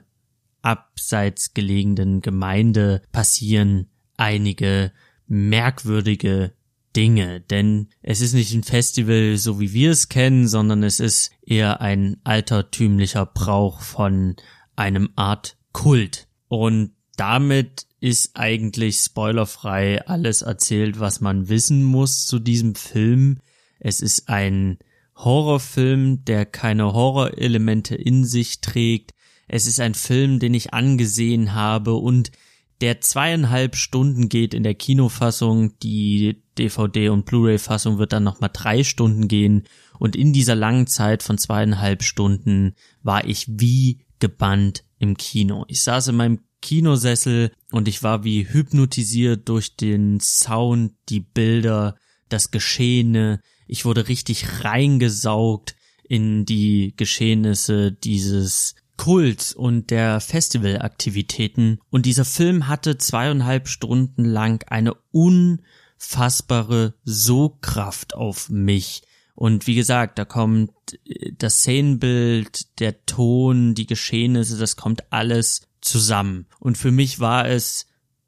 abseits 0.63 1.55
gelegenen 1.55 2.21
Gemeinde 2.21 3.03
passieren 3.13 3.89
einige 4.17 4.93
merkwürdige 5.27 6.53
Dinge, 6.97 7.41
denn 7.41 7.89
es 8.03 8.21
ist 8.21 8.35
nicht 8.35 8.55
ein 8.55 8.63
Festival, 8.63 9.37
so 9.37 9.59
wie 9.59 9.73
wir 9.73 9.91
es 9.91 10.09
kennen, 10.09 10.47
sondern 10.47 10.83
es 10.83 11.01
ist 11.01 11.33
eher 11.43 11.81
ein 11.81 12.19
altertümlicher 12.25 13.27
Brauch 13.27 13.81
von 13.81 14.37
einem 14.77 15.11
Art 15.17 15.57
Kult. 15.73 16.29
Und 16.49 16.93
damit 17.17 17.87
ist 18.01 18.33
eigentlich 18.35 18.99
spoilerfrei 18.99 20.07
alles 20.07 20.43
erzählt, 20.43 21.01
was 21.01 21.21
man 21.21 21.49
wissen 21.49 21.83
muss 21.83 22.27
zu 22.27 22.39
diesem 22.39 22.75
Film. 22.75 23.39
Es 23.79 24.01
ist 24.01 24.29
ein 24.29 24.79
Horrorfilm, 25.17 26.25
der 26.25 26.47
keine 26.47 26.93
Horrorelemente 26.93 27.95
in 27.95 28.25
sich 28.25 28.61
trägt. 28.61 29.13
Es 29.47 29.67
ist 29.67 29.81
ein 29.81 29.95
Film, 29.95 30.39
den 30.39 30.55
ich 30.55 30.73
angesehen 30.75 31.55
habe 31.55 31.95
und 31.95 32.33
der 32.81 33.01
zweieinhalb 33.01 33.77
Stunden 33.77 34.29
geht 34.29 34.53
in 34.53 34.63
der 34.63 34.75
Kinofassung. 34.75 35.79
Die 35.79 36.43
DVD- 36.59 37.09
und 37.09 37.25
Blu-ray-Fassung 37.25 37.99
wird 37.99 38.13
dann 38.13 38.25
nochmal 38.25 38.51
drei 38.53 38.83
Stunden 38.83 39.29
gehen. 39.29 39.65
Und 39.99 40.17
in 40.17 40.33
dieser 40.33 40.55
langen 40.55 40.87
Zeit 40.87 41.23
von 41.23 41.39
zweieinhalb 41.39 42.03
Stunden 42.03 42.75
war 43.03 43.25
ich 43.27 43.47
wie 43.49 44.05
gebannt 44.19 44.85
im 44.99 45.17
Kino. 45.17 45.65
Ich 45.69 45.83
saß 45.83 46.09
in 46.09 46.17
meinem 46.17 46.41
Kinosessel 46.61 47.53
und 47.71 47.89
ich 47.89 48.03
war 48.03 48.25
wie 48.25 48.49
hypnotisiert 48.49 49.49
durch 49.49 49.77
den 49.77 50.19
Sound, 50.21 50.95
die 51.09 51.21
Bilder, 51.21 51.97
das 52.29 52.51
Geschehene. 52.51 53.41
Ich 53.67 53.85
wurde 53.85 54.09
richtig 54.09 54.65
reingesaugt 54.65 55.77
in 56.07 56.45
die 56.45 56.95
Geschehnisse 56.97 57.93
dieses 57.93 58.75
Kults 58.97 59.53
und 59.53 59.91
der 59.91 60.21
Festivalaktivitäten. 60.21 61.81
Und 61.91 62.07
dieser 62.07 62.25
Film 62.25 62.69
hatte 62.69 62.99
zweieinhalb 62.99 63.69
Stunden 63.69 64.25
lang 64.25 64.65
eine 64.69 64.95
unfassbare 65.11 66.95
Sogkraft 67.05 68.15
auf 68.15 68.51
mich. 68.51 69.03
Und 69.35 69.67
wie 69.67 69.75
gesagt, 69.75 70.19
da 70.19 70.25
kommt 70.25 70.71
äh, 71.07 71.33
das 71.37 71.59
Szenenbild, 71.59 72.79
der 72.79 73.05
Ton, 73.05 73.75
die 73.75 73.87
Geschehnisse, 73.87 74.59
das 74.59 74.77
kommt 74.77 75.13
alles 75.13 75.63
zusammen. 75.81 76.47
Und 76.61 76.79
für 76.79 76.93
mich 76.93 77.21
war 77.21 77.49
es 77.49 77.87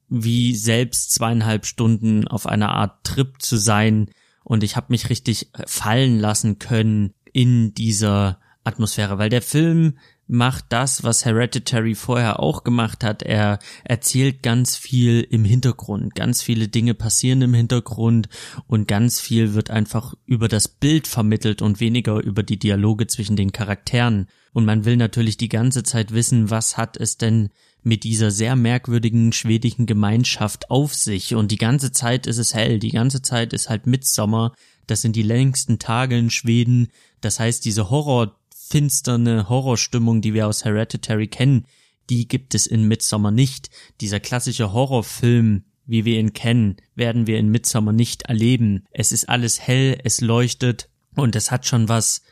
wie 0.09 0.55
selbst 0.55 1.13
zweieinhalb 1.13 1.67
Stunden 1.67 2.29
auf 2.29 2.47
einer 2.47 2.71
Art 2.71 3.05
Trip 3.05 3.41
zu 3.41 3.57
sein. 3.57 4.11
Und 4.49 4.63
ich 4.63 4.77
habe 4.77 4.87
mich 4.91 5.11
richtig 5.11 5.51
fallen 5.67 6.21
lassen 6.21 6.61
können 6.61 7.15
in 7.33 7.75
dieser 7.75 8.39
Atmosphäre, 8.63 9.19
weil 9.19 9.29
der 9.29 9.43
Film 9.43 9.99
macht 10.29 10.67
das, 10.69 11.03
was 11.03 11.25
Hereditary 11.25 11.97
vorher 11.97 12.39
auch 12.39 12.63
gemacht 12.63 13.03
hat. 13.03 13.25
Er 13.25 13.59
erzählt 13.83 14.45
ganz 14.45 14.77
viel 14.77 15.27
im 15.29 15.45
Hintergrund. 15.45 16.15
Ganz 16.15 16.43
viele 16.43 16.69
Dinge 16.69 16.95
passieren 16.95 17.43
im 17.43 17.55
Hintergrund 17.55 18.29
und 18.69 18.87
ganz 18.87 19.19
viel 19.19 19.55
wird 19.55 19.71
einfach 19.71 20.15
über 20.27 20.47
das 20.47 20.69
Bild 20.69 21.09
vermittelt 21.09 21.61
und 21.61 21.81
weniger 21.81 22.23
über 22.23 22.45
die 22.45 22.61
Dialoge 22.61 23.09
zwischen 23.09 23.35
den 23.35 23.51
Charakteren. 23.51 24.29
Und 24.53 24.65
man 24.65 24.85
will 24.85 24.97
natürlich 24.97 25.39
die 25.39 25.49
ganze 25.49 25.83
Zeit 25.83 26.13
wissen, 26.13 26.51
was 26.51 26.77
hat 26.77 26.97
es 26.97 27.19
denn 27.19 27.51
mit 27.87 28.03
dieser 28.03 28.33
sehr 28.33 28.57
merkwürdigen 28.57 29.31
schwedischen 29.31 29.87
Gemeinschaft 29.87 30.73
auf 30.73 30.93
sich. 30.93 31.37
Und 31.37 31.53
die 31.53 31.57
ganze 31.57 31.93
Zeit 31.93 32.27
ist 32.27 32.39
es 32.39 32.53
hell, 32.53 32.81
die 32.81 32.91
ganze 32.91 33.23
Zeit 33.23 33.53
ist 33.53 33.71
halt 33.71 33.87
Mitsommer. 33.87 34.53
Das 34.89 35.03
sind 35.03 35.15
die 35.15 35.23
längsten 35.23 35.79
Tage 35.79 36.19
in 36.19 36.31
Schweden. 36.31 36.89
Das 37.21 37.39
heißt, 37.39 37.65
diese 37.65 37.89
Horror 37.89 38.41
finsterne 38.53 39.49
Horrorstimmung, 39.49 40.21
die 40.21 40.35
wir 40.35 40.49
aus 40.49 40.65
Hereditary 40.65 41.29
kennen, 41.29 41.67
die 42.11 42.27
gibt 42.27 42.57
es 42.57 42.67
in 42.67 42.89
Midsommar 42.89 43.31
nicht. 43.31 43.71
Dieser 44.01 44.19
klassische 44.19 44.73
Horrorfilm, 44.73 45.63
wie 45.87 46.05
wir 46.05 46.19
ihn 46.19 46.33
kennen, 46.33 46.79
werden 46.97 47.29
wir 47.29 47.39
in 47.39 47.53
Midsommar 47.53 47.95
nicht 47.95 48.23
erleben. 48.23 48.85
Es 48.91 49.13
ist 49.13 49.29
alles 49.29 49.61
hell, 49.61 49.97
es 50.03 50.21
leuchtet 50.21 50.91
und 51.15 51.37
es 51.37 51.53
hat 51.53 51.67
schon 51.67 51.89
was 51.89 52.23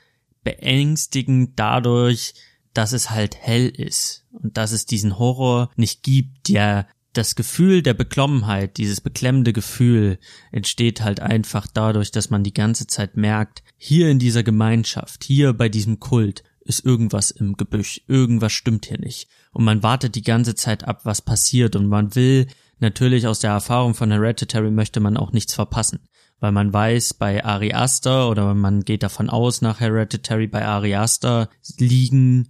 beängstigend 0.42 1.52
dadurch, 1.54 2.34
dass 2.74 2.92
es 2.92 3.10
halt 3.10 3.36
hell 3.36 3.68
ist 3.68 4.26
und 4.32 4.56
dass 4.56 4.72
es 4.72 4.86
diesen 4.86 5.18
Horror 5.18 5.70
nicht 5.76 6.02
gibt, 6.02 6.48
der 6.48 6.86
das 7.14 7.36
Gefühl 7.36 7.82
der 7.82 7.94
Beklommenheit, 7.94 8.76
dieses 8.76 9.00
beklemmende 9.00 9.52
Gefühl 9.52 10.18
entsteht 10.50 11.00
halt 11.00 11.20
einfach 11.20 11.66
dadurch, 11.72 12.10
dass 12.10 12.30
man 12.30 12.42
die 12.42 12.52
ganze 12.52 12.86
Zeit 12.86 13.16
merkt, 13.16 13.62
hier 13.76 14.10
in 14.10 14.18
dieser 14.18 14.42
Gemeinschaft, 14.42 15.24
hier 15.24 15.52
bei 15.52 15.68
diesem 15.68 16.00
Kult 16.00 16.42
ist 16.64 16.84
irgendwas 16.84 17.30
im 17.30 17.56
Gebüsch, 17.56 18.02
irgendwas 18.08 18.52
stimmt 18.52 18.86
hier 18.86 18.98
nicht. 18.98 19.28
Und 19.52 19.64
man 19.64 19.82
wartet 19.82 20.14
die 20.14 20.22
ganze 20.22 20.54
Zeit 20.54 20.84
ab, 20.84 21.02
was 21.04 21.22
passiert 21.22 21.76
und 21.76 21.86
man 21.86 22.14
will 22.14 22.48
natürlich 22.80 23.26
aus 23.26 23.38
der 23.38 23.52
Erfahrung 23.52 23.94
von 23.94 24.10
Hereditary 24.10 24.70
möchte 24.70 25.00
man 25.00 25.16
auch 25.16 25.32
nichts 25.32 25.54
verpassen. 25.54 26.00
Weil 26.40 26.52
man 26.52 26.72
weiß, 26.72 27.14
bei 27.14 27.44
Ari 27.44 27.72
Aster 27.72 28.28
oder 28.28 28.54
man 28.54 28.82
geht 28.82 29.02
davon 29.02 29.30
aus 29.30 29.62
nach 29.62 29.80
Hereditary 29.80 30.48
bei 30.48 30.64
Ari 30.64 30.94
Aster 30.96 31.48
liegen 31.78 32.48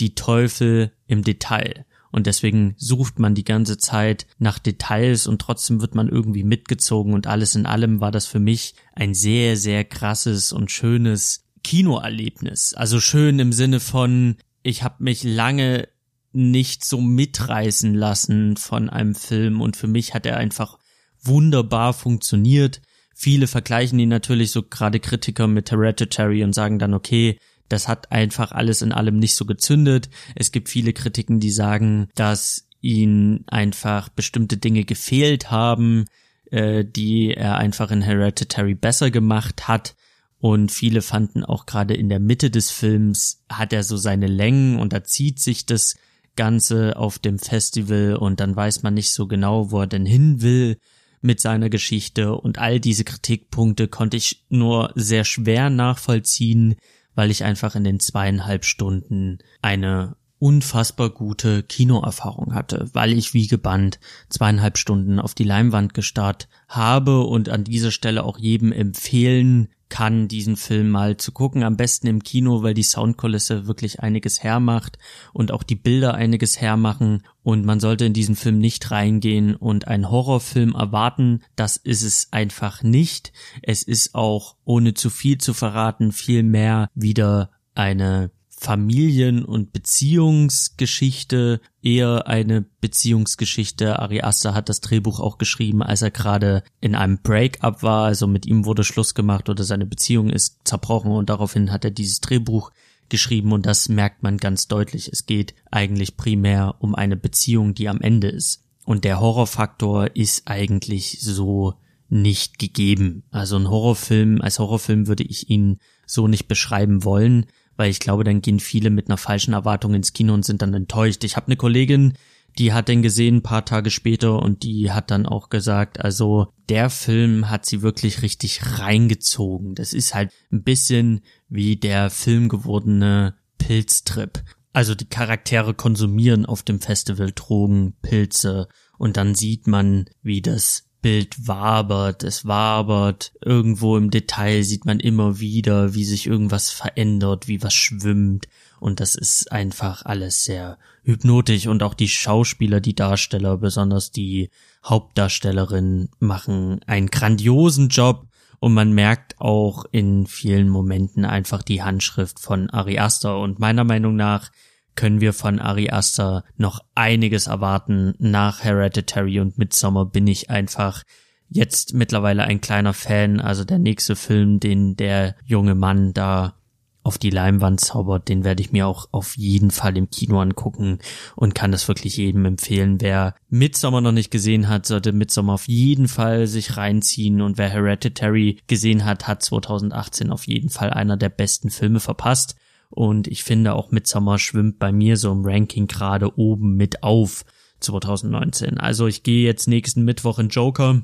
die 0.00 0.14
Teufel 0.14 0.92
im 1.06 1.22
Detail. 1.22 1.84
Und 2.12 2.26
deswegen 2.26 2.74
sucht 2.76 3.18
man 3.18 3.34
die 3.34 3.44
ganze 3.44 3.78
Zeit 3.78 4.26
nach 4.38 4.58
Details 4.58 5.26
und 5.26 5.40
trotzdem 5.40 5.80
wird 5.80 5.94
man 5.94 6.08
irgendwie 6.08 6.42
mitgezogen 6.42 7.14
und 7.14 7.26
alles 7.28 7.54
in 7.54 7.66
allem 7.66 8.00
war 8.00 8.10
das 8.10 8.26
für 8.26 8.40
mich 8.40 8.74
ein 8.94 9.14
sehr, 9.14 9.56
sehr 9.56 9.84
krasses 9.84 10.52
und 10.52 10.72
schönes 10.72 11.44
Kinoerlebnis. 11.62 12.74
Also 12.74 13.00
schön 13.00 13.38
im 13.38 13.52
Sinne 13.52 13.78
von, 13.78 14.36
ich 14.62 14.82
habe 14.82 15.04
mich 15.04 15.22
lange 15.22 15.88
nicht 16.32 16.84
so 16.84 17.00
mitreißen 17.00 17.94
lassen 17.94 18.56
von 18.56 18.88
einem 18.88 19.14
Film 19.14 19.60
und 19.60 19.76
für 19.76 19.88
mich 19.88 20.14
hat 20.14 20.26
er 20.26 20.36
einfach 20.36 20.78
wunderbar 21.22 21.92
funktioniert. 21.92 22.80
Viele 23.14 23.46
vergleichen 23.46 23.98
ihn 23.98 24.08
natürlich 24.08 24.50
so 24.50 24.62
gerade 24.62 25.00
Kritiker 25.00 25.46
mit 25.46 25.70
Hereditary 25.70 26.42
und 26.42 26.54
sagen 26.54 26.78
dann, 26.78 26.94
okay, 26.94 27.38
das 27.70 27.88
hat 27.88 28.12
einfach 28.12 28.52
alles 28.52 28.82
in 28.82 28.92
allem 28.92 29.18
nicht 29.18 29.34
so 29.34 29.46
gezündet. 29.46 30.10
Es 30.34 30.52
gibt 30.52 30.68
viele 30.68 30.92
Kritiken, 30.92 31.40
die 31.40 31.50
sagen, 31.50 32.08
dass 32.14 32.66
ihn 32.80 33.44
einfach 33.46 34.08
bestimmte 34.08 34.56
Dinge 34.56 34.84
gefehlt 34.84 35.50
haben, 35.50 36.06
äh, 36.50 36.84
die 36.84 37.32
er 37.34 37.56
einfach 37.56 37.90
in 37.90 38.02
Hereditary 38.02 38.74
besser 38.74 39.10
gemacht 39.10 39.68
hat. 39.68 39.94
Und 40.38 40.72
viele 40.72 41.02
fanden 41.02 41.44
auch 41.44 41.66
gerade 41.66 41.94
in 41.94 42.08
der 42.08 42.20
Mitte 42.20 42.50
des 42.50 42.70
Films 42.70 43.44
hat 43.50 43.72
er 43.72 43.84
so 43.84 43.96
seine 43.96 44.26
Längen 44.26 44.78
und 44.78 44.92
da 44.92 45.04
zieht 45.04 45.38
sich 45.38 45.66
das 45.66 45.96
Ganze 46.34 46.96
auf 46.96 47.18
dem 47.18 47.38
Festival 47.38 48.16
und 48.16 48.40
dann 48.40 48.56
weiß 48.56 48.82
man 48.82 48.94
nicht 48.94 49.12
so 49.12 49.26
genau, 49.26 49.70
wo 49.70 49.80
er 49.80 49.86
denn 49.86 50.06
hin 50.06 50.40
will 50.40 50.78
mit 51.20 51.40
seiner 51.40 51.68
Geschichte 51.68 52.34
und 52.34 52.58
all 52.58 52.80
diese 52.80 53.04
Kritikpunkte 53.04 53.88
konnte 53.88 54.16
ich 54.16 54.46
nur 54.48 54.92
sehr 54.94 55.24
schwer 55.24 55.68
nachvollziehen 55.68 56.76
weil 57.20 57.30
ich 57.30 57.44
einfach 57.44 57.74
in 57.74 57.84
den 57.84 58.00
zweieinhalb 58.00 58.64
Stunden 58.64 59.40
eine 59.60 60.16
unfassbar 60.38 61.10
gute 61.10 61.62
Kinoerfahrung 61.62 62.54
hatte, 62.54 62.88
weil 62.94 63.12
ich 63.12 63.34
wie 63.34 63.46
gebannt 63.46 64.00
zweieinhalb 64.30 64.78
Stunden 64.78 65.20
auf 65.20 65.34
die 65.34 65.44
Leinwand 65.44 65.92
gestarrt 65.92 66.48
habe 66.66 67.20
und 67.20 67.50
an 67.50 67.64
dieser 67.64 67.90
Stelle 67.90 68.24
auch 68.24 68.38
jedem 68.38 68.72
empfehlen 68.72 69.68
kann, 69.90 70.28
diesen 70.28 70.56
Film 70.56 70.88
mal 70.88 71.18
zu 71.18 71.32
gucken. 71.32 71.62
Am 71.62 71.76
besten 71.76 72.06
im 72.06 72.22
Kino, 72.22 72.62
weil 72.62 72.72
die 72.72 72.82
Soundkulisse 72.82 73.66
wirklich 73.66 74.00
einiges 74.00 74.42
hermacht 74.42 74.98
und 75.32 75.52
auch 75.52 75.62
die 75.62 75.76
Bilder 75.76 76.14
einiges 76.14 76.60
hermachen. 76.60 77.24
Und 77.42 77.66
man 77.66 77.80
sollte 77.80 78.06
in 78.06 78.14
diesen 78.14 78.36
Film 78.36 78.58
nicht 78.58 78.90
reingehen 78.90 79.54
und 79.54 79.88
einen 79.88 80.10
Horrorfilm 80.10 80.74
erwarten. 80.74 81.42
Das 81.56 81.76
ist 81.76 82.02
es 82.02 82.28
einfach 82.30 82.82
nicht. 82.82 83.32
Es 83.62 83.82
ist 83.82 84.14
auch, 84.14 84.56
ohne 84.64 84.94
zu 84.94 85.10
viel 85.10 85.38
zu 85.38 85.52
verraten, 85.52 86.12
viel 86.12 86.42
mehr 86.42 86.88
wieder 86.94 87.50
eine 87.74 88.30
Familien- 88.60 89.46
und 89.46 89.72
Beziehungsgeschichte, 89.72 91.62
eher 91.80 92.26
eine 92.26 92.60
Beziehungsgeschichte. 92.82 93.98
Ari 93.98 94.20
Aster 94.20 94.52
hat 94.52 94.68
das 94.68 94.82
Drehbuch 94.82 95.18
auch 95.18 95.38
geschrieben, 95.38 95.82
als 95.82 96.02
er 96.02 96.10
gerade 96.10 96.62
in 96.78 96.94
einem 96.94 97.22
Breakup 97.22 97.82
war, 97.82 98.04
also 98.04 98.26
mit 98.26 98.44
ihm 98.44 98.66
wurde 98.66 98.84
Schluss 98.84 99.14
gemacht 99.14 99.48
oder 99.48 99.64
seine 99.64 99.86
Beziehung 99.86 100.28
ist 100.28 100.58
zerbrochen 100.64 101.10
und 101.10 101.30
daraufhin 101.30 101.72
hat 101.72 101.86
er 101.86 101.90
dieses 101.90 102.20
Drehbuch 102.20 102.70
geschrieben 103.08 103.52
und 103.52 103.64
das 103.64 103.88
merkt 103.88 104.22
man 104.22 104.36
ganz 104.36 104.68
deutlich. 104.68 105.08
Es 105.10 105.24
geht 105.24 105.54
eigentlich 105.70 106.18
primär 106.18 106.74
um 106.80 106.94
eine 106.94 107.16
Beziehung, 107.16 107.72
die 107.72 107.88
am 107.88 108.02
Ende 108.02 108.28
ist. 108.28 108.62
Und 108.84 109.04
der 109.04 109.20
Horrorfaktor 109.20 110.14
ist 110.14 110.42
eigentlich 110.44 111.22
so 111.22 111.76
nicht 112.10 112.58
gegeben. 112.58 113.22
Also 113.30 113.56
ein 113.56 113.70
Horrorfilm, 113.70 114.42
als 114.42 114.58
Horrorfilm 114.58 115.06
würde 115.06 115.24
ich 115.24 115.48
ihn 115.48 115.78
so 116.06 116.28
nicht 116.28 116.46
beschreiben 116.46 117.04
wollen 117.04 117.46
weil 117.80 117.90
ich 117.90 117.98
glaube, 117.98 118.24
dann 118.24 118.42
gehen 118.42 118.60
viele 118.60 118.90
mit 118.90 119.08
einer 119.08 119.16
falschen 119.16 119.54
Erwartung 119.54 119.94
ins 119.94 120.12
Kino 120.12 120.34
und 120.34 120.44
sind 120.44 120.60
dann 120.60 120.74
enttäuscht. 120.74 121.24
Ich 121.24 121.36
habe 121.36 121.46
eine 121.46 121.56
Kollegin, 121.56 122.12
die 122.58 122.74
hat 122.74 122.88
den 122.88 123.00
gesehen 123.00 123.36
ein 123.36 123.42
paar 123.42 123.64
Tage 123.64 123.88
später 123.88 124.42
und 124.42 124.64
die 124.64 124.90
hat 124.92 125.10
dann 125.10 125.24
auch 125.24 125.48
gesagt, 125.48 125.98
also 125.98 126.52
der 126.68 126.90
Film 126.90 127.48
hat 127.48 127.64
sie 127.64 127.80
wirklich 127.80 128.20
richtig 128.20 128.78
reingezogen. 128.78 129.74
Das 129.74 129.94
ist 129.94 130.14
halt 130.14 130.30
ein 130.52 130.62
bisschen 130.62 131.22
wie 131.48 131.76
der 131.76 132.10
Film 132.10 132.50
gewordene 132.50 133.36
Pilztrip. 133.56 134.42
Also 134.74 134.94
die 134.94 135.08
Charaktere 135.08 135.72
konsumieren 135.72 136.44
auf 136.44 136.62
dem 136.62 136.80
Festival 136.80 137.32
Drogen, 137.34 137.94
Pilze 138.02 138.68
und 138.98 139.16
dann 139.16 139.34
sieht 139.34 139.66
man, 139.66 140.04
wie 140.22 140.42
das 140.42 140.89
Bild 141.02 141.48
wabert, 141.48 142.24
es 142.24 142.46
wabert, 142.46 143.32
irgendwo 143.44 143.96
im 143.96 144.10
Detail 144.10 144.62
sieht 144.62 144.84
man 144.84 145.00
immer 145.00 145.40
wieder, 145.40 145.94
wie 145.94 146.04
sich 146.04 146.26
irgendwas 146.26 146.70
verändert, 146.70 147.48
wie 147.48 147.62
was 147.62 147.74
schwimmt. 147.74 148.48
Und 148.80 149.00
das 149.00 149.14
ist 149.14 149.52
einfach 149.52 150.04
alles 150.04 150.44
sehr 150.44 150.78
hypnotisch. 151.04 151.66
Und 151.66 151.82
auch 151.82 151.94
die 151.94 152.08
Schauspieler, 152.08 152.80
die 152.80 152.94
Darsteller, 152.94 153.56
besonders 153.56 154.10
die 154.10 154.50
Hauptdarstellerin 154.84 156.08
machen 156.18 156.80
einen 156.86 157.08
grandiosen 157.08 157.88
Job. 157.88 158.26
Und 158.58 158.74
man 158.74 158.92
merkt 158.92 159.40
auch 159.40 159.86
in 159.90 160.26
vielen 160.26 160.68
Momenten 160.68 161.24
einfach 161.24 161.62
die 161.62 161.82
Handschrift 161.82 162.40
von 162.40 162.68
Ari 162.70 162.98
Aster. 162.98 163.38
Und 163.38 163.58
meiner 163.58 163.84
Meinung 163.84 164.16
nach 164.16 164.50
können 164.94 165.20
wir 165.20 165.32
von 165.32 165.58
Ari 165.58 165.90
Aster 165.90 166.44
noch 166.56 166.80
einiges 166.94 167.46
erwarten. 167.46 168.14
Nach 168.18 168.62
Hereditary 168.62 169.40
und 169.40 169.58
Midsommar 169.58 170.06
bin 170.06 170.26
ich 170.26 170.50
einfach 170.50 171.02
jetzt 171.48 171.94
mittlerweile 171.94 172.44
ein 172.44 172.60
kleiner 172.60 172.94
Fan. 172.94 173.40
Also 173.40 173.64
der 173.64 173.78
nächste 173.78 174.16
Film, 174.16 174.60
den 174.60 174.96
der 174.96 175.34
junge 175.44 175.74
Mann 175.74 176.12
da 176.12 176.54
auf 177.02 177.18
die 177.18 177.30
Leinwand 177.30 177.80
zaubert, 177.80 178.28
den 178.28 178.44
werde 178.44 178.62
ich 178.62 178.72
mir 178.72 178.86
auch 178.86 179.08
auf 179.10 179.36
jeden 179.36 179.70
Fall 179.70 179.96
im 179.96 180.10
Kino 180.10 180.38
angucken 180.40 180.98
und 181.34 181.54
kann 181.54 181.72
das 181.72 181.88
wirklich 181.88 182.16
jedem 182.18 182.44
empfehlen. 182.44 183.00
Wer 183.00 183.34
Midsommar 183.48 184.02
noch 184.02 184.12
nicht 184.12 184.30
gesehen 184.30 184.68
hat, 184.68 184.84
sollte 184.86 185.12
Midsommar 185.12 185.54
auf 185.54 185.66
jeden 185.66 186.08
Fall 186.08 186.46
sich 186.46 186.76
reinziehen 186.76 187.40
und 187.40 187.56
wer 187.56 187.70
Hereditary 187.70 188.58
gesehen 188.66 189.06
hat, 189.06 189.26
hat 189.26 189.42
2018 189.42 190.30
auf 190.30 190.46
jeden 190.46 190.68
Fall 190.68 190.90
einer 190.90 191.16
der 191.16 191.30
besten 191.30 191.70
Filme 191.70 192.00
verpasst. 192.00 192.56
Und 192.90 193.28
ich 193.28 193.44
finde 193.44 193.74
auch 193.74 193.90
Midsommar 193.90 194.38
schwimmt 194.38 194.78
bei 194.78 194.92
mir 194.92 195.16
so 195.16 195.30
im 195.30 195.44
Ranking 195.44 195.86
gerade 195.86 196.36
oben 196.36 196.76
mit 196.76 197.02
auf 197.02 197.44
2019. 197.78 198.78
Also 198.78 199.06
ich 199.06 199.22
gehe 199.22 199.46
jetzt 199.46 199.68
nächsten 199.68 200.04
Mittwoch 200.04 200.38
in 200.38 200.48
Joker. 200.48 201.02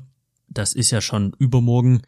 Das 0.49 0.73
ist 0.73 0.91
ja 0.91 1.01
schon 1.01 1.33
übermorgen 1.39 2.01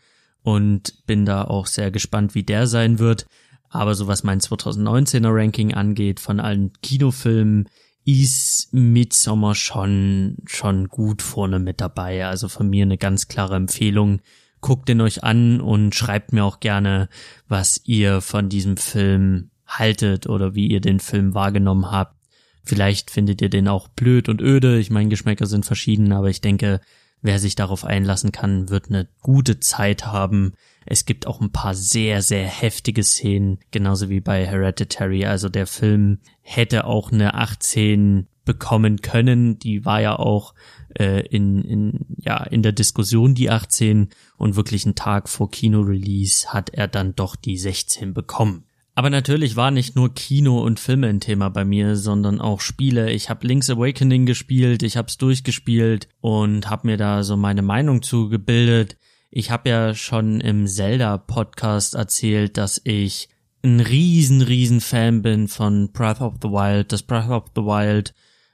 und 0.44 1.06
bin 1.06 1.26
da 1.26 1.44
auch 1.44 1.66
sehr 1.66 1.92
gespannt, 1.92 2.36
wie 2.36 2.44
der 2.44 2.68
sein 2.68 3.00
wird. 3.00 3.26
Aber 3.70 3.96
so 3.96 4.08
was 4.08 4.24
mein 4.24 4.42
2019er 4.42 5.34
Ranking 5.34 5.74
angeht, 5.74 6.20
von 6.20 6.40
allen 6.40 6.74
Kinofilmen, 6.82 7.70
ist 8.06 8.74
Midsommar 8.74 9.54
schon, 9.56 10.38
schon 10.46 10.88
gut 10.88 11.22
vorne 11.22 11.60
mit 11.60 11.80
dabei. 11.80 12.26
Also 12.26 12.48
von 12.50 12.70
mir 12.70 12.84
eine 12.84 12.98
ganz 12.98 13.28
klare 13.28 13.56
Empfehlung. 13.56 14.22
Guckt 14.62 14.90
ihn 14.90 15.02
euch 15.02 15.24
an 15.24 15.62
und 15.62 15.94
schreibt 15.94 16.34
mir 16.34 16.44
auch 16.44 16.60
gerne, 16.60 17.08
was 17.48 17.82
ihr 17.86 18.22
von 18.22 18.50
diesem 18.50 18.78
Film 18.78 19.52
haltet 19.70 20.28
oder 20.28 20.56
wie 20.56 20.68
ihr 20.68 20.82
den 20.82 21.00
Film 21.00 21.34
wahrgenommen 21.34 21.92
habt. 21.92 22.16
Vielleicht 22.64 23.10
findet 23.10 23.42
ihr 23.42 23.50
den 23.50 23.68
auch 23.68 23.88
blöd 23.88 24.30
und 24.30 24.42
öde. 24.42 24.80
Ich 24.80 24.90
meine, 24.90 25.10
Geschmäcker 25.10 25.46
sind 25.46 25.66
verschieden, 25.66 26.12
aber 26.12 26.30
ich 26.30 26.42
denke, 26.42 26.82
wer 27.22 27.40
sich 27.40 27.56
darauf 27.56 27.86
einlassen 27.86 28.32
kann, 28.32 28.70
wird 28.70 28.90
eine 28.90 29.08
gute 29.22 29.60
Zeit 29.60 30.06
haben. 30.06 30.54
Es 30.86 31.06
gibt 31.06 31.28
auch 31.28 31.42
ein 31.42 31.52
paar 31.52 31.76
sehr, 31.76 32.22
sehr 32.22 32.46
heftige 32.46 33.04
Szenen, 33.04 33.60
genauso 33.72 34.10
wie 34.10 34.22
bei 34.22 34.46
Hereditary. 34.46 35.26
Also 35.26 35.50
der 35.50 35.68
Film 35.68 36.20
hätte 36.42 36.86
auch 36.86 37.12
eine 37.12 37.36
18 37.36 38.28
bekommen 38.46 39.02
können. 39.02 39.60
Die 39.60 39.86
war 39.86 40.02
ja 40.02 40.18
auch 40.18 40.54
äh, 40.98 41.26
in, 41.28 41.64
in, 41.64 42.06
ja, 42.18 42.44
in 42.44 42.64
der 42.64 42.72
Diskussion 42.72 43.36
die 43.36 43.50
18 43.50 44.10
und 44.38 44.56
wirklich 44.56 44.86
einen 44.86 44.96
Tag 44.96 45.30
vor 45.30 45.52
Kino-Release 45.52 46.52
hat 46.52 46.72
er 46.72 46.88
dann 46.88 47.16
doch 47.16 47.36
die 47.36 47.58
16 47.58 48.14
bekommen. 48.14 48.66
Aber 49.00 49.10
natürlich 49.10 49.56
war 49.56 49.72
nicht 49.72 49.96
nur 49.96 50.14
Kino 50.14 50.60
und 50.62 50.78
Filme 50.78 51.08
ein 51.08 51.22
Thema 51.22 51.48
bei 51.48 51.64
mir, 51.64 51.96
sondern 51.96 52.42
auch 52.42 52.60
Spiele. 52.60 53.14
Ich 53.14 53.30
habe 53.30 53.48
Link's 53.48 53.70
Awakening 53.70 54.26
gespielt, 54.26 54.84
ich 54.84 54.98
habe 54.98 55.08
es 55.08 55.18
durchgespielt 55.18 56.10
und 56.20 56.70
habe 56.70 56.86
mir 56.86 56.98
da 56.98 57.24
so 57.24 57.38
meine 57.38 57.62
Meinung 57.62 58.02
zugebildet. 58.02 58.98
Ich 59.32 59.52
habe 59.52 59.70
ja 59.70 59.96
schon 59.96 60.42
im 60.42 60.68
Zelda-Podcast 60.68 61.96
erzählt, 61.96 62.58
dass 62.58 62.82
ich 62.84 63.30
ein 63.64 63.80
riesen, 63.80 64.42
riesen 64.42 64.82
Fan 64.82 65.22
bin 65.22 65.48
von 65.48 65.94
Breath 65.94 66.20
of 66.20 66.34
the 66.42 66.50
Wild. 66.50 66.92
Das 66.92 67.04
Breath 67.04 67.30
of 67.30 67.46
the 67.56 67.62
Wild 67.62 68.14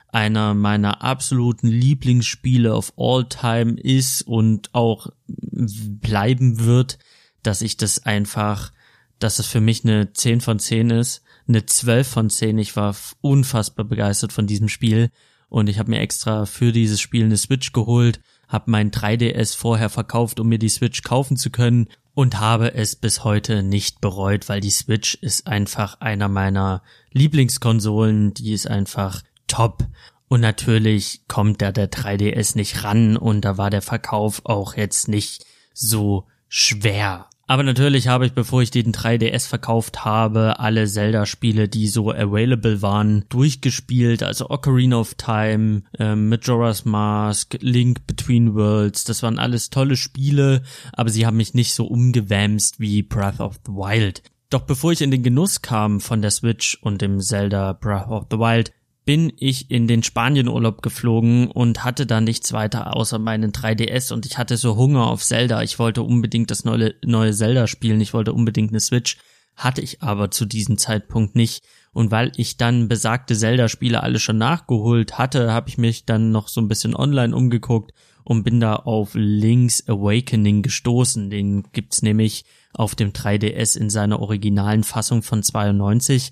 einer 0.09 0.53
meiner 0.53 1.03
absoluten 1.03 1.69
Lieblingsspiele 1.69 2.71
of 2.71 2.93
all 2.97 3.27
time 3.27 3.79
ist 3.79 4.21
und 4.21 4.69
auch 4.75 5.07
bleiben 5.27 6.59
wird, 6.59 6.99
dass 7.41 7.63
ich 7.63 7.77
das 7.77 8.05
einfach 8.05 8.71
dass 9.19 9.39
es 9.39 9.47
für 9.47 9.61
mich 9.61 9.83
eine 9.83 10.13
10 10.13 10.41
von 10.41 10.59
10 10.59 10.89
ist, 10.89 11.21
eine 11.47 11.65
12 11.65 12.07
von 12.07 12.29
10. 12.29 12.57
Ich 12.57 12.75
war 12.75 12.95
unfassbar 13.21 13.85
begeistert 13.85 14.33
von 14.33 14.47
diesem 14.47 14.69
Spiel 14.69 15.09
und 15.49 15.67
ich 15.67 15.79
habe 15.79 15.91
mir 15.91 15.99
extra 15.99 16.45
für 16.45 16.71
dieses 16.71 16.99
Spiel 16.99 17.25
eine 17.25 17.37
Switch 17.37 17.71
geholt, 17.71 18.19
habe 18.47 18.71
mein 18.71 18.91
3DS 18.91 19.55
vorher 19.55 19.89
verkauft, 19.89 20.39
um 20.39 20.47
mir 20.47 20.59
die 20.59 20.69
Switch 20.69 21.03
kaufen 21.03 21.37
zu 21.37 21.49
können 21.49 21.87
und 22.13 22.39
habe 22.39 22.73
es 22.73 22.95
bis 22.95 23.23
heute 23.23 23.61
nicht 23.61 24.01
bereut, 24.01 24.49
weil 24.49 24.61
die 24.61 24.71
Switch 24.71 25.15
ist 25.15 25.47
einfach 25.47 25.99
einer 25.99 26.29
meiner 26.29 26.81
Lieblingskonsolen, 27.11 28.33
die 28.33 28.53
ist 28.53 28.67
einfach 28.67 29.21
top. 29.47 29.85
Und 30.27 30.41
natürlich 30.41 31.21
kommt 31.27 31.61
da 31.61 31.71
der 31.71 31.91
3DS 31.91 32.57
nicht 32.57 32.83
ran 32.83 33.15
und 33.17 33.41
da 33.41 33.57
war 33.57 33.69
der 33.69 33.81
Verkauf 33.81 34.41
auch 34.45 34.75
jetzt 34.75 35.07
nicht 35.07 35.45
so 35.73 36.25
schwer. 36.47 37.29
Aber 37.47 37.61
natürlich 37.61 38.07
habe 38.07 38.25
ich, 38.25 38.33
bevor 38.33 38.63
ich 38.63 38.71
den 38.71 38.91
3DS 38.91 39.47
verkauft 39.47 40.03
habe, 40.03 40.59
alle 40.59 40.87
Zelda-Spiele, 40.87 41.67
die 41.67 41.87
so 41.87 42.11
available 42.11 42.81
waren, 42.81 43.25
durchgespielt. 43.29 44.23
Also 44.23 44.49
Ocarina 44.49 44.97
of 44.97 45.13
Time, 45.13 45.83
äh, 45.99 46.15
Majora's 46.15 46.85
Mask, 46.85 47.55
Link 47.61 48.07
Between 48.07 48.55
Worlds. 48.55 49.03
Das 49.03 49.21
waren 49.21 49.37
alles 49.37 49.69
tolle 49.69 49.95
Spiele, 49.95 50.63
aber 50.93 51.09
sie 51.09 51.27
haben 51.27 51.37
mich 51.37 51.53
nicht 51.53 51.73
so 51.73 51.85
umgewämst 51.85 52.79
wie 52.79 53.03
Breath 53.03 53.39
of 53.39 53.59
the 53.65 53.73
Wild. 53.73 54.23
Doch 54.49 54.61
bevor 54.61 54.91
ich 54.91 55.01
in 55.01 55.11
den 55.11 55.21
Genuss 55.21 55.61
kam 55.61 55.99
von 55.99 56.23
der 56.23 56.31
Switch 56.31 56.79
und 56.81 57.01
dem 57.01 57.19
Zelda 57.19 57.73
Breath 57.73 58.07
of 58.07 58.25
the 58.31 58.37
Wild, 58.37 58.71
bin 59.05 59.31
ich 59.37 59.69
in 59.69 59.87
den 59.87 60.01
Spanienurlaub 60.01 60.81
geflogen 60.81 61.49
und 61.51 61.83
hatte 61.83 62.07
da 62.07 62.21
nichts 62.21 62.53
weiter 62.53 62.95
außer 62.95 63.19
meinen 63.19 63.51
3DS 63.51 64.11
und 64.11 64.25
ich 64.25 64.39
hatte 64.39 64.57
so 64.57 64.75
Hunger 64.75 65.07
auf 65.07 65.23
Zelda. 65.23 65.61
Ich 65.61 65.77
wollte 65.77 66.01
unbedingt 66.01 66.49
das 66.49 66.65
neue, 66.65 66.95
neue 67.05 67.31
Zelda 67.31 67.67
spielen, 67.67 68.01
ich 68.01 68.15
wollte 68.15 68.33
unbedingt 68.33 68.71
eine 68.71 68.79
Switch, 68.79 69.17
hatte 69.55 69.81
ich 69.81 70.01
aber 70.01 70.31
zu 70.31 70.45
diesem 70.45 70.79
Zeitpunkt 70.79 71.35
nicht. 71.35 71.63
Und 71.93 72.11
weil 72.11 72.31
ich 72.35 72.57
dann 72.57 72.89
besagte 72.89 73.35
Zelda-Spiele 73.35 74.01
alle 74.03 74.19
schon 74.19 74.37
nachgeholt 74.37 75.17
hatte, 75.17 75.53
habe 75.53 75.69
ich 75.69 75.77
mich 75.77 76.05
dann 76.05 76.31
noch 76.31 76.47
so 76.47 76.59
ein 76.59 76.67
bisschen 76.67 76.95
online 76.95 77.33
umgeguckt 77.33 77.93
und 78.23 78.43
bin 78.43 78.59
da 78.59 78.75
auf 78.75 79.11
Link's 79.13 79.87
Awakening 79.87 80.63
gestoßen. 80.63 81.29
Den 81.29 81.63
gibt's 81.71 82.01
nämlich 82.01 82.43
auf 82.73 82.95
dem 82.95 83.13
3DS 83.13 83.77
in 83.77 83.89
seiner 83.91 84.19
originalen 84.19 84.83
Fassung 84.83 85.21
von 85.21 85.43
92 85.43 86.31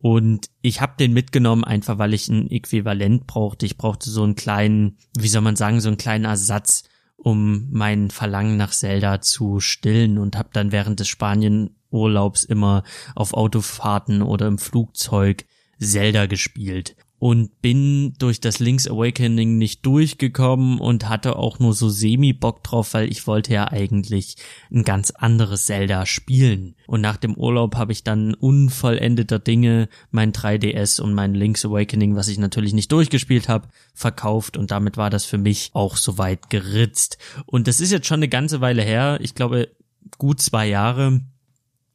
und 0.00 0.48
ich 0.62 0.80
habe 0.80 0.94
den 0.98 1.12
mitgenommen, 1.12 1.64
einfach 1.64 1.98
weil 1.98 2.14
ich 2.14 2.28
ein 2.28 2.50
Äquivalent 2.50 3.26
brauchte. 3.26 3.66
Ich 3.66 3.76
brauchte 3.76 4.10
so 4.10 4.22
einen 4.22 4.36
kleinen, 4.36 4.98
wie 5.16 5.28
soll 5.28 5.42
man 5.42 5.56
sagen, 5.56 5.80
so 5.80 5.88
einen 5.88 5.96
kleinen 5.96 6.24
Ersatz, 6.24 6.84
um 7.16 7.68
mein 7.70 8.10
Verlangen 8.10 8.56
nach 8.56 8.70
Zelda 8.70 9.20
zu 9.20 9.58
stillen 9.58 10.18
und 10.18 10.36
habe 10.36 10.50
dann 10.52 10.70
während 10.70 11.00
des 11.00 11.08
Spanienurlaubs 11.08 12.44
immer 12.44 12.84
auf 13.16 13.34
Autofahrten 13.34 14.22
oder 14.22 14.46
im 14.46 14.58
Flugzeug 14.58 15.46
Zelda 15.80 16.26
gespielt 16.26 16.94
und 17.18 17.60
bin 17.60 18.14
durch 18.18 18.40
das 18.40 18.60
Link's 18.60 18.86
Awakening 18.86 19.58
nicht 19.58 19.84
durchgekommen 19.84 20.78
und 20.78 21.08
hatte 21.08 21.36
auch 21.36 21.58
nur 21.58 21.74
so 21.74 21.88
semi 21.88 22.32
Bock 22.32 22.62
drauf, 22.62 22.94
weil 22.94 23.10
ich 23.10 23.26
wollte 23.26 23.52
ja 23.52 23.68
eigentlich 23.68 24.36
ein 24.70 24.84
ganz 24.84 25.10
anderes 25.10 25.66
Zelda 25.66 26.06
spielen. 26.06 26.76
Und 26.86 27.00
nach 27.00 27.16
dem 27.16 27.34
Urlaub 27.34 27.74
habe 27.74 27.90
ich 27.90 28.04
dann 28.04 28.34
unvollendeter 28.34 29.40
Dinge 29.40 29.88
mein 30.12 30.32
3DS 30.32 31.00
und 31.00 31.12
mein 31.12 31.34
Link's 31.34 31.64
Awakening, 31.64 32.14
was 32.14 32.28
ich 32.28 32.38
natürlich 32.38 32.72
nicht 32.72 32.92
durchgespielt 32.92 33.48
habe, 33.48 33.68
verkauft 33.94 34.56
und 34.56 34.70
damit 34.70 34.96
war 34.96 35.10
das 35.10 35.24
für 35.24 35.38
mich 35.38 35.70
auch 35.72 35.96
soweit 35.96 36.50
geritzt. 36.50 37.18
Und 37.46 37.66
das 37.66 37.80
ist 37.80 37.90
jetzt 37.90 38.06
schon 38.06 38.20
eine 38.20 38.28
ganze 38.28 38.60
Weile 38.60 38.82
her, 38.82 39.18
ich 39.20 39.34
glaube 39.34 39.70
gut 40.18 40.40
zwei 40.40 40.68
Jahre. 40.68 41.20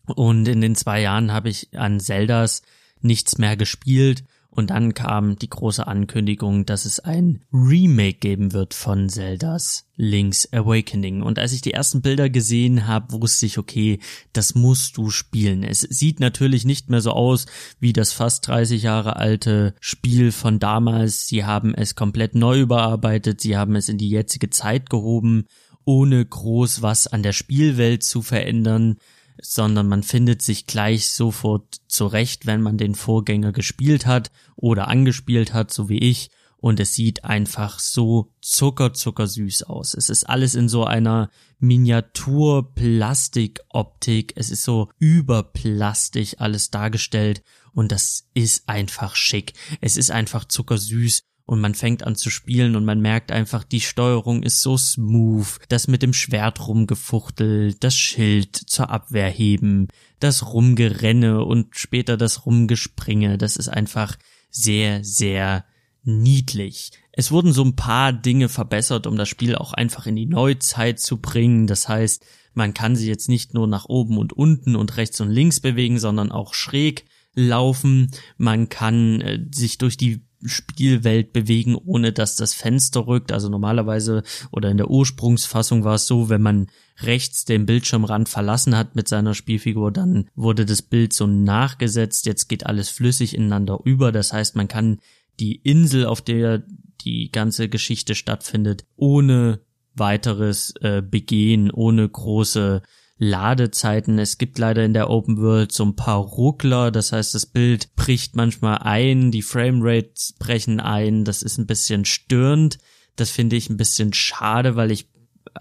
Und 0.05 0.49
in 0.49 0.59
den 0.59 0.75
zwei 0.75 0.99
Jahren 0.99 1.31
habe 1.31 1.47
ich 1.47 1.69
an 1.77 2.01
Zeldas 2.01 2.61
nichts 2.99 3.37
mehr 3.37 3.55
gespielt 3.55 4.25
und 4.55 4.69
dann 4.69 4.93
kam 4.93 5.35
die 5.35 5.49
große 5.49 5.87
Ankündigung, 5.87 6.67
dass 6.67 6.85
es 6.85 6.99
ein 6.99 7.41
Remake 7.51 8.19
geben 8.19 8.53
wird 8.53 8.75
von 8.75 9.09
Zeldas 9.09 9.85
Link's 9.95 10.47
Awakening. 10.53 11.23
Und 11.23 11.39
als 11.39 11.53
ich 11.53 11.61
die 11.61 11.73
ersten 11.73 12.03
Bilder 12.03 12.29
gesehen 12.29 12.85
habe, 12.87 13.19
wusste 13.19 13.47
ich, 13.47 13.57
okay, 13.57 13.99
das 14.31 14.53
musst 14.53 14.97
du 14.97 15.09
spielen. 15.09 15.63
Es 15.63 15.81
sieht 15.81 16.19
natürlich 16.19 16.65
nicht 16.65 16.91
mehr 16.91 17.01
so 17.01 17.11
aus 17.11 17.47
wie 17.79 17.93
das 17.93 18.13
fast 18.13 18.47
30 18.47 18.83
Jahre 18.83 19.15
alte 19.15 19.73
Spiel 19.79 20.31
von 20.31 20.59
damals. 20.59 21.27
Sie 21.27 21.45
haben 21.45 21.73
es 21.73 21.95
komplett 21.95 22.35
neu 22.35 22.61
überarbeitet, 22.61 23.41
sie 23.41 23.57
haben 23.57 23.75
es 23.75 23.89
in 23.89 23.97
die 23.97 24.09
jetzige 24.09 24.51
Zeit 24.51 24.91
gehoben, 24.91 25.45
ohne 25.83 26.23
groß 26.23 26.83
was 26.83 27.07
an 27.07 27.23
der 27.23 27.33
Spielwelt 27.33 28.03
zu 28.03 28.21
verändern 28.21 28.97
sondern 29.41 29.87
man 29.87 30.03
findet 30.03 30.41
sich 30.41 30.67
gleich 30.67 31.07
sofort 31.09 31.81
zurecht, 31.87 32.45
wenn 32.45 32.61
man 32.61 32.77
den 32.77 32.95
Vorgänger 32.95 33.51
gespielt 33.51 34.05
hat 34.05 34.31
oder 34.55 34.87
angespielt 34.87 35.53
hat, 35.53 35.73
so 35.73 35.89
wie 35.89 35.99
ich. 35.99 36.31
Und 36.57 36.79
es 36.79 36.93
sieht 36.93 37.25
einfach 37.25 37.79
so 37.79 38.31
zucker, 38.41 38.93
zuckersüß 38.93 39.63
aus. 39.63 39.93
Es 39.93 40.09
ist 40.09 40.29
alles 40.29 40.55
in 40.55 40.69
so 40.69 40.85
einer 40.85 41.29
Miniatur-Plastik-Optik. 41.59 44.31
Es 44.37 44.49
ist 44.49 44.63
so 44.63 44.89
überplastik 44.97 46.37
alles 46.39 46.71
dargestellt. 46.71 47.43
Und 47.73 47.91
das 47.91 48.29
ist 48.33 48.69
einfach 48.69 49.17
schick. 49.17 49.51
Es 49.81 49.97
ist 49.97 50.09
einfach 50.09 50.45
zuckersüß 50.45 51.23
und 51.45 51.59
man 51.59 51.75
fängt 51.75 52.03
an 52.03 52.15
zu 52.15 52.29
spielen 52.29 52.75
und 52.75 52.85
man 52.85 53.01
merkt 53.01 53.31
einfach, 53.31 53.63
die 53.63 53.81
Steuerung 53.81 54.43
ist 54.43 54.61
so 54.61 54.77
smooth, 54.77 55.59
das 55.67 55.87
mit 55.87 56.01
dem 56.01 56.13
Schwert 56.13 56.67
rumgefuchtelt, 56.67 57.83
das 57.83 57.97
Schild 57.97 58.55
zur 58.55 58.89
Abwehr 58.89 59.29
heben, 59.29 59.89
das 60.19 60.53
Rumgerenne 60.53 61.43
und 61.43 61.75
später 61.75 62.15
das 62.15 62.45
Rumgespringe, 62.45 63.37
das 63.37 63.57
ist 63.57 63.67
einfach 63.67 64.15
sehr, 64.49 65.03
sehr 65.03 65.65
niedlich. 66.03 66.91
Es 67.11 67.31
wurden 67.31 67.53
so 67.53 67.63
ein 67.63 67.75
paar 67.75 68.13
Dinge 68.13 68.49
verbessert, 68.49 69.07
um 69.07 69.17
das 69.17 69.29
Spiel 69.29 69.55
auch 69.55 69.73
einfach 69.73 70.05
in 70.05 70.15
die 70.15 70.25
Neuzeit 70.25 70.99
zu 70.99 71.17
bringen. 71.21 71.67
Das 71.67 71.87
heißt, 71.87 72.25
man 72.53 72.73
kann 72.73 72.95
sie 72.95 73.07
jetzt 73.07 73.29
nicht 73.29 73.53
nur 73.53 73.67
nach 73.67 73.85
oben 73.85 74.17
und 74.17 74.33
unten 74.33 74.75
und 74.75 74.97
rechts 74.97 75.19
und 75.21 75.29
links 75.29 75.59
bewegen, 75.59 75.99
sondern 75.99 76.31
auch 76.31 76.53
schräg 76.53 77.05
laufen. 77.35 78.11
Man 78.37 78.69
kann 78.69 79.21
äh, 79.21 79.39
sich 79.51 79.77
durch 79.77 79.97
die 79.97 80.21
Spielwelt 80.45 81.33
bewegen, 81.33 81.75
ohne 81.75 82.11
dass 82.11 82.35
das 82.35 82.53
Fenster 82.53 83.07
rückt. 83.07 83.31
Also 83.31 83.49
normalerweise 83.49 84.23
oder 84.51 84.69
in 84.69 84.77
der 84.77 84.89
Ursprungsfassung 84.89 85.83
war 85.83 85.95
es 85.95 86.05
so, 86.05 86.29
wenn 86.29 86.41
man 86.41 86.67
rechts 86.99 87.45
den 87.45 87.65
Bildschirmrand 87.65 88.29
verlassen 88.29 88.77
hat 88.77 88.95
mit 88.95 89.07
seiner 89.07 89.33
Spielfigur, 89.33 89.91
dann 89.91 90.29
wurde 90.35 90.65
das 90.65 90.81
Bild 90.81 91.13
so 91.13 91.27
nachgesetzt. 91.27 92.25
Jetzt 92.25 92.47
geht 92.47 92.65
alles 92.65 92.89
flüssig 92.89 93.35
ineinander 93.35 93.79
über. 93.83 94.11
Das 94.11 94.33
heißt, 94.33 94.55
man 94.55 94.67
kann 94.67 94.99
die 95.39 95.55
Insel, 95.55 96.05
auf 96.05 96.21
der 96.21 96.63
die 97.01 97.31
ganze 97.31 97.69
Geschichte 97.69 98.15
stattfindet, 98.15 98.85
ohne 98.95 99.61
weiteres 99.95 100.73
äh, 100.81 101.01
begehen, 101.01 101.71
ohne 101.71 102.07
große 102.07 102.81
Ladezeiten. 103.23 104.19
Es 104.19 104.37
gibt 104.37 104.59
leider 104.59 104.83
in 104.83 104.93
der 104.93 105.09
Open 105.09 105.37
World 105.37 105.71
so 105.71 105.85
ein 105.85 105.95
paar 105.95 106.19
Ruckler, 106.19 106.91
das 106.91 107.11
heißt, 107.11 107.33
das 107.33 107.45
Bild 107.45 107.95
bricht 107.95 108.35
manchmal 108.35 108.79
ein, 108.79 109.31
die 109.31 109.41
Framerates 109.41 110.35
brechen 110.37 110.79
ein, 110.79 111.23
das 111.23 111.41
ist 111.41 111.57
ein 111.57 111.67
bisschen 111.67 112.05
störend. 112.05 112.77
Das 113.15 113.29
finde 113.29 113.55
ich 113.55 113.69
ein 113.69 113.77
bisschen 113.77 114.13
schade, 114.13 114.75
weil 114.75 114.91
ich 114.91 115.07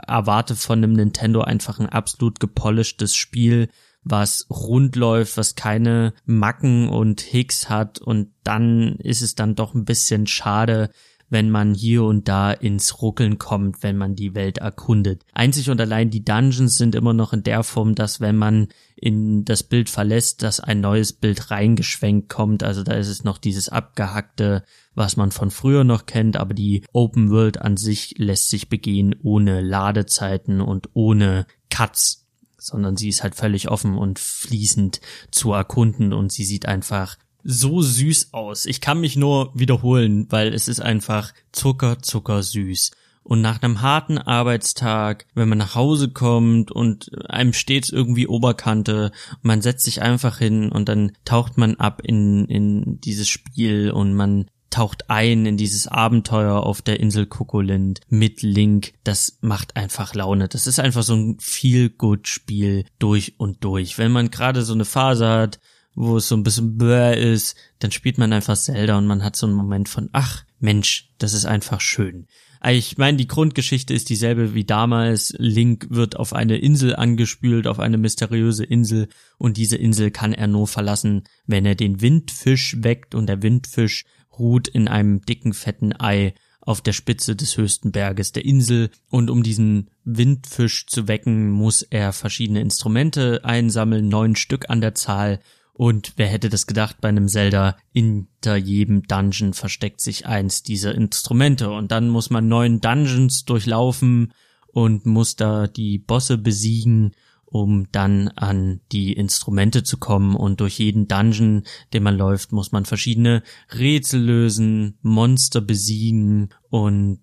erwarte 0.06 0.56
von 0.56 0.78
einem 0.78 0.94
Nintendo 0.94 1.42
einfach 1.42 1.78
ein 1.78 1.88
absolut 1.88 2.40
gepolischtes 2.40 3.14
Spiel, 3.14 3.68
was 4.04 4.46
rund 4.50 4.96
läuft, 4.96 5.36
was 5.36 5.54
keine 5.54 6.14
Macken 6.24 6.88
und 6.88 7.20
Hicks 7.20 7.68
hat 7.68 8.00
und 8.00 8.32
dann 8.42 8.96
ist 8.96 9.22
es 9.22 9.34
dann 9.34 9.54
doch 9.54 9.74
ein 9.74 9.84
bisschen 9.84 10.26
schade, 10.26 10.90
wenn 11.32 11.50
man 11.50 11.74
hier 11.74 12.04
und 12.04 12.28
da 12.28 12.52
ins 12.52 13.00
Ruckeln 13.00 13.38
kommt, 13.38 13.82
wenn 13.82 13.96
man 13.96 14.14
die 14.14 14.34
Welt 14.34 14.58
erkundet. 14.58 15.24
Einzig 15.32 15.70
und 15.70 15.80
allein 15.80 16.10
die 16.10 16.24
Dungeons 16.24 16.76
sind 16.76 16.94
immer 16.94 17.14
noch 17.14 17.32
in 17.32 17.42
der 17.42 17.62
Form, 17.62 17.94
dass 17.94 18.20
wenn 18.20 18.36
man 18.36 18.68
in 18.94 19.44
das 19.44 19.62
Bild 19.62 19.88
verlässt, 19.88 20.42
dass 20.42 20.60
ein 20.60 20.80
neues 20.80 21.14
Bild 21.14 21.50
reingeschwenkt 21.50 22.28
kommt. 22.28 22.62
Also 22.62 22.82
da 22.82 22.92
ist 22.92 23.08
es 23.08 23.24
noch 23.24 23.38
dieses 23.38 23.70
abgehackte, 23.70 24.62
was 24.94 25.16
man 25.16 25.32
von 25.32 25.50
früher 25.50 25.84
noch 25.84 26.04
kennt, 26.04 26.36
aber 26.36 26.52
die 26.52 26.84
Open 26.92 27.30
World 27.30 27.60
an 27.60 27.78
sich 27.78 28.14
lässt 28.18 28.50
sich 28.50 28.68
begehen 28.68 29.16
ohne 29.22 29.62
Ladezeiten 29.62 30.60
und 30.60 30.90
ohne 30.92 31.46
Cuts 31.70 32.22
sondern 32.64 32.96
sie 32.96 33.08
ist 33.08 33.24
halt 33.24 33.34
völlig 33.34 33.68
offen 33.70 33.98
und 33.98 34.20
fließend 34.20 35.00
zu 35.32 35.52
erkunden 35.52 36.12
und 36.12 36.30
sie 36.30 36.44
sieht 36.44 36.66
einfach 36.66 37.16
so 37.44 37.82
süß 37.82 38.32
aus. 38.32 38.66
Ich 38.66 38.80
kann 38.80 39.00
mich 39.00 39.16
nur 39.16 39.50
wiederholen, 39.54 40.26
weil 40.30 40.54
es 40.54 40.68
ist 40.68 40.80
einfach 40.80 41.32
Zucker, 41.52 42.00
Zucker 42.00 42.42
süß. 42.42 42.92
Und 43.24 43.40
nach 43.40 43.62
einem 43.62 43.82
harten 43.82 44.18
Arbeitstag, 44.18 45.26
wenn 45.34 45.48
man 45.48 45.58
nach 45.58 45.76
Hause 45.76 46.08
kommt 46.10 46.72
und 46.72 47.10
einem 47.30 47.52
stets 47.52 47.90
irgendwie 47.90 48.26
Oberkante, 48.26 49.12
man 49.42 49.62
setzt 49.62 49.84
sich 49.84 50.02
einfach 50.02 50.38
hin 50.38 50.72
und 50.72 50.88
dann 50.88 51.12
taucht 51.24 51.56
man 51.56 51.76
ab 51.76 52.02
in, 52.02 52.46
in 52.46 53.00
dieses 53.00 53.28
Spiel 53.28 53.92
und 53.92 54.14
man 54.14 54.46
taucht 54.70 55.10
ein 55.10 55.46
in 55.46 55.56
dieses 55.56 55.86
Abenteuer 55.86 56.64
auf 56.64 56.82
der 56.82 56.98
Insel 56.98 57.26
Kokolind 57.26 58.00
mit 58.08 58.42
Link. 58.42 58.94
Das 59.04 59.38
macht 59.40 59.76
einfach 59.76 60.14
Laune. 60.14 60.48
Das 60.48 60.66
ist 60.66 60.80
einfach 60.80 61.02
so 61.02 61.14
ein 61.14 61.36
Feel-Good-Spiel 61.38 62.86
durch 62.98 63.34
und 63.38 63.62
durch. 63.62 63.98
Wenn 63.98 64.10
man 64.10 64.30
gerade 64.30 64.62
so 64.62 64.72
eine 64.72 64.86
Phase 64.86 65.28
hat, 65.28 65.60
wo 65.94 66.16
es 66.16 66.28
so 66.28 66.36
ein 66.36 66.42
bisschen 66.42 66.78
bäh 66.78 67.32
ist, 67.32 67.56
dann 67.78 67.90
spielt 67.90 68.18
man 68.18 68.32
einfach 68.32 68.56
Zelda 68.56 68.98
und 68.98 69.06
man 69.06 69.22
hat 69.22 69.36
so 69.36 69.46
einen 69.46 69.56
Moment 69.56 69.88
von, 69.88 70.08
ach 70.12 70.44
Mensch, 70.58 71.10
das 71.18 71.34
ist 71.34 71.44
einfach 71.44 71.80
schön. 71.80 72.26
Ich 72.70 72.96
meine, 72.96 73.16
die 73.16 73.26
Grundgeschichte 73.26 73.92
ist 73.92 74.08
dieselbe 74.08 74.54
wie 74.54 74.64
damals. 74.64 75.34
Link 75.36 75.88
wird 75.90 76.14
auf 76.16 76.32
eine 76.32 76.58
Insel 76.58 76.94
angespült, 76.94 77.66
auf 77.66 77.80
eine 77.80 77.98
mysteriöse 77.98 78.64
Insel, 78.64 79.08
und 79.36 79.56
diese 79.56 79.76
Insel 79.76 80.12
kann 80.12 80.32
er 80.32 80.46
nur 80.46 80.68
verlassen, 80.68 81.24
wenn 81.44 81.66
er 81.66 81.74
den 81.74 82.00
Windfisch 82.00 82.76
weckt, 82.78 83.16
und 83.16 83.26
der 83.26 83.42
Windfisch 83.42 84.04
ruht 84.38 84.68
in 84.68 84.86
einem 84.86 85.22
dicken, 85.22 85.54
fetten 85.54 85.92
Ei 85.98 86.34
auf 86.60 86.80
der 86.80 86.92
Spitze 86.92 87.34
des 87.34 87.56
höchsten 87.56 87.90
Berges 87.90 88.30
der 88.30 88.44
Insel, 88.44 88.90
und 89.10 89.28
um 89.28 89.42
diesen 89.42 89.90
Windfisch 90.04 90.86
zu 90.86 91.08
wecken, 91.08 91.50
muss 91.50 91.82
er 91.82 92.12
verschiedene 92.12 92.60
Instrumente 92.60 93.44
einsammeln, 93.44 94.08
neun 94.08 94.36
Stück 94.36 94.70
an 94.70 94.80
der 94.80 94.94
Zahl, 94.94 95.40
und 95.74 96.12
wer 96.16 96.26
hätte 96.26 96.48
das 96.48 96.66
gedacht 96.66 97.00
bei 97.00 97.08
einem 97.08 97.28
Zelda, 97.28 97.76
hinter 97.92 98.56
jedem 98.56 99.04
Dungeon 99.04 99.54
versteckt 99.54 100.00
sich 100.00 100.26
eins 100.26 100.62
dieser 100.62 100.94
Instrumente 100.94 101.70
und 101.70 101.90
dann 101.90 102.08
muss 102.08 102.30
man 102.30 102.48
neun 102.48 102.80
Dungeons 102.80 103.44
durchlaufen 103.44 104.32
und 104.66 105.06
muss 105.06 105.36
da 105.36 105.66
die 105.66 105.98
Bosse 105.98 106.36
besiegen, 106.36 107.12
um 107.46 107.90
dann 107.90 108.28
an 108.28 108.80
die 108.92 109.12
Instrumente 109.12 109.82
zu 109.82 109.98
kommen 109.98 110.36
und 110.36 110.60
durch 110.60 110.78
jeden 110.78 111.08
Dungeon, 111.08 111.64
den 111.92 112.02
man 112.02 112.16
läuft, 112.16 112.52
muss 112.52 112.72
man 112.72 112.84
verschiedene 112.84 113.42
Rätsel 113.72 114.22
lösen, 114.22 114.98
Monster 115.02 115.60
besiegen 115.60 116.50
und 116.68 117.20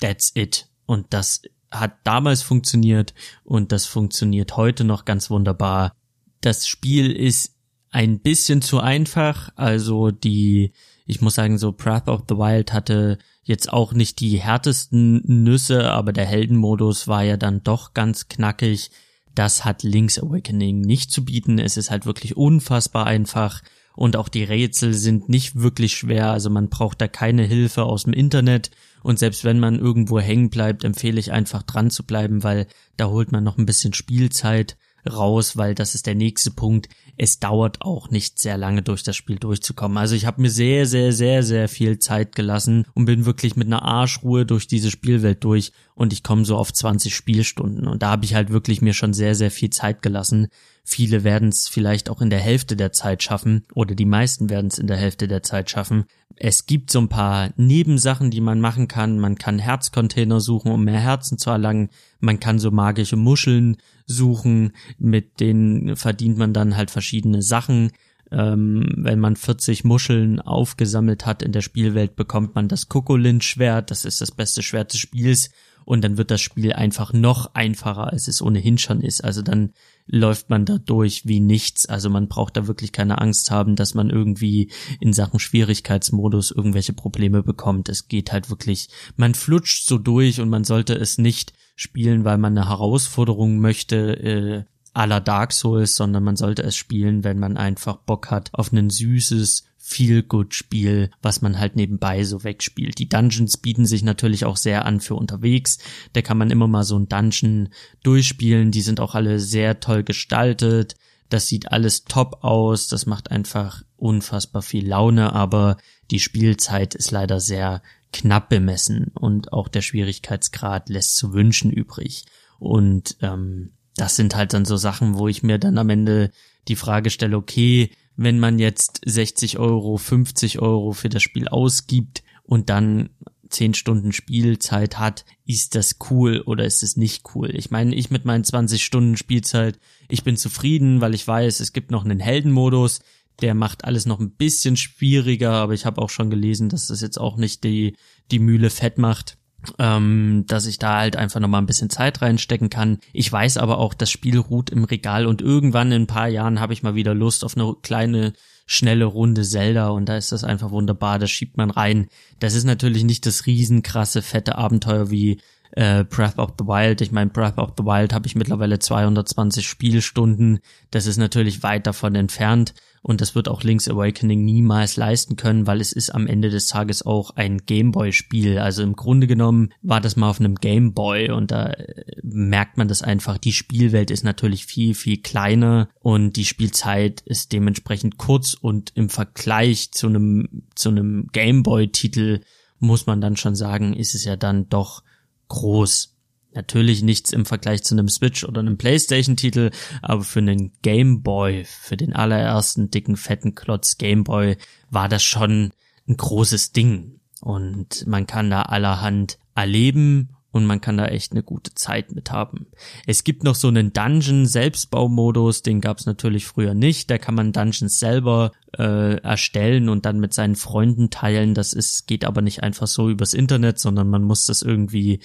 that's 0.00 0.32
it. 0.34 0.68
Und 0.86 1.06
das 1.10 1.42
hat 1.70 1.98
damals 2.04 2.42
funktioniert 2.42 3.14
und 3.44 3.72
das 3.72 3.86
funktioniert 3.86 4.56
heute 4.56 4.84
noch 4.84 5.04
ganz 5.04 5.30
wunderbar. 5.30 5.92
Das 6.40 6.66
Spiel 6.66 7.12
ist 7.12 7.57
ein 7.90 8.20
bisschen 8.20 8.62
zu 8.62 8.80
einfach. 8.80 9.50
Also 9.56 10.10
die, 10.10 10.72
ich 11.06 11.20
muss 11.20 11.34
sagen, 11.34 11.58
so 11.58 11.72
Breath 11.72 12.08
of 12.08 12.24
the 12.28 12.36
Wild 12.36 12.72
hatte 12.72 13.18
jetzt 13.42 13.72
auch 13.72 13.92
nicht 13.92 14.20
die 14.20 14.38
härtesten 14.38 15.22
Nüsse, 15.24 15.90
aber 15.90 16.12
der 16.12 16.26
Heldenmodus 16.26 17.08
war 17.08 17.22
ja 17.22 17.36
dann 17.36 17.62
doch 17.62 17.94
ganz 17.94 18.28
knackig. 18.28 18.90
Das 19.34 19.64
hat 19.64 19.82
Link's 19.82 20.18
Awakening 20.18 20.80
nicht 20.80 21.10
zu 21.10 21.24
bieten. 21.24 21.58
Es 21.58 21.76
ist 21.76 21.90
halt 21.90 22.04
wirklich 22.06 22.36
unfassbar 22.36 23.06
einfach 23.06 23.62
und 23.98 24.14
auch 24.14 24.28
die 24.28 24.44
Rätsel 24.44 24.94
sind 24.94 25.28
nicht 25.28 25.56
wirklich 25.56 25.96
schwer. 25.96 26.30
Also 26.30 26.50
man 26.50 26.68
braucht 26.68 27.00
da 27.00 27.08
keine 27.08 27.42
Hilfe 27.42 27.82
aus 27.82 28.04
dem 28.04 28.12
Internet. 28.12 28.70
Und 29.02 29.18
selbst 29.18 29.42
wenn 29.42 29.58
man 29.58 29.76
irgendwo 29.76 30.20
hängen 30.20 30.50
bleibt, 30.50 30.84
empfehle 30.84 31.18
ich 31.18 31.32
einfach 31.32 31.64
dran 31.64 31.90
zu 31.90 32.04
bleiben, 32.04 32.44
weil 32.44 32.68
da 32.96 33.08
holt 33.08 33.32
man 33.32 33.42
noch 33.42 33.58
ein 33.58 33.66
bisschen 33.66 33.94
Spielzeit 33.94 34.76
raus, 35.06 35.56
weil 35.56 35.74
das 35.74 35.94
ist 35.94 36.06
der 36.06 36.14
nächste 36.14 36.50
Punkt. 36.50 36.88
Es 37.16 37.40
dauert 37.40 37.82
auch 37.82 38.10
nicht 38.10 38.38
sehr 38.38 38.56
lange 38.56 38.82
durch 38.82 39.02
das 39.02 39.16
Spiel 39.16 39.36
durchzukommen. 39.36 39.98
Also 39.98 40.14
ich 40.14 40.26
habe 40.26 40.40
mir 40.40 40.50
sehr, 40.50 40.86
sehr, 40.86 41.12
sehr, 41.12 41.42
sehr 41.42 41.68
viel 41.68 41.98
Zeit 41.98 42.34
gelassen 42.34 42.86
und 42.94 43.06
bin 43.06 43.26
wirklich 43.26 43.56
mit 43.56 43.66
einer 43.66 43.82
Arschruhe 43.82 44.46
durch 44.46 44.66
diese 44.66 44.90
Spielwelt 44.90 45.42
durch 45.44 45.72
und 45.94 46.12
ich 46.12 46.22
komme 46.22 46.44
so 46.44 46.56
auf 46.56 46.72
20 46.72 47.14
Spielstunden. 47.14 47.88
Und 47.88 48.02
da 48.02 48.10
habe 48.10 48.24
ich 48.24 48.34
halt 48.34 48.50
wirklich 48.50 48.82
mir 48.82 48.94
schon 48.94 49.12
sehr, 49.12 49.34
sehr 49.34 49.50
viel 49.50 49.70
Zeit 49.70 50.00
gelassen. 50.02 50.48
Viele 50.84 51.24
werden 51.24 51.48
es 51.48 51.68
vielleicht 51.68 52.08
auch 52.08 52.22
in 52.22 52.30
der 52.30 52.38
Hälfte 52.38 52.76
der 52.76 52.92
Zeit 52.92 53.22
schaffen 53.22 53.66
oder 53.74 53.94
die 53.94 54.06
meisten 54.06 54.48
werden 54.48 54.68
es 54.68 54.78
in 54.78 54.86
der 54.86 54.96
Hälfte 54.96 55.28
der 55.28 55.42
Zeit 55.42 55.70
schaffen. 55.70 56.04
Es 56.36 56.66
gibt 56.66 56.90
so 56.90 57.00
ein 57.00 57.08
paar 57.08 57.50
Nebensachen, 57.56 58.30
die 58.30 58.40
man 58.40 58.60
machen 58.60 58.86
kann. 58.86 59.18
Man 59.18 59.36
kann 59.36 59.58
Herzcontainer 59.58 60.40
suchen, 60.40 60.70
um 60.70 60.84
mehr 60.84 61.00
Herzen 61.00 61.36
zu 61.36 61.50
erlangen. 61.50 61.90
Man 62.20 62.38
kann 62.38 62.58
so 62.58 62.70
magische 62.70 63.16
Muscheln 63.16 63.76
suchen, 64.08 64.72
mit 64.98 65.38
denen 65.38 65.94
verdient 65.94 66.38
man 66.38 66.52
dann 66.52 66.76
halt 66.76 66.90
verschiedene 66.90 67.42
Sachen. 67.42 67.92
Ähm, 68.30 68.92
wenn 68.96 69.20
man 69.20 69.36
40 69.36 69.84
Muscheln 69.84 70.40
aufgesammelt 70.40 71.24
hat 71.24 71.42
in 71.42 71.52
der 71.52 71.60
Spielwelt, 71.60 72.16
bekommt 72.16 72.54
man 72.54 72.68
das 72.68 72.88
Kokolin-Schwert. 72.88 73.90
Das 73.90 74.04
ist 74.04 74.20
das 74.20 74.32
beste 74.32 74.62
Schwert 74.62 74.92
des 74.92 75.00
Spiels 75.00 75.50
und 75.88 76.04
dann 76.04 76.18
wird 76.18 76.30
das 76.30 76.42
Spiel 76.42 76.74
einfach 76.74 77.14
noch 77.14 77.54
einfacher, 77.54 78.12
als 78.12 78.28
es 78.28 78.42
ohnehin 78.42 78.76
schon 78.76 79.00
ist. 79.00 79.24
Also 79.24 79.40
dann 79.40 79.72
läuft 80.06 80.50
man 80.50 80.66
da 80.66 80.76
durch 80.76 81.26
wie 81.26 81.40
nichts. 81.40 81.86
Also 81.86 82.10
man 82.10 82.28
braucht 82.28 82.58
da 82.58 82.66
wirklich 82.66 82.92
keine 82.92 83.22
Angst 83.22 83.50
haben, 83.50 83.74
dass 83.74 83.94
man 83.94 84.10
irgendwie 84.10 84.70
in 85.00 85.14
Sachen 85.14 85.40
Schwierigkeitsmodus 85.40 86.50
irgendwelche 86.50 86.92
Probleme 86.92 87.42
bekommt. 87.42 87.88
Es 87.88 88.06
geht 88.06 88.32
halt 88.32 88.50
wirklich, 88.50 88.90
man 89.16 89.34
flutscht 89.34 89.86
so 89.86 89.96
durch 89.96 90.42
und 90.42 90.50
man 90.50 90.64
sollte 90.64 90.92
es 90.92 91.16
nicht 91.16 91.54
spielen, 91.78 92.24
weil 92.24 92.38
man 92.38 92.58
eine 92.58 92.68
Herausforderung 92.68 93.60
möchte, 93.60 93.96
äh, 93.96 94.64
aller 94.94 95.20
Dark 95.20 95.52
Souls, 95.52 95.94
sondern 95.94 96.24
man 96.24 96.34
sollte 96.34 96.64
es 96.64 96.74
spielen, 96.74 97.22
wenn 97.22 97.38
man 97.38 97.56
einfach 97.56 97.98
Bock 97.98 98.32
hat 98.32 98.50
auf 98.52 98.72
ein 98.72 98.90
süßes, 98.90 99.64
Feel-Good-Spiel, 99.76 101.10
was 101.22 101.40
man 101.40 101.58
halt 101.58 101.76
nebenbei 101.76 102.24
so 102.24 102.42
wegspielt. 102.44 102.98
Die 102.98 103.08
Dungeons 103.08 103.56
bieten 103.56 103.86
sich 103.86 104.02
natürlich 104.02 104.44
auch 104.44 104.56
sehr 104.56 104.84
an 104.84 105.00
für 105.00 105.14
unterwegs. 105.14 105.78
Da 106.12 106.20
kann 106.20 106.36
man 106.36 106.50
immer 106.50 106.66
mal 106.66 106.84
so 106.84 106.98
ein 106.98 107.08
Dungeon 107.08 107.70
durchspielen. 108.02 108.70
Die 108.70 108.82
sind 108.82 109.00
auch 109.00 109.14
alle 109.14 109.38
sehr 109.38 109.80
toll 109.80 110.02
gestaltet. 110.02 110.96
Das 111.30 111.46
sieht 111.46 111.72
alles 111.72 112.04
top 112.04 112.44
aus. 112.44 112.88
Das 112.88 113.06
macht 113.06 113.30
einfach 113.30 113.82
unfassbar 113.96 114.60
viel 114.62 114.86
Laune, 114.86 115.32
aber 115.32 115.78
die 116.10 116.20
Spielzeit 116.20 116.94
ist 116.94 117.10
leider 117.10 117.40
sehr 117.40 117.80
knapp 118.12 118.48
bemessen 118.48 119.12
und 119.14 119.52
auch 119.52 119.68
der 119.68 119.82
Schwierigkeitsgrad 119.82 120.88
lässt 120.88 121.16
zu 121.16 121.32
wünschen 121.32 121.70
übrig. 121.70 122.24
Und 122.58 123.16
ähm, 123.20 123.72
das 123.96 124.16
sind 124.16 124.34
halt 124.34 124.52
dann 124.52 124.64
so 124.64 124.76
Sachen, 124.76 125.18
wo 125.18 125.28
ich 125.28 125.42
mir 125.42 125.58
dann 125.58 125.78
am 125.78 125.90
Ende 125.90 126.30
die 126.68 126.76
Frage 126.76 127.10
stelle, 127.10 127.36
okay, 127.36 127.90
wenn 128.16 128.40
man 128.40 128.58
jetzt 128.58 129.00
60 129.04 129.58
Euro, 129.58 129.96
50 129.96 130.60
Euro 130.60 130.92
für 130.92 131.08
das 131.08 131.22
Spiel 131.22 131.48
ausgibt 131.48 132.22
und 132.42 132.68
dann 132.68 133.10
zehn 133.48 133.74
Stunden 133.74 134.12
Spielzeit 134.12 134.98
hat, 134.98 135.24
ist 135.46 135.74
das 135.74 135.96
cool 136.10 136.42
oder 136.44 136.64
ist 136.64 136.82
es 136.82 136.96
nicht 136.96 137.24
cool? 137.34 137.54
Ich 137.54 137.70
meine, 137.70 137.94
ich 137.94 138.10
mit 138.10 138.24
meinen 138.24 138.44
20 138.44 138.84
Stunden 138.84 139.16
Spielzeit, 139.16 139.78
ich 140.08 140.24
bin 140.24 140.36
zufrieden, 140.36 141.00
weil 141.00 141.14
ich 141.14 141.26
weiß, 141.26 141.60
es 141.60 141.72
gibt 141.72 141.90
noch 141.90 142.04
einen 142.04 142.20
Heldenmodus, 142.20 143.00
der 143.40 143.54
macht 143.54 143.84
alles 143.84 144.06
noch 144.06 144.20
ein 144.20 144.30
bisschen 144.30 144.76
schwieriger, 144.76 145.52
aber 145.52 145.74
ich 145.74 145.86
habe 145.86 146.00
auch 146.00 146.10
schon 146.10 146.30
gelesen, 146.30 146.68
dass 146.68 146.88
das 146.88 147.00
jetzt 147.00 147.18
auch 147.18 147.36
nicht 147.36 147.64
die, 147.64 147.96
die 148.30 148.38
Mühle 148.40 148.70
fett 148.70 148.98
macht 148.98 149.38
ähm, 149.78 150.44
dass 150.46 150.66
ich 150.66 150.78
da 150.78 150.98
halt 150.98 151.16
einfach 151.16 151.40
nochmal 151.40 151.60
ein 151.60 151.66
bisschen 151.66 151.90
Zeit 151.90 152.22
reinstecken 152.22 152.70
kann. 152.70 152.98
Ich 153.12 153.30
weiß 153.30 153.56
aber 153.56 153.78
auch, 153.78 153.94
das 153.94 154.10
Spiel 154.10 154.38
ruht 154.38 154.70
im 154.70 154.84
Regal 154.84 155.26
und 155.26 155.42
irgendwann 155.42 155.92
in 155.92 156.02
ein 156.02 156.06
paar 156.06 156.28
Jahren 156.28 156.60
habe 156.60 156.72
ich 156.72 156.82
mal 156.82 156.94
wieder 156.94 157.14
Lust 157.14 157.44
auf 157.44 157.56
eine 157.56 157.74
kleine, 157.82 158.32
schnelle 158.66 159.04
Runde 159.04 159.42
Zelda 159.42 159.88
und 159.88 160.08
da 160.08 160.16
ist 160.16 160.32
das 160.32 160.44
einfach 160.44 160.70
wunderbar, 160.70 161.18
das 161.18 161.30
schiebt 161.30 161.56
man 161.56 161.70
rein. 161.70 162.08
Das 162.38 162.54
ist 162.54 162.64
natürlich 162.64 163.04
nicht 163.04 163.26
das 163.26 163.46
riesenkrasse, 163.46 164.22
fette 164.22 164.56
Abenteuer 164.56 165.10
wie 165.10 165.40
äh, 165.72 166.04
Breath 166.04 166.38
of 166.38 166.54
the 166.58 166.66
Wild. 166.66 167.00
Ich 167.00 167.12
meine, 167.12 167.30
Breath 167.30 167.58
of 167.58 167.72
the 167.76 167.84
Wild 167.84 168.12
habe 168.12 168.26
ich 168.26 168.36
mittlerweile 168.36 168.78
220 168.78 169.66
Spielstunden. 169.66 170.60
Das 170.90 171.06
ist 171.06 171.18
natürlich 171.18 171.62
weit 171.62 171.86
davon 171.86 172.14
entfernt 172.14 172.74
und 173.02 173.20
das 173.20 173.34
wird 173.34 173.48
auch 173.48 173.62
Link's 173.62 173.88
Awakening 173.88 174.44
niemals 174.44 174.96
leisten 174.96 175.36
können, 175.36 175.66
weil 175.66 175.80
es 175.80 175.92
ist 175.92 176.10
am 176.10 176.26
Ende 176.26 176.50
des 176.50 176.66
Tages 176.66 177.04
auch 177.04 177.30
ein 177.36 177.58
Gameboy-Spiel. 177.58 178.58
Also 178.58 178.82
im 178.82 178.96
Grunde 178.96 179.26
genommen 179.26 179.70
war 179.82 180.00
das 180.00 180.16
mal 180.16 180.30
auf 180.30 180.40
einem 180.40 180.56
Gameboy 180.56 181.30
und 181.30 181.50
da 181.50 181.66
äh, 181.66 182.04
merkt 182.22 182.76
man 182.76 182.88
das 182.88 183.02
einfach. 183.02 183.38
Die 183.38 183.52
Spielwelt 183.52 184.10
ist 184.10 184.24
natürlich 184.24 184.66
viel, 184.66 184.94
viel 184.94 185.18
kleiner 185.18 185.88
und 186.00 186.36
die 186.36 186.44
Spielzeit 186.44 187.20
ist 187.22 187.52
dementsprechend 187.52 188.18
kurz 188.18 188.54
und 188.54 188.92
im 188.94 189.08
Vergleich 189.08 189.92
zu 189.92 190.08
einem, 190.08 190.64
zu 190.74 190.90
einem 190.90 191.28
Gameboy-Titel 191.32 192.40
muss 192.80 193.06
man 193.06 193.20
dann 193.20 193.36
schon 193.36 193.54
sagen, 193.54 193.94
ist 193.94 194.14
es 194.14 194.24
ja 194.24 194.36
dann 194.36 194.68
doch 194.68 195.02
groß. 195.48 196.17
Natürlich 196.54 197.02
nichts 197.02 197.32
im 197.32 197.44
Vergleich 197.44 197.84
zu 197.84 197.94
einem 197.94 198.08
Switch 198.08 198.44
oder 198.44 198.60
einem 198.60 198.78
PlayStation-Titel, 198.78 199.70
aber 200.02 200.22
für 200.22 200.40
einen 200.40 200.72
Game 200.82 201.22
Boy, 201.22 201.64
für 201.64 201.96
den 201.96 202.14
allerersten 202.14 202.90
dicken, 202.90 203.16
fetten 203.16 203.54
Klotz 203.54 203.98
Game 203.98 204.24
Boy, 204.24 204.56
war 204.90 205.08
das 205.08 205.22
schon 205.22 205.72
ein 206.08 206.16
großes 206.16 206.72
Ding. 206.72 207.20
Und 207.40 208.06
man 208.06 208.26
kann 208.26 208.50
da 208.50 208.62
allerhand 208.62 209.38
erleben 209.54 210.30
und 210.50 210.64
man 210.64 210.80
kann 210.80 210.96
da 210.96 211.06
echt 211.06 211.32
eine 211.32 211.42
gute 211.42 211.74
Zeit 211.74 212.12
mit 212.12 212.30
haben. 212.30 212.66
Es 213.06 213.22
gibt 213.22 213.44
noch 213.44 213.54
so 213.54 213.68
einen 213.68 213.92
Dungeon-Selbstbaumodus, 213.92 215.62
den 215.62 215.80
gab 215.80 215.98
es 215.98 216.06
natürlich 216.06 216.46
früher 216.46 216.74
nicht. 216.74 217.10
Da 217.10 217.18
kann 217.18 217.34
man 217.34 217.52
Dungeons 217.52 217.98
selber 217.98 218.52
äh, 218.78 219.16
erstellen 219.16 219.88
und 219.88 220.06
dann 220.06 220.20
mit 220.20 220.32
seinen 220.32 220.56
Freunden 220.56 221.10
teilen. 221.10 221.54
Das 221.54 221.72
ist 221.72 222.06
geht 222.06 222.24
aber 222.24 222.42
nicht 222.42 222.62
einfach 222.62 222.86
so 222.86 223.10
übers 223.10 223.34
Internet, 223.34 223.78
sondern 223.78 224.08
man 224.08 224.22
muss 224.22 224.46
das 224.46 224.62
irgendwie 224.62 225.20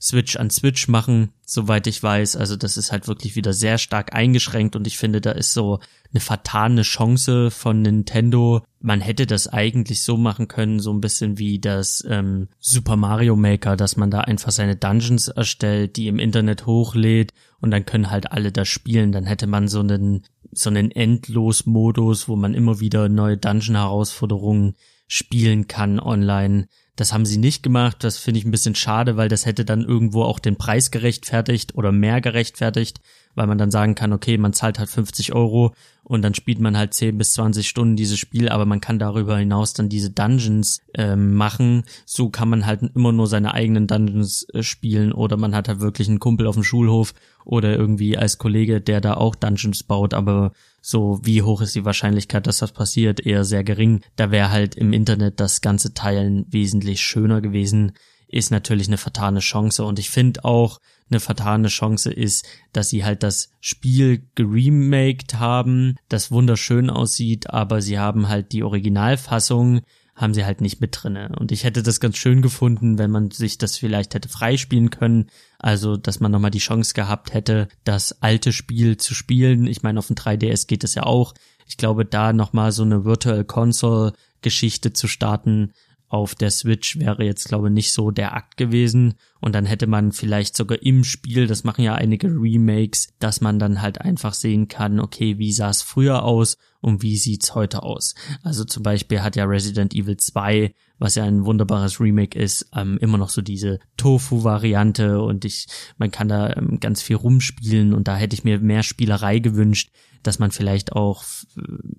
Switch 0.00 0.36
an 0.36 0.50
Switch 0.50 0.88
machen, 0.88 1.30
soweit 1.44 1.86
ich 1.86 2.02
weiß. 2.02 2.36
Also 2.36 2.56
das 2.56 2.76
ist 2.76 2.92
halt 2.92 3.06
wirklich 3.06 3.36
wieder 3.36 3.52
sehr 3.52 3.78
stark 3.78 4.14
eingeschränkt 4.14 4.74
und 4.74 4.86
ich 4.86 4.98
finde, 4.98 5.20
da 5.20 5.30
ist 5.30 5.52
so 5.52 5.78
eine 6.12 6.20
vertane 6.20 6.82
Chance 6.82 7.50
von 7.50 7.82
Nintendo. 7.82 8.62
Man 8.80 9.00
hätte 9.00 9.26
das 9.26 9.48
eigentlich 9.48 10.02
so 10.02 10.16
machen 10.16 10.48
können, 10.48 10.80
so 10.80 10.92
ein 10.92 11.00
bisschen 11.00 11.38
wie 11.38 11.58
das 11.58 12.04
ähm, 12.08 12.48
Super 12.58 12.96
Mario 12.96 13.36
Maker, 13.36 13.76
dass 13.76 13.96
man 13.96 14.10
da 14.10 14.20
einfach 14.20 14.50
seine 14.50 14.76
Dungeons 14.76 15.28
erstellt, 15.28 15.96
die 15.96 16.08
im 16.08 16.18
Internet 16.18 16.66
hochlädt 16.66 17.32
und 17.60 17.70
dann 17.70 17.86
können 17.86 18.10
halt 18.10 18.32
alle 18.32 18.52
das 18.52 18.68
spielen. 18.68 19.12
Dann 19.12 19.24
hätte 19.24 19.46
man 19.46 19.68
so 19.68 19.80
einen 19.80 20.24
so 20.52 20.70
einen 20.70 20.90
Endlos-Modus, 20.90 22.28
wo 22.28 22.36
man 22.36 22.54
immer 22.54 22.80
wieder 22.80 23.08
neue 23.08 23.36
Dungeon-Herausforderungen 23.36 24.76
spielen 25.08 25.68
kann 25.68 26.00
online. 26.00 26.68
Das 26.96 27.12
haben 27.12 27.26
sie 27.26 27.36
nicht 27.36 27.62
gemacht. 27.62 28.02
Das 28.02 28.18
finde 28.18 28.40
ich 28.40 28.46
ein 28.46 28.50
bisschen 28.50 28.74
schade, 28.74 29.16
weil 29.16 29.28
das 29.28 29.44
hätte 29.44 29.64
dann 29.66 29.82
irgendwo 29.82 30.22
auch 30.22 30.38
den 30.38 30.56
Preis 30.56 30.90
gerechtfertigt 30.90 31.74
oder 31.74 31.92
mehr 31.92 32.22
gerechtfertigt, 32.22 33.00
weil 33.34 33.46
man 33.46 33.58
dann 33.58 33.70
sagen 33.70 33.94
kann, 33.94 34.14
okay, 34.14 34.38
man 34.38 34.54
zahlt 34.54 34.78
halt 34.78 34.88
50 34.88 35.34
Euro 35.34 35.74
und 36.02 36.22
dann 36.22 36.32
spielt 36.32 36.58
man 36.58 36.76
halt 36.76 36.94
10 36.94 37.18
bis 37.18 37.34
20 37.34 37.68
Stunden 37.68 37.96
dieses 37.96 38.18
Spiel, 38.18 38.48
aber 38.48 38.64
man 38.64 38.80
kann 38.80 38.98
darüber 38.98 39.36
hinaus 39.36 39.74
dann 39.74 39.90
diese 39.90 40.10
Dungeons 40.10 40.80
ähm, 40.94 41.34
machen. 41.34 41.84
So 42.06 42.30
kann 42.30 42.48
man 42.48 42.64
halt 42.64 42.80
immer 42.94 43.12
nur 43.12 43.26
seine 43.26 43.52
eigenen 43.52 43.86
Dungeons 43.86 44.46
äh, 44.54 44.62
spielen 44.62 45.12
oder 45.12 45.36
man 45.36 45.54
hat 45.54 45.68
halt 45.68 45.80
wirklich 45.80 46.08
einen 46.08 46.20
Kumpel 46.20 46.46
auf 46.46 46.54
dem 46.54 46.64
Schulhof 46.64 47.12
oder 47.44 47.76
irgendwie 47.76 48.16
als 48.16 48.38
Kollege, 48.38 48.80
der 48.80 49.02
da 49.02 49.14
auch 49.14 49.34
Dungeons 49.34 49.82
baut, 49.82 50.14
aber 50.14 50.52
so 50.88 51.18
wie 51.24 51.42
hoch 51.42 51.62
ist 51.62 51.74
die 51.74 51.84
Wahrscheinlichkeit, 51.84 52.46
dass 52.46 52.58
das 52.58 52.70
passiert? 52.70 53.18
Eher 53.18 53.44
sehr 53.44 53.64
gering. 53.64 54.02
Da 54.14 54.30
wäre 54.30 54.52
halt 54.52 54.76
im 54.76 54.92
Internet 54.92 55.40
das 55.40 55.60
ganze 55.60 55.94
Teilen 55.94 56.46
wesentlich 56.48 57.00
schöner 57.00 57.40
gewesen 57.40 57.92
ist 58.28 58.50
natürlich 58.50 58.88
eine 58.88 58.98
vertane 58.98 59.40
Chance. 59.40 59.84
Und 59.84 59.98
ich 59.98 60.10
finde 60.10 60.44
auch, 60.44 60.80
eine 61.08 61.20
vertane 61.20 61.68
Chance 61.68 62.12
ist, 62.12 62.44
dass 62.72 62.88
sie 62.88 63.04
halt 63.04 63.22
das 63.22 63.50
Spiel 63.60 64.26
geremaked 64.34 65.34
haben, 65.34 65.96
das 66.08 66.32
wunderschön 66.32 66.90
aussieht, 66.90 67.50
aber 67.50 67.80
sie 67.80 67.98
haben 67.98 68.28
halt 68.28 68.52
die 68.52 68.64
Originalfassung 68.64 69.82
haben 70.16 70.32
sie 70.34 70.46
halt 70.46 70.62
nicht 70.62 70.80
mit 70.80 70.96
drinne. 70.98 71.30
Und 71.38 71.52
ich 71.52 71.64
hätte 71.64 71.82
das 71.82 72.00
ganz 72.00 72.16
schön 72.16 72.40
gefunden, 72.40 72.96
wenn 72.98 73.10
man 73.10 73.30
sich 73.30 73.58
das 73.58 73.76
vielleicht 73.76 74.14
hätte 74.14 74.30
freispielen 74.30 74.90
können. 74.90 75.26
Also, 75.58 75.96
dass 75.96 76.20
man 76.20 76.30
nochmal 76.32 76.50
die 76.50 76.58
Chance 76.58 76.94
gehabt 76.94 77.32
hätte, 77.32 77.68
das 77.84 78.22
alte 78.22 78.52
Spiel 78.52 78.96
zu 78.96 79.14
spielen. 79.14 79.66
Ich 79.66 79.82
meine, 79.82 79.98
auf 79.98 80.08
dem 80.08 80.16
3DS 80.16 80.66
geht 80.66 80.84
es 80.84 80.94
ja 80.94 81.04
auch. 81.04 81.34
Ich 81.66 81.76
glaube, 81.76 82.04
da 82.04 82.32
nochmal 82.32 82.72
so 82.72 82.82
eine 82.82 83.04
Virtual 83.04 83.44
Console 83.44 84.12
Geschichte 84.42 84.92
zu 84.92 85.08
starten, 85.08 85.72
auf 86.08 86.34
der 86.34 86.50
Switch 86.50 86.98
wäre 86.98 87.24
jetzt, 87.24 87.48
glaube 87.48 87.68
ich, 87.68 87.74
nicht 87.74 87.92
so 87.92 88.10
der 88.10 88.34
Akt 88.34 88.56
gewesen. 88.56 89.14
Und 89.40 89.54
dann 89.54 89.66
hätte 89.66 89.86
man 89.86 90.12
vielleicht 90.12 90.56
sogar 90.56 90.80
im 90.82 91.04
Spiel, 91.04 91.46
das 91.46 91.64
machen 91.64 91.82
ja 91.82 91.94
einige 91.94 92.28
Remakes, 92.28 93.08
dass 93.18 93.40
man 93.40 93.58
dann 93.58 93.82
halt 93.82 94.00
einfach 94.00 94.34
sehen 94.34 94.68
kann, 94.68 95.00
okay, 95.00 95.38
wie 95.38 95.52
sah 95.52 95.70
es 95.70 95.82
früher 95.82 96.22
aus 96.22 96.58
und 96.80 97.02
wie 97.02 97.16
sieht's 97.16 97.54
heute 97.54 97.82
aus. 97.82 98.14
Also 98.42 98.64
zum 98.64 98.82
Beispiel 98.82 99.22
hat 99.22 99.34
ja 99.34 99.44
Resident 99.44 99.94
Evil 99.94 100.16
2, 100.16 100.72
was 100.98 101.16
ja 101.16 101.24
ein 101.24 101.44
wunderbares 101.44 102.00
Remake 102.00 102.38
ist, 102.38 102.70
ähm, 102.74 102.98
immer 103.00 103.18
noch 103.18 103.28
so 103.28 103.42
diese 103.42 103.80
Tofu-Variante 103.96 105.20
und 105.20 105.44
ich, 105.44 105.66
man 105.98 106.10
kann 106.10 106.28
da 106.28 106.54
ähm, 106.54 106.78
ganz 106.80 107.02
viel 107.02 107.16
rumspielen 107.16 107.92
und 107.92 108.06
da 108.08 108.16
hätte 108.16 108.34
ich 108.34 108.44
mir 108.44 108.60
mehr 108.60 108.82
Spielerei 108.82 109.40
gewünscht, 109.40 109.90
dass 110.26 110.38
man 110.38 110.50
vielleicht 110.50 110.92
auch, 110.92 111.24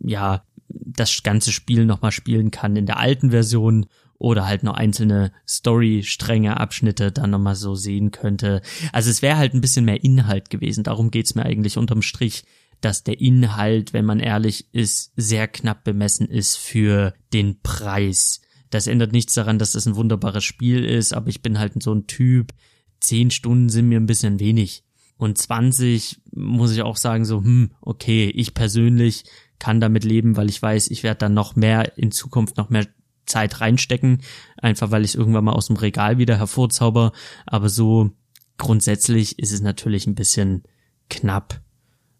ja, 0.02 0.44
das 0.70 1.24
ganze 1.24 1.52
Spiel 1.52 1.86
nochmal 1.86 2.12
spielen 2.12 2.52
kann 2.52 2.76
in 2.76 2.86
der 2.86 2.98
alten 2.98 3.32
Version 3.32 3.86
oder 4.20 4.48
halt 4.48 4.64
noch 4.64 4.74
einzelne 4.74 5.32
Story-Stränge, 5.48 6.60
Abschnitte 6.60 7.12
dann 7.12 7.30
nochmal 7.30 7.56
so 7.56 7.76
sehen 7.76 8.12
könnte. 8.12 8.62
Also 8.92 9.10
es 9.10 9.22
wäre 9.22 9.38
halt 9.38 9.54
ein 9.54 9.62
bisschen 9.62 9.86
mehr 9.86 10.04
Inhalt 10.04 10.50
gewesen. 10.50 10.84
Darum 10.84 11.12
geht's 11.12 11.36
mir 11.36 11.46
eigentlich 11.46 11.78
unterm 11.78 12.02
Strich, 12.02 12.44
dass 12.82 13.04
der 13.04 13.20
Inhalt, 13.20 13.94
wenn 13.94 14.06
man 14.06 14.20
ehrlich 14.20 14.74
ist, 14.74 15.14
sehr 15.16 15.48
knapp 15.48 15.84
bemessen 15.84 16.28
ist 16.28 16.58
für 16.58 17.14
den 17.34 17.62
Preis. 17.62 18.42
Das 18.70 18.88
ändert 18.88 19.12
nichts 19.12 19.34
daran, 19.34 19.60
dass 19.60 19.72
das 19.72 19.86
ein 19.86 19.96
wunderbares 19.96 20.44
Spiel 20.44 20.84
ist, 20.84 21.14
aber 21.14 21.30
ich 21.30 21.42
bin 21.42 21.60
halt 21.60 21.82
so 21.82 21.94
ein 21.94 22.08
Typ. 22.08 22.54
Zehn 23.00 23.32
Stunden 23.32 23.70
sind 23.70 23.88
mir 23.88 24.00
ein 24.00 24.08
bisschen 24.08 24.40
wenig. 24.40 24.84
Und 25.18 25.38
20 25.38 26.22
muss 26.32 26.72
ich 26.72 26.84
auch 26.84 26.98
sagen, 26.98 27.26
so, 27.26 27.40
hm, 27.40 27.72
okay, 27.82 28.32
ich 28.34 28.54
persönlich 28.54 29.24
kann 29.60 29.80
damit 29.80 30.04
leben, 30.04 30.38
weil 30.38 30.50
ich 30.50 30.62
weiß, 30.62 30.92
ich 30.92 31.04
werde 31.04 31.20
dann 31.20 31.34
noch 31.34 31.56
mehr 31.56 31.98
in 31.98 32.12
Zukunft 32.12 32.58
noch 32.58 32.70
mehr 32.70 32.88
Zeit 33.26 33.60
reinstecken, 33.60 34.22
einfach 34.58 34.92
weil 34.92 35.04
ich 35.04 35.12
es 35.12 35.16
irgendwann 35.16 35.44
mal 35.44 35.54
aus 35.54 35.68
dem 35.68 35.76
Regal 35.76 36.18
wieder 36.18 36.38
hervorzauber. 36.38 37.12
Aber 37.46 37.70
so 37.70 38.12
grundsätzlich 38.58 39.40
ist 39.40 39.52
es 39.52 39.62
natürlich 39.62 40.08
ein 40.08 40.16
bisschen 40.16 40.64
knapp, 41.10 41.62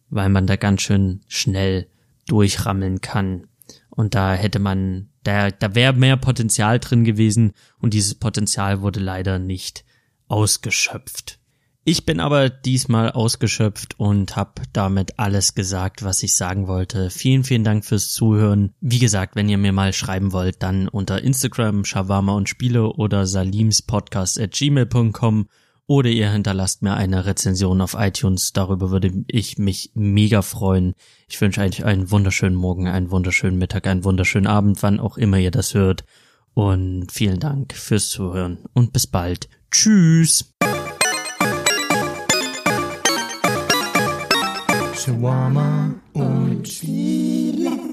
weil 0.10 0.30
man 0.30 0.48
da 0.48 0.56
ganz 0.56 0.82
schön 0.82 1.22
schnell 1.28 1.88
durchrammeln 2.28 3.02
kann. 3.02 3.48
Und 3.90 4.16
da 4.16 4.34
hätte 4.34 4.60
man, 4.60 5.10
da, 5.24 5.50
da 5.50 5.76
wäre 5.76 5.94
mehr 5.94 6.18
Potenzial 6.18 6.80
drin 6.80 7.04
gewesen 7.04 7.54
und 7.80 7.94
dieses 7.94 8.16
Potenzial 8.16 8.82
wurde 8.82 9.00
leider 9.00 9.40
nicht 9.40 9.86
ausgeschöpft. 10.28 11.40
Ich 11.90 12.06
bin 12.06 12.20
aber 12.20 12.50
diesmal 12.50 13.14
ausgeschöpft 13.14 13.98
und 13.98 14.36
habe 14.36 14.64
damit 14.74 15.18
alles 15.20 15.56
gesagt, 15.56 16.04
was 16.04 16.22
ich 16.22 16.36
sagen 16.36 16.68
wollte. 16.68 17.10
Vielen, 17.10 17.46
vielen 17.46 17.64
Dank 17.64 17.86
fürs 17.86 18.12
Zuhören. 18.12 18.74
Wie 18.82 19.00
gesagt, 19.00 19.38
wenn 19.38 19.48
ihr 19.48 19.58
mir 19.58 19.72
mal 19.72 19.94
schreiben 19.94 20.34
wollt, 20.34 20.62
dann 20.64 20.90
unter 20.90 21.22
Instagram 21.22 21.86
Shawarma 21.86 22.34
und 22.34 22.50
Spiele 22.50 22.92
oder 22.92 23.26
salimspodcast 23.26 24.38
at 24.38 24.52
gmail.com 24.52 25.48
oder 25.86 26.10
ihr 26.10 26.30
hinterlasst 26.30 26.82
mir 26.82 26.94
eine 26.96 27.26
Rezension 27.26 27.80
auf 27.80 27.96
iTunes. 27.98 28.52
Darüber 28.52 28.92
würde 28.92 29.24
ich 29.28 29.58
mich 29.58 29.92
mega 29.94 30.42
freuen. 30.42 30.94
Ich 31.30 31.40
wünsche 31.40 31.62
euch 31.62 31.86
einen 31.86 32.12
wunderschönen 32.12 32.58
Morgen, 32.58 32.90
einen 32.90 33.12
wunderschönen 33.12 33.58
Mittag, 33.58 33.88
einen 33.88 34.04
wunderschönen 34.04 34.48
Abend, 34.48 34.84
wann 34.84 35.00
auch 35.00 35.18
immer 35.18 35.38
ihr 35.38 35.52
das 35.52 35.74
hört. 35.74 36.04
Und 36.54 37.14
vielen 37.14 37.40
Dank 37.40 37.72
fürs 37.72 38.10
Zuhören 38.10 38.58
und 38.74 38.92
bis 38.92 39.08
bald. 39.08 39.48
Tschüss. 39.72 40.57
Shawarma 45.08 45.96
und 46.12 46.68
Spiele. 46.68 47.87